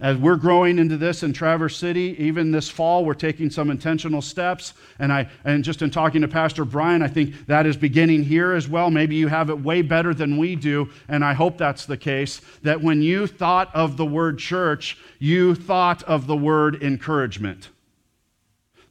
as 0.00 0.16
we're 0.16 0.36
growing 0.36 0.78
into 0.78 0.96
this 0.96 1.22
in 1.22 1.34
Traverse 1.34 1.76
City, 1.76 2.16
even 2.18 2.50
this 2.50 2.70
fall, 2.70 3.04
we're 3.04 3.12
taking 3.12 3.50
some 3.50 3.70
intentional 3.70 4.22
steps. 4.22 4.72
And 4.98 5.12
I 5.12 5.28
and 5.44 5.62
just 5.62 5.82
in 5.82 5.90
talking 5.90 6.22
to 6.22 6.28
Pastor 6.28 6.64
Brian, 6.64 7.02
I 7.02 7.08
think 7.08 7.46
that 7.46 7.66
is 7.66 7.76
beginning 7.76 8.24
here 8.24 8.54
as 8.54 8.66
well. 8.66 8.90
Maybe 8.90 9.16
you 9.16 9.28
have 9.28 9.50
it 9.50 9.60
way 9.60 9.82
better 9.82 10.14
than 10.14 10.38
we 10.38 10.56
do, 10.56 10.88
and 11.08 11.22
I 11.22 11.34
hope 11.34 11.58
that's 11.58 11.84
the 11.84 11.98
case. 11.98 12.40
That 12.62 12.80
when 12.80 13.02
you 13.02 13.26
thought 13.26 13.74
of 13.74 13.98
the 13.98 14.06
word 14.06 14.38
church, 14.38 14.96
you 15.18 15.54
thought 15.54 16.02
of 16.04 16.26
the 16.26 16.36
word 16.36 16.82
encouragement. 16.82 17.68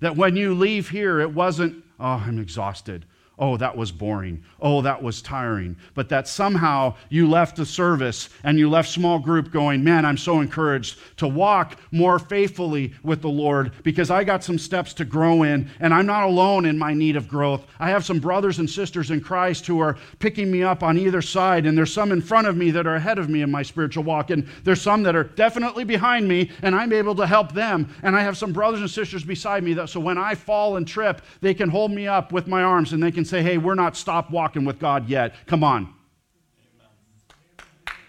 That 0.01 0.15
when 0.15 0.35
you 0.35 0.53
leave 0.53 0.89
here, 0.89 1.19
it 1.19 1.33
wasn't, 1.33 1.83
oh, 1.99 2.23
I'm 2.25 2.39
exhausted 2.39 3.05
oh, 3.39 3.57
that 3.57 3.75
was 3.75 3.91
boring. 3.91 4.43
Oh, 4.61 4.81
that 4.81 5.01
was 5.01 5.21
tiring. 5.21 5.75
But 5.93 6.09
that 6.09 6.27
somehow 6.27 6.95
you 7.09 7.29
left 7.29 7.55
the 7.55 7.65
service 7.65 8.29
and 8.43 8.59
you 8.59 8.69
left 8.69 8.89
small 8.89 9.17
group 9.17 9.51
going, 9.51 9.83
man, 9.83 10.05
I'm 10.05 10.17
so 10.17 10.41
encouraged 10.41 10.99
to 11.17 11.27
walk 11.27 11.79
more 11.91 12.19
faithfully 12.19 12.93
with 13.01 13.21
the 13.21 13.29
Lord 13.29 13.71
because 13.83 14.11
I 14.11 14.23
got 14.23 14.43
some 14.43 14.59
steps 14.59 14.93
to 14.95 15.05
grow 15.05 15.43
in 15.43 15.69
and 15.79 15.93
I'm 15.93 16.05
not 16.05 16.23
alone 16.23 16.65
in 16.65 16.77
my 16.77 16.93
need 16.93 17.15
of 17.15 17.29
growth. 17.29 17.65
I 17.79 17.89
have 17.89 18.05
some 18.05 18.19
brothers 18.19 18.59
and 18.59 18.69
sisters 18.69 19.09
in 19.09 19.21
Christ 19.21 19.65
who 19.65 19.79
are 19.79 19.97
picking 20.19 20.51
me 20.51 20.63
up 20.63 20.83
on 20.83 20.97
either 20.97 21.21
side, 21.21 21.65
and 21.65 21.77
there's 21.77 21.93
some 21.93 22.11
in 22.11 22.21
front 22.21 22.47
of 22.47 22.57
me 22.57 22.71
that 22.71 22.85
are 22.85 22.95
ahead 22.95 23.17
of 23.17 23.29
me 23.29 23.41
in 23.41 23.49
my 23.49 23.63
spiritual 23.63 24.03
walk, 24.03 24.29
and 24.29 24.47
there's 24.63 24.81
some 24.81 25.03
that 25.03 25.15
are 25.15 25.23
definitely 25.23 25.83
behind 25.83 26.27
me, 26.27 26.51
and 26.61 26.75
I'm 26.75 26.91
able 26.91 27.15
to 27.15 27.25
help 27.25 27.53
them. 27.53 27.93
And 28.03 28.15
I 28.15 28.21
have 28.21 28.37
some 28.37 28.51
brothers 28.51 28.81
and 28.81 28.89
sisters 28.89 29.23
beside 29.23 29.63
me 29.63 29.73
that 29.73 29.89
so 29.89 29.99
when 29.99 30.17
I 30.17 30.35
fall 30.35 30.77
and 30.77 30.87
trip, 30.87 31.21
they 31.41 31.53
can 31.53 31.69
hold 31.69 31.91
me 31.91 32.07
up 32.07 32.31
with 32.31 32.47
my 32.47 32.63
arms 32.63 32.93
and 32.93 33.01
they 33.01 33.11
can 33.11 33.25
say, 33.29 33.41
hey, 33.43 33.57
we're 33.57 33.75
not 33.75 33.95
stopped 33.95 34.31
walking 34.31 34.65
with 34.65 34.79
God 34.79 35.07
yet. 35.07 35.33
Come 35.45 35.63
on. 35.63 35.93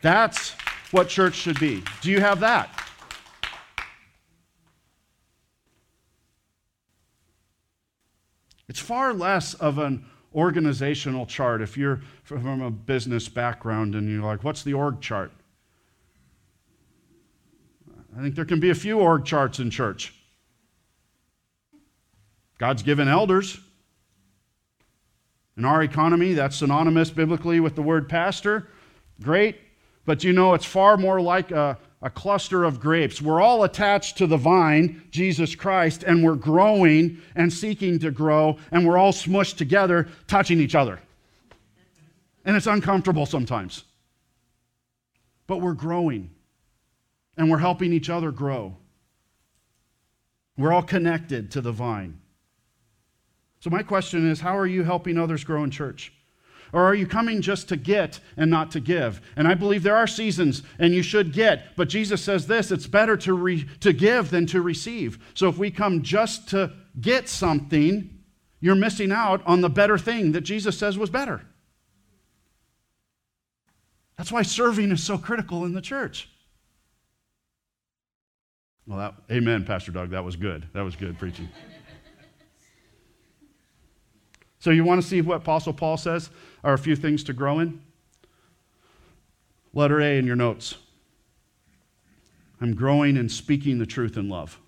That's 0.02 0.54
what 0.90 1.08
church 1.08 1.34
should 1.34 1.60
be. 1.60 1.82
Do 2.00 2.10
you 2.10 2.20
have 2.20 2.40
that? 2.40 2.76
It's 8.68 8.80
far 8.80 9.12
less 9.12 9.54
of 9.54 9.78
an 9.78 10.06
organizational 10.34 11.26
chart. 11.26 11.60
If 11.60 11.76
you're 11.76 12.02
from 12.22 12.62
a 12.62 12.70
business 12.70 13.28
background 13.28 13.94
and 13.94 14.08
you're 14.08 14.22
like, 14.22 14.44
what's 14.44 14.62
the 14.62 14.74
org 14.74 15.00
chart? 15.00 15.32
I 18.16 18.22
think 18.22 18.34
there 18.36 18.44
can 18.44 18.60
be 18.60 18.70
a 18.70 18.74
few 18.74 18.98
org 18.98 19.24
charts 19.24 19.58
in 19.58 19.70
church. 19.70 20.14
God's 22.58 22.82
given 22.82 23.08
elders. 23.08 23.58
In 25.56 25.64
our 25.64 25.82
economy, 25.82 26.32
that's 26.32 26.56
synonymous 26.56 27.10
biblically 27.10 27.60
with 27.60 27.74
the 27.74 27.82
word 27.82 28.08
pastor. 28.08 28.68
Great. 29.22 29.56
But 30.06 30.24
you 30.24 30.32
know, 30.32 30.54
it's 30.54 30.64
far 30.64 30.96
more 30.96 31.20
like 31.20 31.50
a, 31.50 31.78
a 32.02 32.10
cluster 32.10 32.64
of 32.64 32.80
grapes. 32.80 33.20
We're 33.20 33.40
all 33.40 33.64
attached 33.64 34.18
to 34.18 34.26
the 34.26 34.36
vine, 34.36 35.02
Jesus 35.10 35.54
Christ, 35.54 36.02
and 36.02 36.24
we're 36.24 36.36
growing 36.36 37.20
and 37.34 37.52
seeking 37.52 37.98
to 37.98 38.10
grow, 38.10 38.56
and 38.72 38.86
we're 38.86 38.96
all 38.96 39.12
smushed 39.12 39.56
together, 39.56 40.08
touching 40.26 40.60
each 40.60 40.74
other. 40.74 41.00
And 42.44 42.56
it's 42.56 42.66
uncomfortable 42.66 43.26
sometimes. 43.26 43.84
But 45.46 45.60
we're 45.60 45.74
growing, 45.74 46.30
and 47.36 47.50
we're 47.50 47.58
helping 47.58 47.92
each 47.92 48.08
other 48.08 48.30
grow. 48.30 48.76
We're 50.56 50.72
all 50.72 50.82
connected 50.82 51.50
to 51.52 51.60
the 51.60 51.72
vine. 51.72 52.20
So, 53.60 53.70
my 53.70 53.82
question 53.82 54.28
is 54.28 54.40
how 54.40 54.56
are 54.56 54.66
you 54.66 54.82
helping 54.84 55.18
others 55.18 55.44
grow 55.44 55.62
in 55.64 55.70
church? 55.70 56.12
Or 56.72 56.84
are 56.84 56.94
you 56.94 57.06
coming 57.06 57.42
just 57.42 57.68
to 57.70 57.76
get 57.76 58.20
and 58.36 58.50
not 58.50 58.70
to 58.72 58.80
give? 58.80 59.20
And 59.36 59.48
I 59.48 59.54
believe 59.54 59.82
there 59.82 59.96
are 59.96 60.06
seasons 60.06 60.62
and 60.78 60.94
you 60.94 61.02
should 61.02 61.32
get, 61.32 61.76
but 61.76 61.88
Jesus 61.88 62.22
says 62.22 62.46
this 62.46 62.70
it's 62.70 62.86
better 62.86 63.16
to, 63.18 63.34
re, 63.34 63.66
to 63.80 63.92
give 63.92 64.30
than 64.30 64.46
to 64.46 64.62
receive. 64.62 65.18
So 65.34 65.48
if 65.48 65.58
we 65.58 65.70
come 65.70 66.02
just 66.02 66.48
to 66.50 66.72
get 67.00 67.28
something, 67.28 68.18
you're 68.60 68.76
missing 68.76 69.10
out 69.10 69.42
on 69.46 69.62
the 69.62 69.68
better 69.68 69.98
thing 69.98 70.32
that 70.32 70.42
Jesus 70.42 70.78
says 70.78 70.96
was 70.96 71.10
better. 71.10 71.42
That's 74.16 74.30
why 74.30 74.42
serving 74.42 74.92
is 74.92 75.02
so 75.02 75.18
critical 75.18 75.64
in 75.64 75.72
the 75.72 75.80
church. 75.80 76.28
Well, 78.86 78.98
that, 78.98 79.14
amen, 79.34 79.64
Pastor 79.64 79.92
Doug. 79.92 80.10
That 80.10 80.24
was 80.24 80.36
good. 80.36 80.66
That 80.72 80.82
was 80.82 80.94
good 80.94 81.18
preaching. 81.18 81.48
So, 84.60 84.70
you 84.70 84.84
want 84.84 85.02
to 85.02 85.08
see 85.08 85.20
what 85.20 85.38
Apostle 85.38 85.72
Paul 85.72 85.96
says 85.96 86.30
are 86.62 86.74
a 86.74 86.78
few 86.78 86.94
things 86.94 87.24
to 87.24 87.32
grow 87.32 87.58
in? 87.58 87.80
Letter 89.72 90.00
A 90.00 90.18
in 90.18 90.26
your 90.26 90.36
notes. 90.36 90.76
I'm 92.60 92.74
growing 92.74 93.16
and 93.16 93.30
speaking 93.30 93.78
the 93.78 93.86
truth 93.86 94.16
in 94.16 94.28
love. 94.28 94.58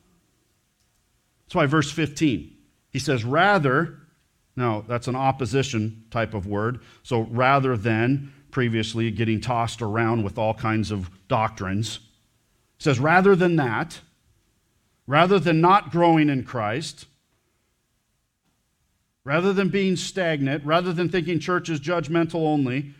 That's 1.44 1.54
why 1.54 1.66
verse 1.66 1.90
15, 1.90 2.56
he 2.90 2.98
says, 2.98 3.24
rather, 3.24 3.98
now 4.56 4.84
that's 4.86 5.08
an 5.08 5.16
opposition 5.16 6.04
type 6.10 6.32
of 6.32 6.46
word. 6.46 6.80
So 7.02 7.20
rather 7.30 7.76
than 7.76 8.32
previously 8.50 9.10
getting 9.10 9.40
tossed 9.40 9.82
around 9.82 10.24
with 10.24 10.38
all 10.38 10.54
kinds 10.54 10.90
of 10.90 11.10
doctrines, 11.28 11.98
he 12.78 12.84
says, 12.84 12.98
rather 12.98 13.36
than 13.36 13.56
that, 13.56 14.00
rather 15.06 15.38
than 15.38 15.60
not 15.60 15.90
growing 15.90 16.30
in 16.30 16.44
Christ, 16.44 17.06
rather 19.24 19.52
than 19.52 19.68
being 19.68 19.96
stagnant, 19.96 20.64
rather 20.64 20.92
than 20.92 21.08
thinking 21.08 21.38
church 21.38 21.68
is 21.68 21.80
judgmental 21.80 22.46
only, 22.46 22.94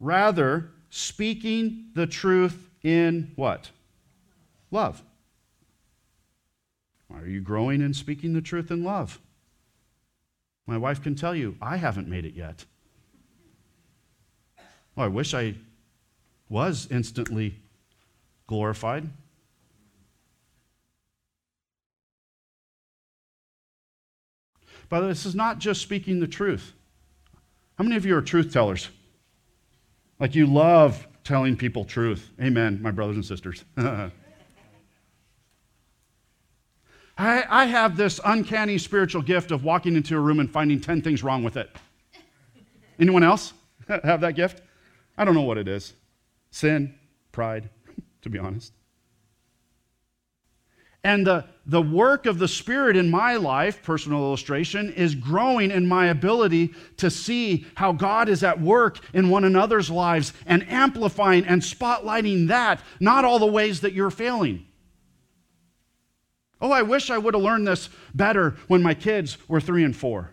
rather 0.00 0.70
speaking 0.90 1.90
the 1.94 2.06
truth 2.06 2.68
in 2.82 3.32
what? 3.36 3.70
Love. 4.70 5.02
Are 7.12 7.26
you 7.26 7.40
growing 7.40 7.80
in 7.80 7.94
speaking 7.94 8.32
the 8.32 8.42
truth 8.42 8.70
in 8.70 8.84
love? 8.84 9.20
My 10.66 10.76
wife 10.76 11.02
can 11.02 11.14
tell 11.14 11.34
you, 11.34 11.56
I 11.62 11.76
haven't 11.76 12.08
made 12.08 12.24
it 12.24 12.34
yet. 12.34 12.64
Well, 14.96 15.06
I 15.06 15.08
wish 15.08 15.32
I 15.34 15.54
was 16.48 16.88
instantly 16.90 17.60
glorified. 18.46 19.08
By 24.88 25.00
the 25.00 25.06
way, 25.06 25.12
this 25.12 25.26
is 25.26 25.34
not 25.34 25.58
just 25.58 25.82
speaking 25.82 26.20
the 26.20 26.26
truth. 26.26 26.72
How 27.76 27.84
many 27.84 27.96
of 27.96 28.06
you 28.06 28.16
are 28.16 28.22
truth 28.22 28.52
tellers? 28.52 28.88
Like 30.18 30.34
you 30.34 30.46
love 30.46 31.06
telling 31.24 31.56
people 31.56 31.84
truth. 31.84 32.30
Amen, 32.40 32.80
my 32.80 32.90
brothers 32.90 33.16
and 33.16 33.24
sisters. 33.24 33.64
I, 37.18 37.44
I 37.48 37.64
have 37.64 37.96
this 37.96 38.20
uncanny 38.24 38.78
spiritual 38.78 39.22
gift 39.22 39.50
of 39.50 39.64
walking 39.64 39.96
into 39.96 40.16
a 40.16 40.20
room 40.20 40.38
and 40.38 40.50
finding 40.50 40.80
10 40.80 41.02
things 41.02 41.22
wrong 41.22 41.42
with 41.42 41.56
it. 41.56 41.70
Anyone 42.98 43.22
else 43.22 43.52
have 43.88 44.20
that 44.20 44.36
gift? 44.36 44.62
I 45.16 45.24
don't 45.24 45.34
know 45.34 45.42
what 45.42 45.58
it 45.58 45.68
is. 45.68 45.94
Sin, 46.50 46.94
pride, 47.32 47.70
to 48.22 48.30
be 48.30 48.38
honest. 48.38 48.72
And 51.06 51.24
the, 51.24 51.44
the 51.66 51.80
work 51.80 52.26
of 52.26 52.40
the 52.40 52.48
Spirit 52.48 52.96
in 52.96 53.08
my 53.08 53.36
life, 53.36 53.80
personal 53.84 54.24
illustration, 54.24 54.92
is 54.92 55.14
growing 55.14 55.70
in 55.70 55.86
my 55.86 56.08
ability 56.08 56.74
to 56.96 57.12
see 57.12 57.64
how 57.76 57.92
God 57.92 58.28
is 58.28 58.42
at 58.42 58.60
work 58.60 58.98
in 59.14 59.28
one 59.28 59.44
another's 59.44 59.88
lives 59.88 60.32
and 60.46 60.68
amplifying 60.68 61.46
and 61.46 61.62
spotlighting 61.62 62.48
that, 62.48 62.80
not 62.98 63.24
all 63.24 63.38
the 63.38 63.46
ways 63.46 63.82
that 63.82 63.92
you're 63.92 64.10
failing. 64.10 64.66
Oh, 66.60 66.72
I 66.72 66.82
wish 66.82 67.08
I 67.08 67.18
would 67.18 67.34
have 67.34 67.42
learned 67.42 67.68
this 67.68 67.88
better 68.12 68.56
when 68.66 68.82
my 68.82 68.94
kids 68.94 69.38
were 69.46 69.60
three 69.60 69.84
and 69.84 69.94
four. 69.94 70.32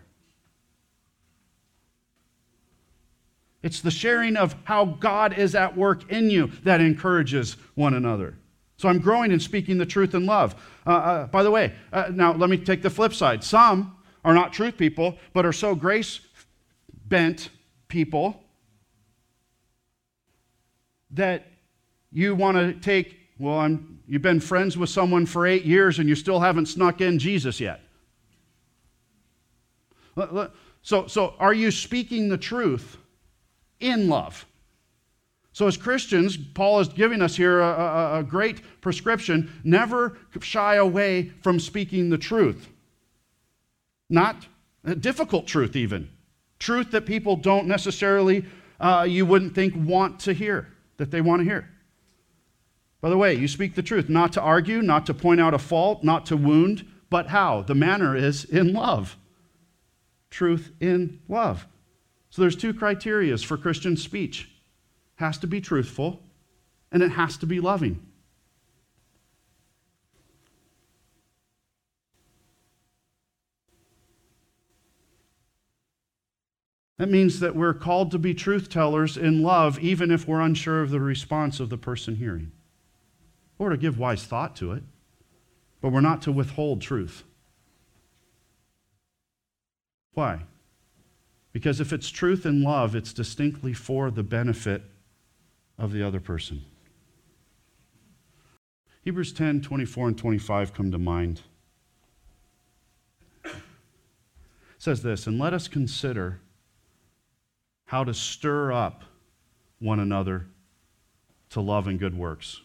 It's 3.62 3.80
the 3.80 3.92
sharing 3.92 4.36
of 4.36 4.56
how 4.64 4.86
God 4.86 5.38
is 5.38 5.54
at 5.54 5.76
work 5.76 6.10
in 6.10 6.30
you 6.30 6.48
that 6.64 6.80
encourages 6.80 7.56
one 7.76 7.94
another. 7.94 8.38
So 8.84 8.90
I'm 8.90 8.98
growing 8.98 9.32
in 9.32 9.40
speaking 9.40 9.78
the 9.78 9.86
truth 9.86 10.14
in 10.14 10.26
love. 10.26 10.54
Uh, 10.86 10.90
uh, 10.90 11.26
by 11.28 11.42
the 11.42 11.50
way, 11.50 11.72
uh, 11.90 12.10
now 12.12 12.34
let 12.34 12.50
me 12.50 12.58
take 12.58 12.82
the 12.82 12.90
flip 12.90 13.14
side. 13.14 13.42
Some 13.42 13.96
are 14.26 14.34
not 14.34 14.52
truth 14.52 14.76
people, 14.76 15.16
but 15.32 15.46
are 15.46 15.54
so 15.54 15.74
grace 15.74 16.20
bent 17.06 17.48
people 17.88 18.44
that 21.12 21.46
you 22.12 22.34
want 22.34 22.58
to 22.58 22.74
take, 22.74 23.16
well, 23.38 23.60
I'm, 23.60 24.00
you've 24.06 24.20
been 24.20 24.38
friends 24.38 24.76
with 24.76 24.90
someone 24.90 25.24
for 25.24 25.46
eight 25.46 25.64
years 25.64 25.98
and 25.98 26.06
you 26.06 26.14
still 26.14 26.40
haven't 26.40 26.66
snuck 26.66 27.00
in 27.00 27.18
Jesus 27.18 27.60
yet. 27.60 27.80
So, 30.82 31.06
so 31.06 31.36
are 31.38 31.54
you 31.54 31.70
speaking 31.70 32.28
the 32.28 32.36
truth 32.36 32.98
in 33.80 34.10
love? 34.10 34.44
So, 35.54 35.68
as 35.68 35.76
Christians, 35.76 36.36
Paul 36.36 36.80
is 36.80 36.88
giving 36.88 37.22
us 37.22 37.36
here 37.36 37.60
a, 37.60 37.68
a, 37.68 38.18
a, 38.18 38.22
great 38.24 38.60
prescription 38.80 39.52
never 39.62 40.18
shy 40.40 40.74
away 40.74 41.30
from 41.42 41.60
speaking 41.60 42.10
the 42.10 42.18
truth. 42.18 42.68
Not 44.10 44.48
a 44.82 44.96
difficult 44.96 45.46
truth, 45.46 45.76
even. 45.76 46.10
Truth 46.58 46.90
that 46.90 47.06
people 47.06 47.36
don't 47.36 47.68
necessarily, 47.68 48.44
uh, 48.80 49.06
you 49.08 49.24
wouldn't 49.24 49.54
think, 49.54 49.74
want 49.76 50.18
to 50.20 50.32
hear, 50.32 50.72
that 50.96 51.12
they 51.12 51.20
want 51.20 51.38
to 51.38 51.44
hear. 51.44 51.70
By 53.00 53.08
the 53.08 53.16
way, 53.16 53.34
you 53.34 53.46
speak 53.46 53.76
the 53.76 53.82
truth, 53.82 54.08
not 54.08 54.32
to 54.32 54.40
argue, 54.40 54.82
not 54.82 55.06
to 55.06 55.14
point 55.14 55.40
out 55.40 55.54
a 55.54 55.58
fault, 55.60 56.02
not 56.02 56.26
to 56.26 56.36
wound, 56.36 56.84
but 57.10 57.28
how? 57.28 57.62
The 57.62 57.76
manner 57.76 58.16
is 58.16 58.44
in 58.44 58.72
love. 58.72 59.16
Truth 60.30 60.72
in 60.80 61.20
love. 61.28 61.68
So 62.30 62.42
there's 62.42 62.56
two 62.56 62.74
criterias 62.74 63.44
for 63.44 63.56
Christian 63.56 63.96
speech 63.96 64.50
has 65.16 65.38
to 65.38 65.46
be 65.46 65.60
truthful, 65.60 66.22
and 66.90 67.02
it 67.02 67.12
has 67.12 67.36
to 67.38 67.46
be 67.46 67.60
loving. 67.60 68.00
That 76.96 77.10
means 77.10 77.40
that 77.40 77.56
we're 77.56 77.74
called 77.74 78.12
to 78.12 78.18
be 78.18 78.34
truth 78.34 78.68
tellers 78.68 79.16
in 79.16 79.42
love, 79.42 79.78
even 79.80 80.10
if 80.10 80.28
we're 80.28 80.40
unsure 80.40 80.80
of 80.80 80.90
the 80.90 81.00
response 81.00 81.58
of 81.58 81.68
the 81.68 81.76
person 81.76 82.16
hearing, 82.16 82.52
or 83.58 83.70
to 83.70 83.76
give 83.76 83.98
wise 83.98 84.24
thought 84.24 84.54
to 84.56 84.72
it. 84.72 84.84
But 85.80 85.90
we're 85.90 86.00
not 86.00 86.22
to 86.22 86.32
withhold 86.32 86.80
truth. 86.80 87.24
Why? 90.14 90.44
Because 91.52 91.80
if 91.80 91.92
it's 91.92 92.08
truth 92.08 92.46
in 92.46 92.62
love, 92.62 92.94
it's 92.94 93.12
distinctly 93.12 93.74
for 93.74 94.10
the 94.10 94.22
benefit 94.22 94.82
of 95.78 95.92
the 95.92 96.02
other 96.02 96.20
person. 96.20 96.64
Hebrews 99.02 99.32
10 99.32 99.60
24 99.60 100.08
and 100.08 100.18
25 100.18 100.72
come 100.72 100.90
to 100.90 100.98
mind. 100.98 101.42
It 103.44 103.52
says 104.78 105.02
this, 105.02 105.26
and 105.26 105.38
let 105.38 105.52
us 105.52 105.68
consider 105.68 106.40
how 107.86 108.04
to 108.04 108.14
stir 108.14 108.72
up 108.72 109.04
one 109.78 110.00
another 110.00 110.46
to 111.50 111.60
love 111.60 111.86
and 111.86 111.98
good 111.98 112.16
works. 112.16 112.60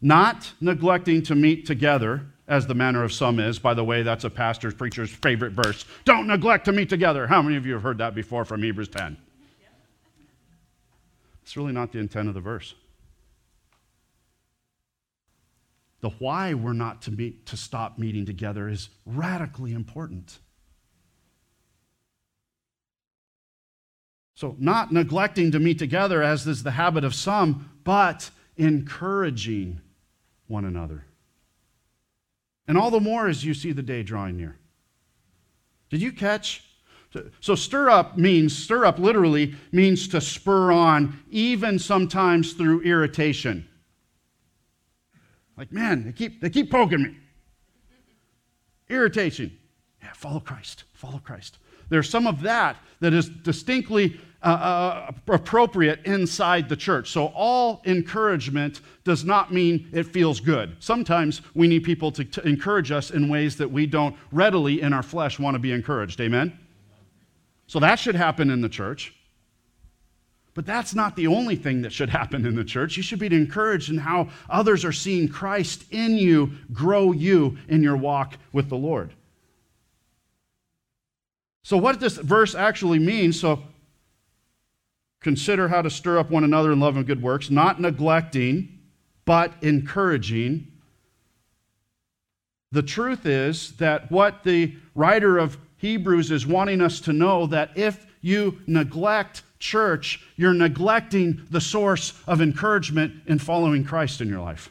Not 0.00 0.52
neglecting 0.60 1.22
to 1.22 1.34
meet 1.34 1.64
together, 1.66 2.26
as 2.48 2.66
the 2.66 2.74
manner 2.74 3.04
of 3.04 3.12
some 3.12 3.38
is. 3.38 3.58
By 3.58 3.72
the 3.72 3.84
way, 3.84 4.02
that's 4.02 4.24
a 4.24 4.30
pastor's, 4.30 4.74
preacher's 4.74 5.10
favorite 5.10 5.52
verse. 5.52 5.84
Don't 6.04 6.26
neglect 6.26 6.64
to 6.66 6.72
meet 6.72 6.88
together. 6.88 7.26
How 7.26 7.40
many 7.40 7.56
of 7.56 7.64
you 7.64 7.74
have 7.74 7.82
heard 7.82 7.98
that 7.98 8.14
before 8.14 8.44
from 8.44 8.62
Hebrews 8.62 8.88
10? 8.88 9.16
It's 11.42 11.56
really 11.56 11.72
not 11.72 11.92
the 11.92 11.98
intent 11.98 12.28
of 12.28 12.34
the 12.34 12.40
verse. 12.40 12.74
The 16.00 16.10
why 16.10 16.54
we're 16.54 16.72
not 16.72 17.02
to 17.02 17.10
meet 17.12 17.46
to 17.46 17.56
stop 17.56 17.98
meeting 17.98 18.26
together 18.26 18.68
is 18.68 18.88
radically 19.06 19.72
important. 19.72 20.38
So, 24.34 24.56
not 24.58 24.90
neglecting 24.90 25.52
to 25.52 25.60
meet 25.60 25.78
together, 25.78 26.22
as 26.22 26.46
is 26.46 26.64
the 26.64 26.72
habit 26.72 27.04
of 27.04 27.14
some, 27.14 27.70
but 27.84 28.30
encouraging 28.56 29.80
one 30.48 30.64
another. 30.64 31.04
And 32.66 32.76
all 32.76 32.90
the 32.90 33.00
more 33.00 33.28
as 33.28 33.44
you 33.44 33.54
see 33.54 33.70
the 33.70 33.82
day 33.82 34.02
drawing 34.02 34.36
near. 34.36 34.56
Did 35.90 36.02
you 36.02 36.10
catch 36.10 36.64
so, 37.40 37.54
stir 37.54 37.90
up 37.90 38.16
means, 38.16 38.56
stir 38.56 38.84
up 38.84 38.98
literally 38.98 39.54
means 39.70 40.08
to 40.08 40.20
spur 40.20 40.72
on, 40.72 41.18
even 41.30 41.78
sometimes 41.78 42.52
through 42.54 42.82
irritation. 42.82 43.68
Like, 45.56 45.72
man, 45.72 46.04
they 46.04 46.12
keep, 46.12 46.40
they 46.40 46.50
keep 46.50 46.70
poking 46.70 47.02
me. 47.02 47.16
Irritation. 48.88 49.56
Yeah, 50.02 50.12
follow 50.14 50.40
Christ, 50.40 50.84
follow 50.94 51.18
Christ. 51.18 51.58
There's 51.88 52.08
some 52.08 52.26
of 52.26 52.40
that 52.42 52.76
that 53.00 53.12
is 53.12 53.28
distinctly 53.28 54.18
uh, 54.42 54.46
uh, 54.46 55.12
appropriate 55.28 56.00
inside 56.04 56.68
the 56.68 56.76
church. 56.76 57.10
So, 57.10 57.26
all 57.26 57.82
encouragement 57.84 58.80
does 59.04 59.24
not 59.24 59.52
mean 59.52 59.88
it 59.92 60.04
feels 60.04 60.40
good. 60.40 60.76
Sometimes 60.80 61.42
we 61.54 61.68
need 61.68 61.84
people 61.84 62.10
to, 62.12 62.24
to 62.24 62.42
encourage 62.48 62.90
us 62.90 63.10
in 63.10 63.28
ways 63.28 63.56
that 63.58 63.70
we 63.70 63.86
don't 63.86 64.16
readily 64.30 64.80
in 64.80 64.92
our 64.92 65.02
flesh 65.02 65.38
want 65.38 65.54
to 65.54 65.58
be 65.58 65.72
encouraged. 65.72 66.20
Amen? 66.20 66.58
So 67.72 67.78
that 67.78 67.98
should 67.98 68.16
happen 68.16 68.50
in 68.50 68.60
the 68.60 68.68
church. 68.68 69.14
But 70.52 70.66
that's 70.66 70.94
not 70.94 71.16
the 71.16 71.28
only 71.28 71.56
thing 71.56 71.80
that 71.80 71.92
should 71.94 72.10
happen 72.10 72.44
in 72.44 72.54
the 72.54 72.64
church. 72.64 72.98
You 72.98 73.02
should 73.02 73.18
be 73.18 73.34
encouraged 73.34 73.88
in 73.88 73.96
how 73.96 74.28
others 74.50 74.84
are 74.84 74.92
seeing 74.92 75.26
Christ 75.26 75.86
in 75.90 76.18
you 76.18 76.52
grow 76.74 77.12
you 77.12 77.56
in 77.68 77.82
your 77.82 77.96
walk 77.96 78.36
with 78.52 78.68
the 78.68 78.76
Lord. 78.76 79.14
So, 81.64 81.78
what 81.78 81.98
this 81.98 82.18
verse 82.18 82.54
actually 82.54 82.98
means 82.98 83.40
so, 83.40 83.62
consider 85.22 85.68
how 85.68 85.80
to 85.80 85.88
stir 85.88 86.18
up 86.18 86.30
one 86.30 86.44
another 86.44 86.72
in 86.72 86.80
love 86.80 86.98
and 86.98 87.06
good 87.06 87.22
works, 87.22 87.48
not 87.48 87.80
neglecting, 87.80 88.80
but 89.24 89.54
encouraging. 89.62 90.66
The 92.70 92.82
truth 92.82 93.24
is 93.24 93.72
that 93.78 94.10
what 94.10 94.44
the 94.44 94.76
writer 94.94 95.38
of 95.38 95.56
Hebrews 95.82 96.30
is 96.30 96.46
wanting 96.46 96.80
us 96.80 97.00
to 97.00 97.12
know 97.12 97.48
that 97.48 97.76
if 97.76 98.06
you 98.20 98.60
neglect 98.68 99.42
church, 99.58 100.24
you're 100.36 100.54
neglecting 100.54 101.42
the 101.50 101.60
source 101.60 102.12
of 102.24 102.40
encouragement 102.40 103.14
in 103.26 103.40
following 103.40 103.82
Christ 103.82 104.20
in 104.20 104.28
your 104.28 104.38
life. 104.38 104.70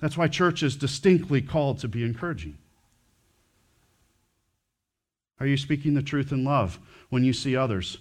That's 0.00 0.16
why 0.16 0.28
church 0.28 0.62
is 0.62 0.74
distinctly 0.74 1.42
called 1.42 1.80
to 1.80 1.88
be 1.88 2.02
encouraging. 2.02 2.56
Are 5.38 5.46
you 5.46 5.58
speaking 5.58 5.92
the 5.92 6.02
truth 6.02 6.32
in 6.32 6.44
love 6.44 6.78
when 7.10 7.24
you 7.24 7.34
see 7.34 7.54
others? 7.54 7.98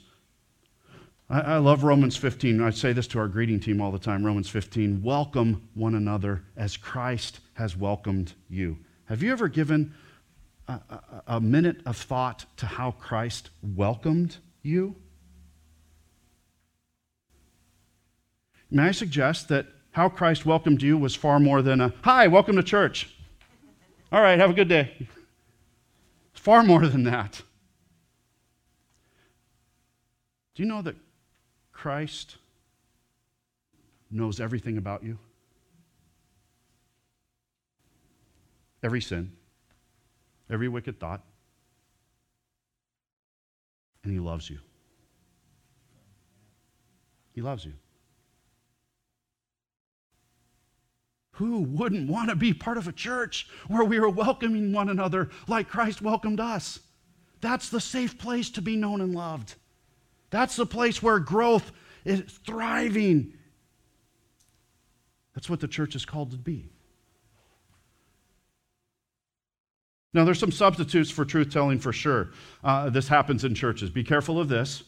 I, 1.30 1.42
I, 1.42 1.58
love 1.58 1.84
Romans 1.84 2.16
15. 2.16 2.62
I 2.62 2.70
say 2.70 2.94
this 2.94 3.08
to 3.08 3.20
our 3.20 3.28
greeting 3.28 3.60
team 3.60 3.82
all 3.82 3.92
the 3.92 4.00
time 4.00 4.26
Romans 4.26 4.48
15. 4.48 5.04
Welcome 5.04 5.68
one 5.74 5.96
another 5.96 6.44
as 6.56 6.78
Christ 6.78 7.42
has 7.56 7.76
welcomed 7.76 8.32
you. 8.50 8.78
Have 9.08 9.22
you 9.22 9.30
ever 9.30 9.50
given 9.50 9.94
a, 10.68 11.24
a, 11.28 11.42
minute 11.42 11.82
of 11.86 11.98
thought 11.98 12.46
to 12.58 12.66
how 12.66 12.92
Christ 12.92 13.50
welcomed 13.62 14.38
you? 14.62 14.96
May 18.72 18.84
I 18.84 18.92
suggest 18.92 19.50
that 19.50 19.68
how 19.92 20.10
Christ 20.10 20.46
welcomed 20.46 20.82
you 20.82 20.98
was 20.98 21.16
far 21.16 21.40
more 21.40 21.62
than 21.62 21.82
a, 21.82 21.94
hi, 22.02 22.28
welcome 22.28 22.56
to 22.56 22.64
church. 22.64 23.14
All 24.12 24.22
right, 24.22 24.40
have 24.40 24.50
a 24.50 24.54
good 24.54 24.70
day. 24.70 25.08
Far 26.34 26.64
more 26.64 26.88
than 26.88 27.04
that. 27.04 27.42
Do 30.56 30.64
you 30.64 30.70
know 30.70 30.82
that 30.82 30.96
Christ 31.72 32.38
knows 34.10 34.40
everything 34.40 34.78
about 34.78 35.04
you? 35.04 35.18
Every 38.82 39.02
sin 39.02 39.32
every 40.54 40.70
wicked 40.70 41.00
thought, 41.00 41.22
and 44.04 44.14
He 44.14 44.20
loves 44.20 44.50
you. 44.50 44.60
He 47.34 47.42
loves 47.42 47.66
you. 47.66 47.74
Who 51.38 51.62
wouldn't 51.62 52.10
want 52.10 52.30
to 52.30 52.36
be 52.36 52.54
part 52.54 52.78
of 52.78 52.88
a 52.88 52.92
church 52.92 53.48
where 53.68 53.84
we 53.84 53.98
are 53.98 54.08
welcoming 54.08 54.72
one 54.72 54.90
another 54.90 55.32
like 55.48 55.68
Christ 55.68 56.00
welcomed 56.00 56.40
us? 56.40 56.80
That's 57.42 57.70
the 57.70 57.82
safe 57.82 58.20
place 58.20 58.52
to 58.52 58.62
be 58.62 58.76
known 58.76 59.02
and 59.02 59.16
loved. 59.16 59.56
That's 60.30 60.56
the 60.56 60.68
place 60.68 61.02
where 61.02 61.18
growth 61.18 61.72
is 62.06 62.22
thriving. 62.46 63.34
That's 65.34 65.50
what 65.50 65.60
the 65.60 65.68
church 65.68 65.96
is 65.96 66.06
called 66.06 66.32
to 66.32 66.38
be. 66.38 66.73
Now, 70.14 70.24
there's 70.24 70.40
some 70.40 70.52
substitutes 70.52 71.10
for 71.10 71.26
truth 71.26 71.52
telling 71.52 71.80
for 71.80 71.92
sure. 71.92 72.32
Uh, 72.64 72.90
this 72.90 73.08
happens 73.08 73.44
in 73.44 73.56
churches. 73.56 73.90
Be 73.90 74.04
careful 74.04 74.40
of 74.40 74.48
this, 74.48 74.84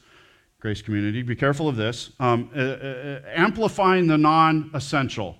Grace 0.60 0.82
Community. 0.82 1.24
Be 1.24 1.36
careful 1.36 1.68
of 1.68 1.76
this. 1.76 2.12
Um, 2.20 2.50
uh, 2.56 2.60
uh, 2.60 3.22
amplifying 3.28 4.08
the 4.08 4.18
non 4.18 4.70
essential. 4.74 5.38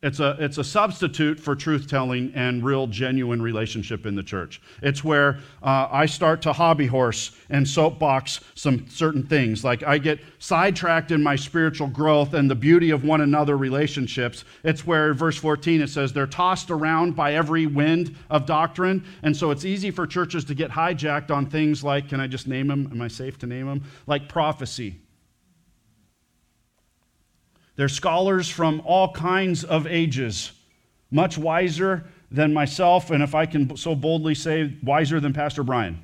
It's 0.00 0.20
a, 0.20 0.36
it's 0.38 0.58
a 0.58 0.64
substitute 0.64 1.40
for 1.40 1.56
truth 1.56 1.88
telling 1.88 2.32
and 2.32 2.64
real, 2.64 2.86
genuine 2.86 3.42
relationship 3.42 4.06
in 4.06 4.14
the 4.14 4.22
church. 4.22 4.62
It's 4.80 5.02
where 5.02 5.40
uh, 5.60 5.88
I 5.90 6.06
start 6.06 6.40
to 6.42 6.52
hobby 6.52 6.86
horse 6.86 7.32
and 7.50 7.66
soapbox 7.66 8.38
some 8.54 8.88
certain 8.88 9.26
things. 9.26 9.64
Like 9.64 9.82
I 9.82 9.98
get 9.98 10.20
sidetracked 10.38 11.10
in 11.10 11.20
my 11.20 11.34
spiritual 11.34 11.88
growth 11.88 12.34
and 12.34 12.48
the 12.48 12.54
beauty 12.54 12.90
of 12.90 13.02
one 13.02 13.22
another 13.22 13.56
relationships. 13.56 14.44
It's 14.62 14.86
where, 14.86 15.14
verse 15.14 15.36
14, 15.36 15.80
it 15.80 15.90
says, 15.90 16.12
they're 16.12 16.28
tossed 16.28 16.70
around 16.70 17.16
by 17.16 17.34
every 17.34 17.66
wind 17.66 18.14
of 18.30 18.46
doctrine. 18.46 19.04
And 19.24 19.36
so 19.36 19.50
it's 19.50 19.64
easy 19.64 19.90
for 19.90 20.06
churches 20.06 20.44
to 20.44 20.54
get 20.54 20.70
hijacked 20.70 21.32
on 21.32 21.46
things 21.46 21.82
like, 21.82 22.08
can 22.08 22.20
I 22.20 22.28
just 22.28 22.46
name 22.46 22.68
them? 22.68 22.88
Am 22.92 23.02
I 23.02 23.08
safe 23.08 23.36
to 23.40 23.48
name 23.48 23.66
them? 23.66 23.82
Like 24.06 24.28
prophecy 24.28 25.00
they're 27.78 27.88
scholars 27.88 28.48
from 28.48 28.82
all 28.84 29.12
kinds 29.12 29.62
of 29.62 29.86
ages, 29.86 30.50
much 31.12 31.38
wiser 31.38 32.04
than 32.28 32.52
myself, 32.52 33.12
and 33.12 33.22
if 33.22 33.36
I 33.36 33.46
can 33.46 33.76
so 33.76 33.94
boldly 33.94 34.34
say, 34.34 34.74
wiser 34.82 35.20
than 35.20 35.32
Pastor 35.32 35.62
Brian, 35.62 36.02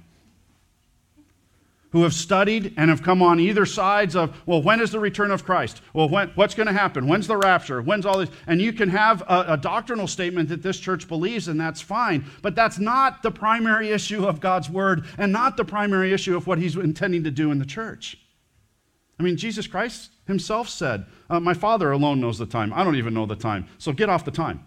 who 1.90 2.04
have 2.04 2.14
studied 2.14 2.74
and 2.76 2.90
have 2.90 3.02
come 3.02 3.22
on 3.22 3.40
either 3.40 3.66
sides 3.66 4.14
of, 4.14 4.40
well, 4.46 4.62
when 4.62 4.80
is 4.80 4.92
the 4.92 5.00
return 5.00 5.32
of 5.32 5.44
Christ? 5.44 5.82
Well, 5.92 6.08
when, 6.08 6.28
what's 6.36 6.54
going 6.54 6.68
to 6.68 6.72
happen? 6.72 7.08
When's 7.08 7.26
the 7.26 7.36
rapture? 7.36 7.82
When's 7.82 8.06
all 8.06 8.18
this? 8.18 8.30
And 8.46 8.62
you 8.62 8.72
can 8.72 8.90
have 8.90 9.22
a, 9.22 9.54
a 9.54 9.56
doctrinal 9.56 10.06
statement 10.06 10.50
that 10.50 10.62
this 10.62 10.78
church 10.78 11.08
believes, 11.08 11.48
and 11.48 11.60
that's 11.60 11.80
fine, 11.80 12.24
but 12.40 12.54
that's 12.54 12.78
not 12.78 13.24
the 13.24 13.32
primary 13.32 13.90
issue 13.90 14.24
of 14.26 14.38
God's 14.38 14.70
word 14.70 15.06
and 15.18 15.32
not 15.32 15.56
the 15.56 15.64
primary 15.64 16.12
issue 16.12 16.36
of 16.36 16.46
what 16.46 16.58
he's 16.58 16.76
intending 16.76 17.24
to 17.24 17.32
do 17.32 17.50
in 17.50 17.58
the 17.58 17.66
church. 17.66 18.16
I 19.18 19.24
mean, 19.24 19.36
Jesus 19.36 19.66
Christ 19.66 20.10
himself 20.26 20.68
said, 20.68 21.06
uh, 21.28 21.40
My 21.40 21.54
Father 21.54 21.92
alone 21.92 22.20
knows 22.20 22.38
the 22.38 22.46
time. 22.46 22.72
I 22.72 22.84
don't 22.84 22.96
even 22.96 23.14
know 23.14 23.26
the 23.26 23.36
time. 23.36 23.66
So 23.78 23.92
get 23.92 24.08
off 24.08 24.24
the 24.24 24.30
time. 24.30 24.64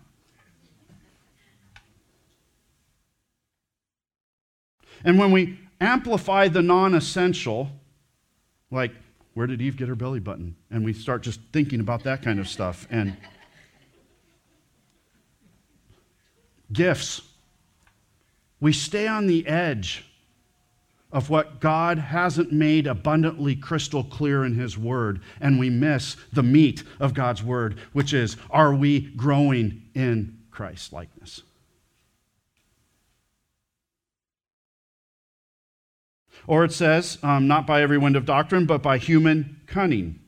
And 5.03 5.19
when 5.19 5.31
we 5.31 5.59
amplify 5.79 6.47
the 6.47 6.61
non 6.61 6.93
essential, 6.95 7.69
like, 8.71 8.91
where 9.33 9.47
did 9.47 9.61
Eve 9.61 9.77
get 9.77 9.87
her 9.87 9.95
belly 9.95 10.19
button? 10.19 10.55
And 10.71 10.83
we 10.83 10.93
start 10.93 11.21
just 11.21 11.39
thinking 11.53 11.79
about 11.79 12.03
that 12.03 12.23
kind 12.23 12.39
of 12.39 12.47
stuff. 12.47 12.87
And 12.89 13.15
gifts. 16.71 17.21
We 18.59 18.73
stay 18.73 19.07
on 19.07 19.27
the 19.27 19.47
edge 19.47 20.06
of 21.11 21.29
what 21.29 21.59
God 21.59 21.97
hasn't 21.97 22.51
made 22.51 22.85
abundantly 22.85 23.55
crystal 23.55 24.03
clear 24.03 24.43
in 24.43 24.55
His 24.55 24.77
Word, 24.77 25.21
and 25.39 25.57
we 25.57 25.69
miss 25.69 26.17
the 26.33 26.43
meat 26.43 26.83
of 26.99 27.13
God's 27.13 27.41
Word, 27.41 27.77
which 27.93 28.13
is 28.13 28.35
are 28.49 28.73
we 28.73 28.99
growing 28.99 29.83
in 29.93 30.37
Christ 30.51 30.91
likeness? 30.91 31.41
Or 36.45 36.63
it 36.63 36.71
says, 36.71 37.17
um, 37.23 37.47
not 37.47 37.67
by 37.67 37.81
every 37.81 37.97
wind 37.97 38.15
of 38.15 38.25
doctrine, 38.25 38.65
but 38.65 38.81
by 38.81 38.97
human 38.97 39.59
cunning. 39.67 40.19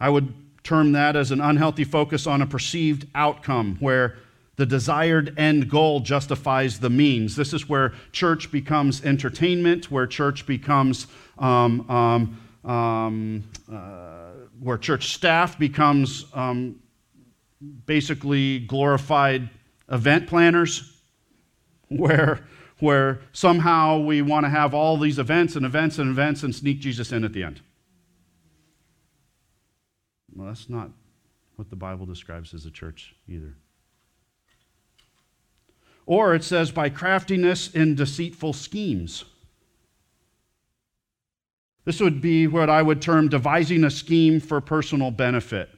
I 0.00 0.08
would 0.08 0.34
term 0.64 0.92
that 0.92 1.14
as 1.14 1.30
an 1.30 1.40
unhealthy 1.40 1.84
focus 1.84 2.26
on 2.26 2.42
a 2.42 2.46
perceived 2.46 3.06
outcome 3.14 3.76
where 3.78 4.16
the 4.62 4.66
desired 4.66 5.36
end 5.36 5.68
goal 5.68 5.98
justifies 5.98 6.78
the 6.78 6.88
means. 6.88 7.34
This 7.34 7.52
is 7.52 7.68
where 7.68 7.94
church 8.12 8.52
becomes 8.52 9.04
entertainment, 9.04 9.90
where 9.90 10.06
church 10.06 10.46
becomes, 10.46 11.08
um, 11.36 11.90
um, 11.90 12.70
um, 12.70 13.42
uh, 13.68 14.30
where 14.60 14.78
church 14.78 15.14
staff 15.14 15.58
becomes 15.58 16.26
um, 16.32 16.78
basically 17.86 18.60
glorified 18.60 19.50
event 19.90 20.28
planners, 20.28 20.96
where, 21.88 22.46
where 22.78 23.18
somehow 23.32 23.98
we 23.98 24.22
want 24.22 24.46
to 24.46 24.50
have 24.50 24.74
all 24.74 24.96
these 24.96 25.18
events 25.18 25.56
and 25.56 25.66
events 25.66 25.98
and 25.98 26.08
events 26.08 26.44
and 26.44 26.54
sneak 26.54 26.78
Jesus 26.78 27.10
in 27.10 27.24
at 27.24 27.32
the 27.32 27.42
end. 27.42 27.60
Well, 30.32 30.46
that's 30.46 30.70
not 30.70 30.90
what 31.56 31.68
the 31.68 31.74
Bible 31.74 32.06
describes 32.06 32.54
as 32.54 32.64
a 32.64 32.70
church 32.70 33.16
either. 33.28 33.56
Or 36.06 36.34
it 36.34 36.44
says, 36.44 36.70
by 36.70 36.88
craftiness 36.88 37.72
in 37.74 37.94
deceitful 37.94 38.52
schemes. 38.54 39.24
This 41.84 42.00
would 42.00 42.20
be 42.20 42.46
what 42.46 42.70
I 42.70 42.82
would 42.82 43.02
term 43.02 43.28
devising 43.28 43.84
a 43.84 43.90
scheme 43.90 44.40
for 44.40 44.60
personal 44.60 45.10
benefit. 45.10 45.68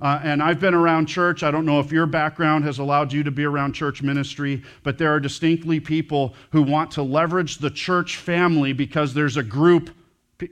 Uh, 0.00 0.20
and 0.24 0.42
I've 0.42 0.58
been 0.58 0.74
around 0.74 1.06
church. 1.06 1.44
I 1.44 1.52
don't 1.52 1.64
know 1.64 1.78
if 1.78 1.92
your 1.92 2.06
background 2.06 2.64
has 2.64 2.80
allowed 2.80 3.12
you 3.12 3.22
to 3.22 3.30
be 3.30 3.44
around 3.44 3.72
church 3.72 4.02
ministry, 4.02 4.62
but 4.82 4.98
there 4.98 5.14
are 5.14 5.20
distinctly 5.20 5.78
people 5.78 6.34
who 6.50 6.62
want 6.62 6.90
to 6.92 7.02
leverage 7.04 7.58
the 7.58 7.70
church 7.70 8.16
family 8.16 8.72
because 8.72 9.14
there's 9.14 9.36
a 9.36 9.44
group 9.44 9.90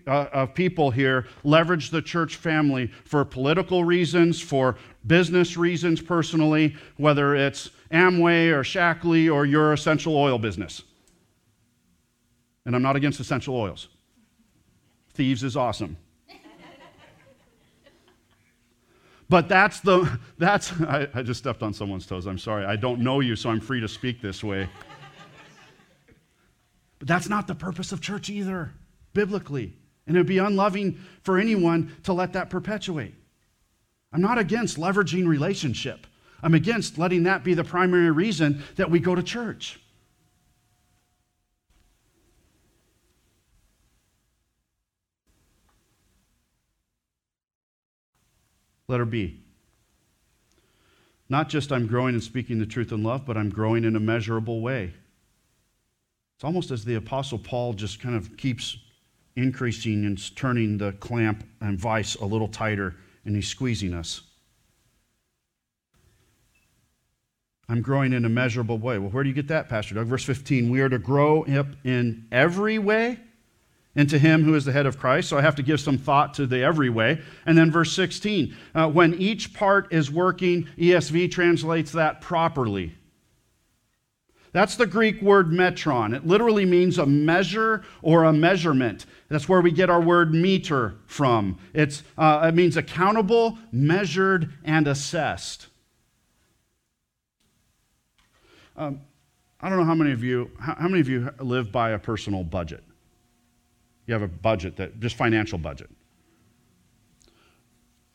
uh, 0.07 0.27
of 0.33 0.55
people 0.55 0.93
here 0.93 1.27
leverage 1.43 1.91
the 1.91 2.01
church 2.01 2.37
family 2.37 2.87
for 3.05 3.25
political 3.25 3.83
reasons, 3.83 4.41
for 4.41 4.77
business 5.09 5.57
reasons 5.57 6.01
personally, 6.01 6.77
whether 6.97 7.35
it's 7.35 7.71
Amway 7.93 8.51
or 8.51 8.63
Shaklee 8.63 9.33
or 9.33 9.45
your 9.45 9.73
essential 9.73 10.17
oil 10.17 10.39
business. 10.39 10.83
And 12.65 12.77
I'm 12.77 12.83
not 12.83 12.97
against 12.97 13.21
essential 13.21 13.57
oils. 13.57 13.89
Thieves 15.15 15.43
is 15.43 15.57
awesome. 15.57 15.97
But 19.31 19.49
that's 19.49 19.79
the, 19.79 20.19
that's, 20.39 20.73
I, 20.83 21.07
I, 21.15 21.23
just 21.23 21.39
stepped 21.39 21.63
on 21.63 21.73
someone's 21.73 22.05
toes. 22.05 22.27
I'm 22.27 22.37
sorry. 22.37 22.65
I 22.65 22.75
don't 22.75 22.99
know 23.01 23.21
you, 23.21 23.37
so 23.37 23.49
I'm 23.49 23.61
free 23.61 23.81
to 23.81 23.87
speak 23.87 24.21
this 24.21 24.43
way. 24.43 24.69
But 26.99 27.07
that's 27.07 27.29
not 27.29 27.47
the 27.47 27.55
purpose 27.55 27.93
of 27.93 28.01
church 28.01 28.29
either, 28.29 28.73
biblically. 29.15 29.73
And 30.09 30.17
it 30.17 30.19
would 30.19 30.27
be 30.27 30.39
unloving 30.39 30.99
for 31.23 31.39
anyone 31.39 31.95
to 32.03 32.13
let 32.13 32.33
that 32.33 32.51
perpetuate. 32.51 33.15
I'm 34.13 34.21
not 34.21 34.37
against 34.37 34.79
leveraging 34.79 35.29
relationship. 35.29 36.09
I'm 36.43 36.55
against 36.55 36.99
letting 36.99 37.25
that 37.25 37.45
be 37.45 37.55
the 37.55 37.65
primary 37.65 38.11
reason 38.11 38.63
that 38.77 38.91
we 38.91 38.99
go 38.99 39.15
to 39.15 39.23
church. 39.23 39.81
Letter 48.89 49.05
B. 49.05 49.41
Not 51.29 51.49
just 51.49 51.71
I'm 51.71 51.87
growing 51.87 52.15
and 52.15 52.23
speaking 52.23 52.59
the 52.59 52.67
truth 52.67 52.91
in 52.91 53.05
love, 53.05 53.25
but 53.25 53.37
I'm 53.37 53.49
growing 53.49 53.85
in 53.85 53.95
a 53.95 54.01
measurable 54.01 54.61
way. 54.61 54.93
It's 56.35 56.45
almost 56.45 56.73
as 56.73 56.85
the 56.85 56.97
Apostle 56.97 57.39
Paul 57.39 57.75
just 57.75 58.01
kind 58.01 58.17
of 58.17 58.37
keeps 58.37 58.79
increasing 59.37 60.07
and 60.07 60.37
turning 60.37 60.77
the 60.77 60.93
clamp 60.93 61.45
and 61.61 61.79
vice 61.79 62.17
a 62.17 62.25
little 62.25 62.49
tighter, 62.49 62.97
and 63.25 63.37
he's 63.37 63.47
squeezing 63.47 63.95
us. 63.95 64.23
I'm 67.71 67.83
growing 67.83 68.13
in 68.13 68.25
a 68.25 68.29
measurable 68.29 68.79
way. 68.79 68.99
Well, 68.99 69.11
where 69.11 69.23
do 69.23 69.29
you 69.29 69.35
get 69.35 69.47
that, 69.49 69.69
Pastor 69.69 69.95
Doug? 69.95 70.09
Verse 70.09 70.25
15 70.25 70.71
We 70.71 70.81
are 70.81 70.89
to 70.89 70.99
grow 70.99 71.45
up 71.45 71.69
in 71.85 72.27
every 72.33 72.81
way 72.81 73.21
into 73.95 74.19
Him 74.19 74.43
who 74.43 74.57
is 74.57 74.65
the 74.65 74.73
head 74.73 74.87
of 74.87 74.99
Christ. 74.99 75.29
So 75.29 75.39
I 75.39 75.43
have 75.43 75.55
to 75.55 75.63
give 75.63 75.79
some 75.81 75.97
thought 75.97 76.35
to 76.35 76.47
the 76.47 76.65
every 76.65 76.91
way. 76.91 77.21
And 77.47 77.57
then 77.57 77.71
verse 77.71 77.95
16 77.95 78.57
uh, 78.75 78.91
When 78.91 79.15
each 79.15 79.55
part 79.55 79.93
is 79.93 80.11
working, 80.11 80.67
ESV 80.77 81.31
translates 81.31 81.93
that 81.93 82.21
properly. 82.21 82.97
That's 84.53 84.75
the 84.75 84.87
Greek 84.87 85.23
word 85.23 85.51
metron. 85.51 86.13
It 86.13 86.27
literally 86.27 86.65
means 86.65 86.99
a 86.99 87.07
measure 87.07 87.85
or 88.03 88.25
a 88.25 88.33
measurement. 88.33 89.07
That's 89.29 89.49
where 89.49 89.61
we 89.61 89.71
get 89.71 89.91
our 89.91 90.01
word 90.01 90.35
meter 90.35 90.97
from. 91.07 91.57
It's, 91.73 92.03
uh, 92.19 92.47
it 92.49 92.57
means 92.57 92.77
accountable, 92.77 93.59
measured, 93.71 94.53
and 94.65 94.89
assessed. 94.89 95.69
Um, 98.81 99.03
I 99.61 99.69
don't 99.69 99.79
know 99.79 99.85
how 99.85 99.95
many 99.95 100.11
of 100.11 100.25
you 100.25 100.51
how, 100.59 100.75
how 100.75 100.89
many 100.89 101.01
of 101.01 101.09
you 101.09 101.31
live 101.39 101.71
by 101.71 101.91
a 101.91 101.99
personal 101.99 102.43
budget. 102.43 102.83
You 104.07 104.15
have 104.15 104.23
a 104.23 104.29
budget 104.29 104.77
that 104.79 104.99
just 105.01 105.17
financial 105.17 105.59
budget. 105.59 105.91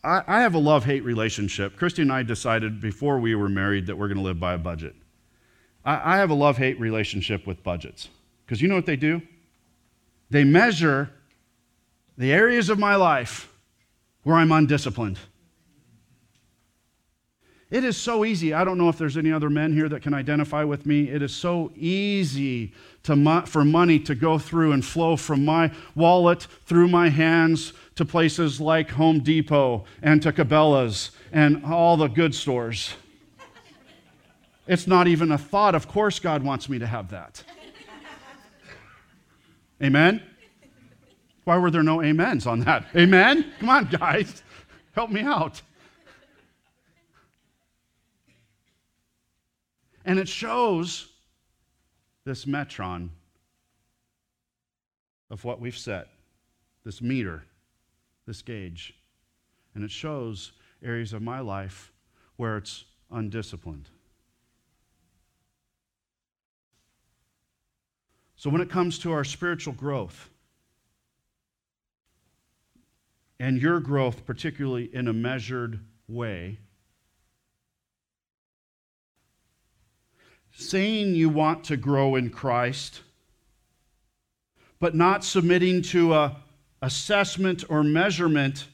I, 0.04 0.24
I 0.26 0.42
have 0.42 0.56
a 0.56 0.60
love-hate 0.60 1.04
relationship. 1.04 1.78
Christy 1.78 2.02
and 2.02 2.12
I 2.12 2.24
decided 2.24 2.82
before 2.82 3.20
we 3.20 3.36
were 3.36 3.48
married 3.48 3.86
that 3.86 3.96
we're 3.96 4.08
going 4.08 4.18
to 4.18 4.24
live 4.24 4.40
by 4.40 4.54
a 4.54 4.58
budget. 4.58 4.96
I, 5.86 6.16
I 6.16 6.18
have 6.18 6.32
a 6.32 6.34
love-hate 6.34 6.80
relationship 6.80 7.46
with 7.46 7.64
budgets 7.64 8.10
because 8.44 8.60
you 8.60 8.68
know 8.68 8.76
what 8.76 8.88
they 8.88 8.96
do? 8.96 9.22
They 10.32 10.44
measure 10.44 11.12
the 12.18 12.34
areas 12.34 12.70
of 12.70 12.80
my 12.80 12.96
life 12.96 13.54
where 14.24 14.36
I'm 14.36 14.52
undisciplined. 14.52 15.20
It 17.76 17.84
is 17.84 17.98
so 17.98 18.24
easy. 18.24 18.54
I 18.54 18.64
don't 18.64 18.78
know 18.78 18.88
if 18.88 18.98
there's 18.98 19.18
any 19.18 19.34
other 19.34 19.50
men 19.50 19.74
here 19.74 19.90
that 19.90 20.02
can 20.02 20.14
identify 20.14 20.64
with 20.64 20.86
me. 20.86 21.10
It 21.10 21.22
is 21.22 21.36
so 21.36 21.74
easy 21.76 22.72
to 23.04 23.44
for 23.48 23.66
money 23.66 24.00
to 24.00 24.16
go 24.16 24.40
through 24.40 24.72
and 24.72 24.84
flow 24.84 25.18
from 25.18 25.44
my 25.44 25.74
wallet 25.94 26.48
through 26.66 26.88
my 26.88 27.10
hands 27.10 27.74
to 27.96 28.06
places 28.06 28.62
like 28.62 28.92
Home 28.92 29.20
Depot 29.20 29.84
and 30.02 30.22
to 30.22 30.32
Cabela's 30.32 31.12
and 31.34 31.66
all 31.66 31.98
the 31.98 32.08
good 32.08 32.34
stores. 32.34 32.94
It's 34.68 34.88
not 34.88 35.10
even 35.10 35.34
a 35.34 35.38
thought. 35.38 35.76
Of 35.76 35.90
course, 35.90 36.18
God 36.18 36.44
wants 36.44 36.70
me 36.70 36.80
to 36.80 36.88
have 36.88 37.10
that. 37.10 37.44
Amen? 39.84 40.24
Why 41.44 41.58
were 41.58 41.72
there 41.72 41.84
no 41.84 42.02
amens 42.02 42.48
on 42.48 42.62
that? 42.62 42.86
Amen? 42.96 43.52
Come 43.60 43.68
on, 43.68 43.86
guys. 43.88 44.44
Help 44.94 45.10
me 45.10 45.24
out. 45.24 45.62
And 50.06 50.20
it 50.20 50.30
shows 50.30 51.10
this 52.24 52.46
metron 52.46 53.10
of 55.32 55.44
what 55.44 55.60
we've 55.60 55.78
set, 55.78 56.08
this 56.84 57.02
meter, 57.02 57.44
this 58.28 58.44
gauge. 58.44 58.94
And 59.74 59.84
it 59.84 59.92
shows 59.92 60.52
areas 60.84 61.12
of 61.12 61.24
my 61.24 61.40
life 61.40 61.92
where 62.38 62.58
it's 62.58 62.86
undisciplined. 63.12 63.90
So, 68.36 68.50
when 68.52 68.62
it 68.62 68.70
comes 68.70 69.00
to 69.00 69.12
our 69.12 69.24
spiritual 69.24 69.74
growth, 69.74 70.30
and 73.40 73.60
your 73.60 73.80
growth, 73.80 74.26
particularly 74.26 74.94
in 74.94 75.08
a 75.08 75.14
measured 75.14 75.80
way, 76.08 76.60
saying 80.56 81.16
you 81.16 81.30
want 81.30 81.66
to 81.66 81.78
grow 81.78 82.16
in 82.16 82.30
Christ, 82.30 83.02
but 84.80 84.96
not 84.96 85.24
submitting 85.24 85.82
to 85.84 86.14
a 86.14 86.38
assessment 86.82 87.64
or 87.70 87.84
measurement 87.84 88.68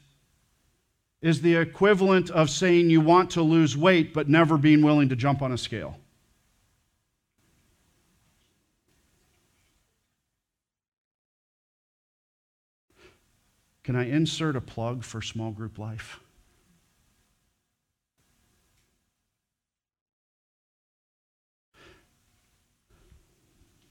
is 1.20 1.40
the 1.40 1.56
equivalent 1.56 2.30
of 2.30 2.50
saying 2.50 2.90
you 2.90 3.00
want 3.00 3.30
to 3.30 3.42
lose 3.42 3.76
weight 3.76 4.12
but 4.12 4.28
never 4.28 4.58
being 4.58 4.82
willing 4.82 5.08
to 5.08 5.16
jump 5.16 5.40
on 5.40 5.52
a 5.52 5.58
scale. 5.58 5.96
Can 13.82 13.96
I 13.96 14.08
insert 14.08 14.54
a 14.54 14.60
plug 14.60 15.02
for 15.02 15.20
small 15.20 15.50
group 15.50 15.78
life? 15.78 16.21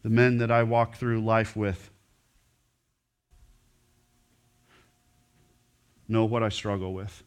The 0.04 0.10
men 0.10 0.38
that 0.40 0.52
I 0.52 0.64
walk 0.64 0.96
through 0.96 1.22
life 1.22 1.56
with 1.56 1.92
know 6.08 6.26
what 6.26 6.44
I 6.44 6.50
struggle 6.50 6.94
with, 6.94 7.24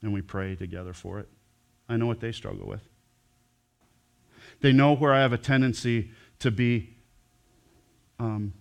and 0.00 0.12
we 0.12 0.22
pray 0.22 0.54
together 0.54 0.92
for 0.92 1.18
it. 1.18 1.28
I 1.88 1.96
know 1.96 2.06
what 2.06 2.20
they 2.20 2.32
struggle 2.32 2.66
with. 2.66 2.88
They 4.60 4.72
know 4.72 4.94
where 4.94 5.12
I 5.12 5.20
have 5.20 5.32
a 5.32 5.38
tendency 5.38 6.10
to 6.38 6.50
be 6.50 6.96
um, 8.18 8.54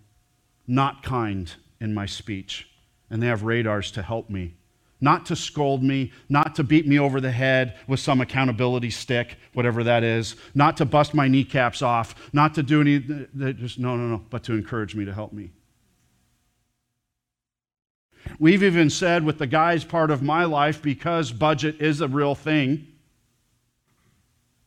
not 0.67 1.01
kind 1.01 1.51
in 1.79 1.93
my 1.93 2.05
speech, 2.05 2.69
and 3.09 3.23
they 3.23 3.27
have 3.27 3.43
radars 3.43 3.89
to 3.91 4.01
help 4.01 4.29
me. 4.29 4.56
Not 4.99 5.27
to 5.27 5.35
scold 5.35 5.83
me, 5.83 6.11
not 6.27 6.55
to 6.55 6.63
beat 6.63 6.87
me 6.87 6.97
over 6.97 7.21
the 7.21 7.31
head 7.31 7.77
with 7.87 7.99
some 7.99 8.19
accountability 8.19 8.89
stick, 8.89 9.37
whatever 9.53 9.83
that 9.83 10.03
is, 10.03 10.35
not 10.55 10.77
to 10.77 10.85
bust 10.85 11.13
my 11.13 11.27
kneecaps 11.27 11.83
off, 11.83 12.15
not 12.33 12.55
to 12.55 12.63
do 12.63 12.81
any, 12.81 12.99
just 13.53 13.77
no, 13.77 13.95
no, 13.95 14.07
no, 14.07 14.25
but 14.29 14.43
to 14.45 14.53
encourage 14.53 14.95
me 14.95 15.05
to 15.05 15.13
help 15.13 15.33
me. 15.33 15.51
We've 18.39 18.63
even 18.63 18.89
said 18.89 19.23
with 19.23 19.37
the 19.37 19.47
guys 19.47 19.85
part 19.85 20.09
of 20.09 20.21
my 20.23 20.45
life, 20.45 20.81
because 20.81 21.31
budget 21.31 21.79
is 21.79 22.01
a 22.01 22.07
real 22.07 22.33
thing. 22.35 22.87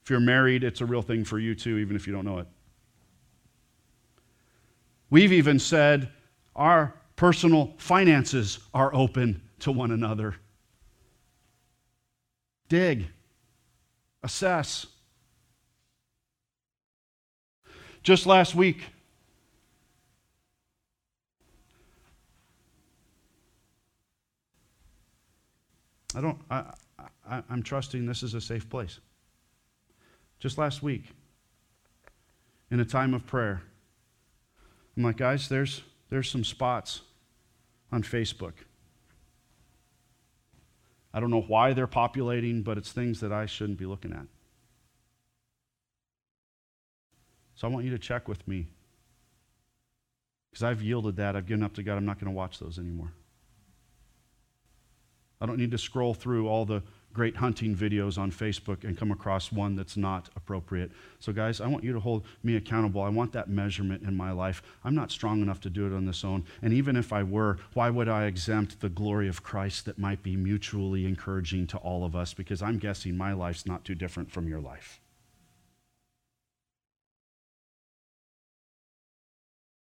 If 0.03 0.11
you're 0.11 0.21
married, 0.21 0.65
it's 0.65 0.81
a 0.81 0.87
real 0.87 1.03
thing 1.03 1.25
for 1.25 1.39
you 1.39 1.55
too, 1.55 1.79
even 1.79 1.97
if 1.97 2.07
you 2.07 2.13
don't 2.13 2.25
know 2.25 2.39
it. 2.39 2.47
We've 5.11 5.33
even 5.33 5.59
said 5.59 6.09
our 6.55 6.95
personal 7.17 7.75
finances 7.79 8.61
are 8.73 8.95
open 8.95 9.43
to 9.61 9.73
one 9.73 9.91
another. 9.91 10.37
Dig, 12.69 13.07
assess. 14.23 14.87
Just 18.03 18.27
last 18.27 18.55
week, 18.55 18.87
I 26.15 26.21
don't, 26.21 26.39
I, 26.51 26.65
I, 27.29 27.43
I'm 27.51 27.63
trusting 27.63 28.07
this 28.07 28.23
is 28.23 28.35
a 28.35 28.41
safe 28.41 28.69
place. 28.69 28.99
Just 30.39 30.59
last 30.59 30.83
week, 30.83 31.05
in 32.71 32.81
a 32.81 32.85
time 32.85 33.15
of 33.15 33.27
prayer, 33.27 33.63
I'm 34.97 35.03
like, 35.03 35.19
guys, 35.19 35.49
there's, 35.49 35.83
there's 36.09 36.31
some 36.31 36.45
spots 36.45 37.03
on 37.93 38.03
Facebook. 38.03 38.53
I 41.13 41.21
don't 41.21 41.31
know 41.31 41.41
why 41.41 41.73
they're 41.73 41.87
populating, 41.87 42.63
but 42.63 42.79
it's 42.79 42.93
things 42.93 43.21
that 43.21 43.33
I 43.33 43.47
shouldn't 43.47 43.79
be 43.79 43.87
looking 43.87 44.13
at. 44.13 44.27
So 47.55 47.67
I 47.67 47.71
want 47.71 47.85
you 47.85 47.91
to 47.91 47.99
check 47.99 48.29
with 48.29 48.47
me. 48.47 48.69
Because 50.51 50.63
I've 50.63 50.83
yielded 50.83 51.17
that. 51.17 51.37
I've 51.37 51.47
given 51.47 51.63
up 51.63 51.75
to 51.75 51.83
God. 51.83 51.97
I'm 51.97 52.07
not 52.07 52.19
going 52.19 52.33
to 52.33 52.37
watch 52.37 52.59
those 52.59 52.79
anymore. 52.79 53.13
I 55.41 55.47
don't 55.47 55.59
need 55.59 55.71
to 55.71 55.79
scroll 55.79 56.15
through 56.15 56.49
all 56.49 56.65
the 56.65 56.83
great 57.13 57.37
hunting 57.37 57.75
videos 57.75 58.19
on 58.19 58.31
Facebook 58.31 58.85
and 58.85 58.97
come 58.97 59.11
across 59.11 59.51
one 59.51 59.75
that's 59.75 59.97
not 59.97 60.29
appropriate. 60.37 60.93
So, 61.19 61.33
guys, 61.33 61.61
I 61.61 61.67
want 61.67 61.85
you 61.85 61.93
to 61.93 62.01
hold 62.01 62.25
me 62.43 62.57
accountable. 62.57 63.03
I 63.03 63.09
want 63.09 63.33
that 63.33 63.49
measurement 63.49 64.03
in 64.03 64.17
my 64.17 64.31
life. 64.31 64.63
I'm 64.85 64.95
not 64.95 65.11
strong 65.11 65.43
enough 65.43 65.61
to 65.63 65.71
do 65.71 65.87
it 65.87 65.95
on 65.95 66.07
this 66.07 66.25
own. 66.25 66.45
And 66.63 66.73
even 66.73 66.97
if 66.97 67.13
I 67.13 67.23
were, 67.23 67.59
why 67.75 67.91
would 67.91 68.09
I 68.09 68.27
exempt 68.27 68.81
the 68.81 68.89
glory 68.89 69.29
of 69.29 69.43
Christ 69.43 69.87
that 69.87 69.99
might 69.99 70.23
be 70.23 70.37
mutually 70.37 71.07
encouraging 71.07 71.67
to 71.69 71.79
all 71.79 72.05
of 72.05 72.15
us? 72.15 72.33
Because 72.33 72.63
I'm 72.63 72.79
guessing 72.79 73.17
my 73.17 73.33
life's 73.33 73.67
not 73.67 73.85
too 73.85 73.95
different 73.95 74.31
from 74.31 74.49
your 74.49 74.61
life. 74.61 75.01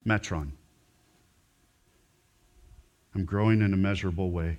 Metron. 0.06 0.52
I'm 3.14 3.24
growing 3.24 3.62
in 3.62 3.72
a 3.72 3.78
measurable 3.78 4.30
way. 4.30 4.58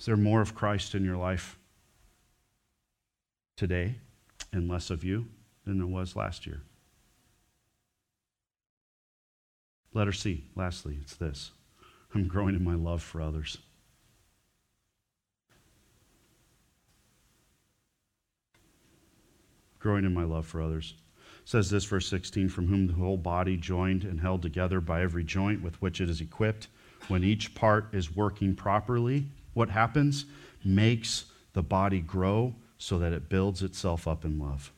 Is 0.00 0.06
there 0.06 0.16
more 0.16 0.40
of 0.40 0.54
Christ 0.54 0.94
in 0.94 1.04
your 1.04 1.18
life 1.18 1.58
today 3.58 3.96
and 4.50 4.66
less 4.66 4.88
of 4.88 5.04
you 5.04 5.26
than 5.66 5.76
there 5.76 5.86
was 5.86 6.16
last 6.16 6.46
year? 6.46 6.62
Letter 9.92 10.12
C, 10.12 10.46
lastly, 10.56 10.96
it's 11.02 11.16
this 11.16 11.50
I'm 12.14 12.26
growing 12.26 12.56
in 12.56 12.64
my 12.64 12.76
love 12.76 13.02
for 13.02 13.20
others. 13.20 13.58
Growing 19.80 20.06
in 20.06 20.14
my 20.14 20.24
love 20.24 20.46
for 20.46 20.62
others. 20.62 20.94
Says 21.44 21.68
this, 21.68 21.84
verse 21.84 22.08
16, 22.08 22.48
from 22.48 22.68
whom 22.68 22.86
the 22.86 22.94
whole 22.94 23.18
body 23.18 23.58
joined 23.58 24.04
and 24.04 24.18
held 24.18 24.40
together 24.40 24.80
by 24.80 25.02
every 25.02 25.24
joint 25.24 25.62
with 25.62 25.80
which 25.82 26.00
it 26.00 26.08
is 26.08 26.22
equipped, 26.22 26.68
when 27.08 27.22
each 27.22 27.54
part 27.54 27.92
is 27.92 28.14
working 28.14 28.54
properly, 28.54 29.26
what 29.60 29.68
happens? 29.68 30.24
Makes 30.64 31.26
the 31.52 31.62
body 31.62 32.00
grow 32.00 32.54
so 32.78 32.98
that 32.98 33.12
it 33.12 33.28
builds 33.28 33.62
itself 33.62 34.08
up 34.08 34.24
in 34.24 34.38
love. 34.38 34.72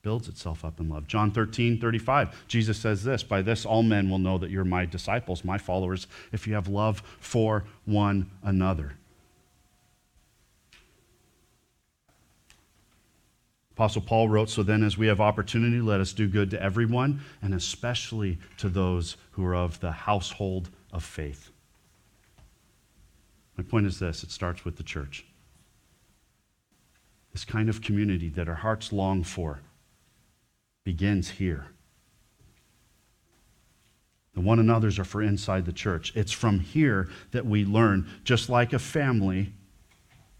Builds 0.00 0.26
itself 0.26 0.64
up 0.64 0.80
in 0.80 0.88
love. 0.88 1.06
John 1.06 1.30
13, 1.30 1.78
35. 1.78 2.48
Jesus 2.48 2.78
says 2.78 3.04
this 3.04 3.22
By 3.22 3.42
this 3.42 3.66
all 3.66 3.82
men 3.82 4.08
will 4.08 4.18
know 4.18 4.38
that 4.38 4.50
you're 4.50 4.64
my 4.64 4.86
disciples, 4.86 5.44
my 5.44 5.58
followers, 5.58 6.06
if 6.32 6.46
you 6.46 6.54
have 6.54 6.66
love 6.66 7.02
for 7.20 7.64
one 7.84 8.30
another. 8.42 8.94
Apostle 13.72 14.00
Paul 14.00 14.30
wrote, 14.30 14.48
So 14.48 14.62
then, 14.62 14.82
as 14.82 14.96
we 14.96 15.08
have 15.08 15.20
opportunity, 15.20 15.82
let 15.82 16.00
us 16.00 16.14
do 16.14 16.26
good 16.26 16.50
to 16.52 16.62
everyone, 16.62 17.20
and 17.42 17.52
especially 17.52 18.38
to 18.56 18.70
those 18.70 19.18
who 19.32 19.44
are 19.44 19.54
of 19.54 19.78
the 19.80 19.92
household 19.92 20.70
of 20.90 21.04
faith. 21.04 21.49
My 23.60 23.64
point 23.64 23.86
is 23.86 23.98
this 23.98 24.24
it 24.24 24.30
starts 24.30 24.64
with 24.64 24.76
the 24.76 24.82
church. 24.82 25.26
This 27.32 27.44
kind 27.44 27.68
of 27.68 27.82
community 27.82 28.30
that 28.30 28.48
our 28.48 28.54
hearts 28.54 28.90
long 28.90 29.22
for 29.22 29.60
begins 30.82 31.28
here. 31.28 31.66
The 34.32 34.40
one 34.40 34.60
another's 34.60 34.98
are 34.98 35.04
for 35.04 35.20
inside 35.20 35.66
the 35.66 35.74
church. 35.74 36.10
It's 36.16 36.32
from 36.32 36.60
here 36.60 37.10
that 37.32 37.44
we 37.44 37.66
learn. 37.66 38.08
Just 38.24 38.48
like 38.48 38.72
a 38.72 38.78
family, 38.78 39.52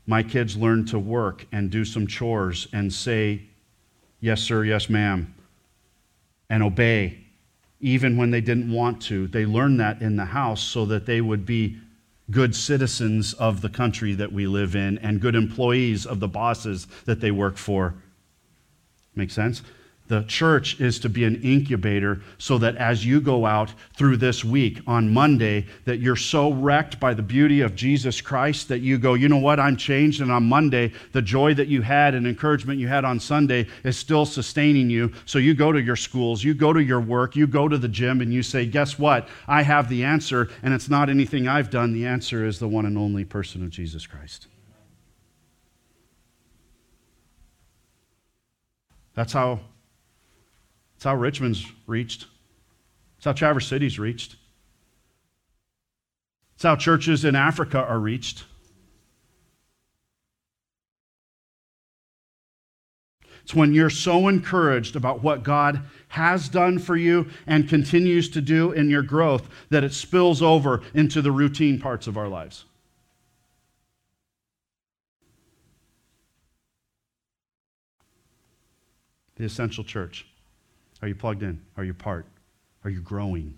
my 0.07 0.23
kids 0.23 0.57
learn 0.57 0.87
to 0.87 0.99
work 0.99 1.45
and 1.53 1.71
do 1.71 1.85
some 1.85 2.07
chores 2.07 2.69
and 2.73 2.91
say, 2.91 3.43
yes, 4.21 4.41
sir, 4.41 4.65
yes, 4.65 4.89
ma'am, 4.89 5.35
and 6.49 6.63
obey, 6.63 7.19
even 7.81 8.17
when 8.17 8.31
they 8.31 8.41
didn't 8.41 8.73
want 8.73 9.03
to. 9.03 9.27
They 9.27 9.45
learned 9.45 9.79
that 9.81 10.01
in 10.01 10.17
the 10.17 10.25
house 10.25 10.63
so 10.63 10.87
that 10.87 11.05
they 11.05 11.21
would 11.21 11.45
be 11.45 11.77
good 12.31 12.55
citizens 12.55 13.33
of 13.35 13.61
the 13.61 13.69
country 13.69 14.15
that 14.15 14.33
we 14.33 14.47
live 14.47 14.77
in 14.77 14.99
and 14.99 15.21
good 15.21 15.35
employees 15.35 16.07
of 16.07 16.21
the 16.21 16.29
bosses 16.29 16.87
that 17.05 17.21
they 17.21 17.31
work 17.31 17.57
for. 17.57 17.95
Make 19.15 19.31
sense? 19.31 19.63
The 20.11 20.25
church 20.25 20.81
is 20.81 20.99
to 21.01 21.09
be 21.09 21.23
an 21.23 21.41
incubator 21.41 22.21
so 22.37 22.59
that 22.59 22.75
as 22.75 23.07
you 23.07 23.21
go 23.21 23.47
out 23.47 23.73
through 23.95 24.17
this 24.17 24.45
week 24.45 24.81
on 24.85 25.15
Monday, 25.15 25.67
that 25.85 26.01
you're 26.01 26.17
so 26.17 26.53
wrecked 26.53 26.99
by 26.99 27.15
the 27.15 27.23
beauty 27.23 27.61
of 27.61 27.77
Jesus 27.77 28.21
Christ 28.21 28.67
that 28.71 28.81
you 28.81 28.99
go, 28.99 29.15
you 29.15 29.29
know 29.29 29.37
what, 29.37 29.61
I'm 29.61 29.77
changed. 29.77 30.21
And 30.21 30.33
on 30.33 30.49
Monday, 30.49 30.93
the 31.13 31.23
joy 31.23 31.55
that 31.55 31.69
you 31.69 31.83
had 31.83 32.17
and 32.17 32.27
encouragement 32.27 32.81
you 32.81 32.89
had 32.89 33.05
on 33.05 33.21
Sunday 33.21 33.69
is 33.85 33.97
still 33.97 34.27
sustaining 34.27 34.91
you. 34.91 35.13
So 35.27 35.39
you 35.39 35.55
go 35.55 35.71
to 35.71 35.81
your 35.81 35.95
schools, 35.95 36.43
you 36.43 36.55
go 36.55 36.73
to 36.73 36.83
your 36.83 37.01
work, 37.01 37.37
you 37.37 37.47
go 37.47 37.69
to 37.69 37.79
the 37.79 37.87
gym, 37.87 38.21
and 38.21 38.35
you 38.35 38.43
say, 38.43 38.67
guess 38.67 38.99
what? 38.99 39.29
I 39.47 39.63
have 39.63 39.89
the 39.89 40.03
answer, 40.03 40.49
and 40.65 40.75
it's 40.75 40.89
not 40.89 41.09
anything 41.09 41.47
I've 41.47 41.71
done. 41.71 41.93
The 41.93 42.07
answer 42.07 42.45
is 42.45 42.59
the 42.59 42.67
one 42.67 42.85
and 42.85 42.99
only 42.99 43.25
person 43.25 43.63
of 43.63 43.71
Jesus 43.71 44.09
Christ. 44.09 44.49
That's 49.15 49.33
how 49.33 49.61
it's 51.01 51.07
how 51.07 51.15
Richmond's 51.15 51.67
reached. 51.87 52.27
It's 53.17 53.25
how 53.25 53.33
Traverse 53.33 53.67
City's 53.67 53.99
reached. 53.99 54.37
It's 56.57 56.63
how 56.63 56.77
churches 56.77 57.25
in 57.25 57.35
Africa 57.35 57.79
are 57.79 57.99
reached. 57.99 58.45
It's 63.43 63.55
when 63.55 63.73
you're 63.73 63.89
so 63.89 64.29
encouraged 64.29 64.95
about 64.95 65.23
what 65.23 65.43
God 65.43 65.81
has 66.09 66.51
done 66.51 66.79
for 66.79 66.99
you 66.99 67.31
and 67.47 67.67
continues 67.67 68.29
to 68.29 68.43
do 68.43 68.73
in 68.73 68.91
your 68.91 69.01
growth 69.01 69.49
that 69.71 69.83
it 69.83 69.95
spills 69.95 70.43
over 70.43 70.83
into 70.93 71.23
the 71.23 71.33
routine 71.33 71.81
parts 71.81 72.09
of 72.09 72.19
our 72.19 72.29
lives. 72.29 72.67
The 79.37 79.45
essential 79.47 79.83
church. 79.83 80.27
Are 81.03 81.09
you 81.09 81.15
plugged 81.15 81.43
in? 81.43 81.61
Are 81.77 81.85
you 81.85 81.95
part? 81.95 82.27
Are 82.85 82.91
you 82.91 83.01
growing? 83.01 83.57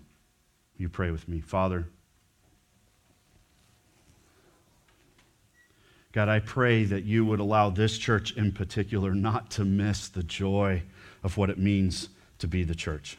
You 0.77 0.89
pray 0.89 1.11
with 1.11 1.27
me. 1.27 1.39
Father, 1.39 1.87
God, 6.13 6.29
I 6.29 6.39
pray 6.39 6.83
that 6.85 7.03
you 7.05 7.25
would 7.25 7.39
allow 7.39 7.69
this 7.69 7.97
church 7.97 8.37
in 8.37 8.51
particular 8.51 9.15
not 9.15 9.49
to 9.51 9.65
miss 9.65 10.09
the 10.09 10.23
joy 10.23 10.83
of 11.23 11.37
what 11.37 11.49
it 11.49 11.57
means 11.57 12.09
to 12.37 12.47
be 12.47 12.63
the 12.63 12.75
church. 12.75 13.17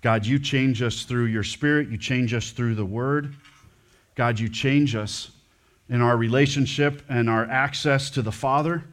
God, 0.00 0.24
you 0.24 0.38
change 0.38 0.82
us 0.82 1.02
through 1.02 1.24
your 1.26 1.42
spirit, 1.42 1.88
you 1.88 1.98
change 1.98 2.32
us 2.32 2.50
through 2.50 2.76
the 2.76 2.84
word. 2.84 3.34
God, 4.14 4.38
you 4.38 4.48
change 4.48 4.94
us 4.94 5.30
in 5.88 6.00
our 6.00 6.16
relationship 6.16 7.02
and 7.08 7.28
our 7.28 7.44
access 7.44 8.08
to 8.10 8.22
the 8.22 8.32
Father. 8.32 8.84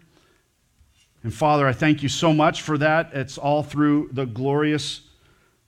And 1.24 1.34
Father, 1.34 1.66
I 1.66 1.74
thank 1.74 2.04
you 2.04 2.10
so 2.10 2.34
much 2.34 2.62
for 2.62 2.78
that. 2.78 3.12
It's 3.14 3.38
all 3.38 3.64
through 3.64 4.10
the 4.12 4.26
glorious 4.26 5.02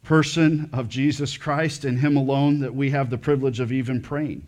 person 0.04 0.70
of 0.74 0.90
Jesus 0.90 1.38
Christ 1.38 1.86
and 1.86 2.00
Him 2.00 2.18
alone 2.18 2.60
that 2.60 2.76
we 2.76 2.92
have 2.92 3.10
the 3.10 3.18
privilege 3.18 3.60
of 3.60 3.72
even 3.72 4.02
praying. 4.02 4.46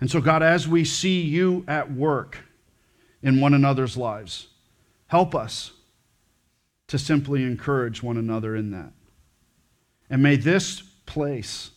And 0.00 0.10
so, 0.10 0.20
God, 0.20 0.42
as 0.42 0.68
we 0.68 0.84
see 0.84 1.22
you 1.22 1.64
at 1.66 1.92
work 1.92 2.38
in 3.22 3.40
one 3.40 3.54
another's 3.54 3.96
lives, 3.96 4.48
help 5.08 5.34
us 5.34 5.72
to 6.88 6.98
simply 6.98 7.42
encourage 7.42 8.02
one 8.02 8.16
another 8.16 8.54
in 8.54 8.70
that. 8.70 8.92
And 10.08 10.22
may 10.22 10.36
this 10.36 10.82
place, 11.06 11.70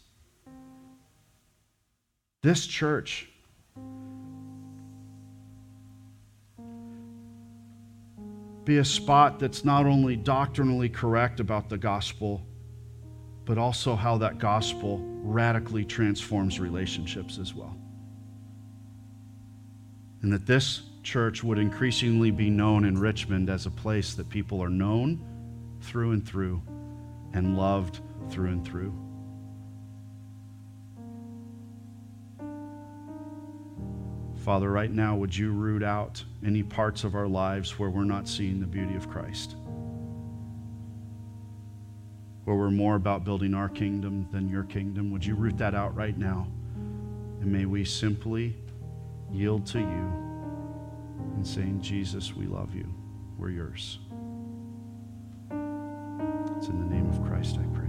this 2.43 2.67
church, 2.67 3.29
be 8.69 8.77
a 8.77 8.85
spot 8.85 9.39
that's 9.39 9.65
not 9.65 9.87
only 9.87 10.15
doctrinally 10.15 10.89
correct 10.89 11.39
about 11.39 11.69
the 11.69 11.77
gospel, 11.77 12.45
but 13.43 13.57
also 13.57 13.95
how 13.95 14.15
that 14.15 14.37
gospel 14.37 14.99
radically 15.23 15.83
transforms 15.83 16.59
relationships 16.59 17.39
as 17.39 17.55
well. 17.55 17.75
And 20.21 20.31
that 20.31 20.45
this 20.45 20.83
church 21.01 21.43
would 21.43 21.57
increasingly 21.57 22.29
be 22.29 22.51
known 22.51 22.85
in 22.85 22.95
Richmond 22.95 23.49
as 23.49 23.65
a 23.65 23.71
place 23.71 24.13
that 24.13 24.29
people 24.29 24.61
are 24.61 24.69
known 24.69 25.19
through 25.81 26.11
and 26.11 26.23
through 26.23 26.61
and 27.33 27.57
loved 27.57 28.01
through 28.29 28.49
and 28.49 28.63
through. 28.63 28.93
Father, 34.49 34.71
right 34.71 34.91
now, 34.91 35.15
would 35.15 35.37
you 35.37 35.51
root 35.51 35.83
out 35.83 36.23
any 36.43 36.63
parts 36.63 37.03
of 37.03 37.13
our 37.13 37.27
lives 37.27 37.77
where 37.77 37.91
we're 37.91 38.03
not 38.03 38.27
seeing 38.27 38.59
the 38.59 38.65
beauty 38.65 38.95
of 38.95 39.07
Christ? 39.07 39.55
Where 42.45 42.55
we're 42.55 42.71
more 42.71 42.95
about 42.95 43.23
building 43.23 43.53
our 43.53 43.69
kingdom 43.69 44.27
than 44.31 44.49
your 44.49 44.63
kingdom? 44.63 45.11
Would 45.11 45.23
you 45.23 45.35
root 45.35 45.55
that 45.59 45.75
out 45.75 45.95
right 45.95 46.17
now? 46.17 46.47
And 47.41 47.45
may 47.45 47.65
we 47.65 47.85
simply 47.85 48.55
yield 49.31 49.67
to 49.67 49.81
you 49.81 50.13
and 51.35 51.45
saying, 51.45 51.81
Jesus, 51.83 52.35
we 52.35 52.47
love 52.47 52.73
you. 52.73 52.91
We're 53.37 53.51
yours. 53.51 53.99
It's 56.57 56.69
in 56.69 56.79
the 56.79 56.95
name 56.95 57.07
of 57.07 57.23
Christ 57.23 57.59
I 57.59 57.77
pray. 57.77 57.88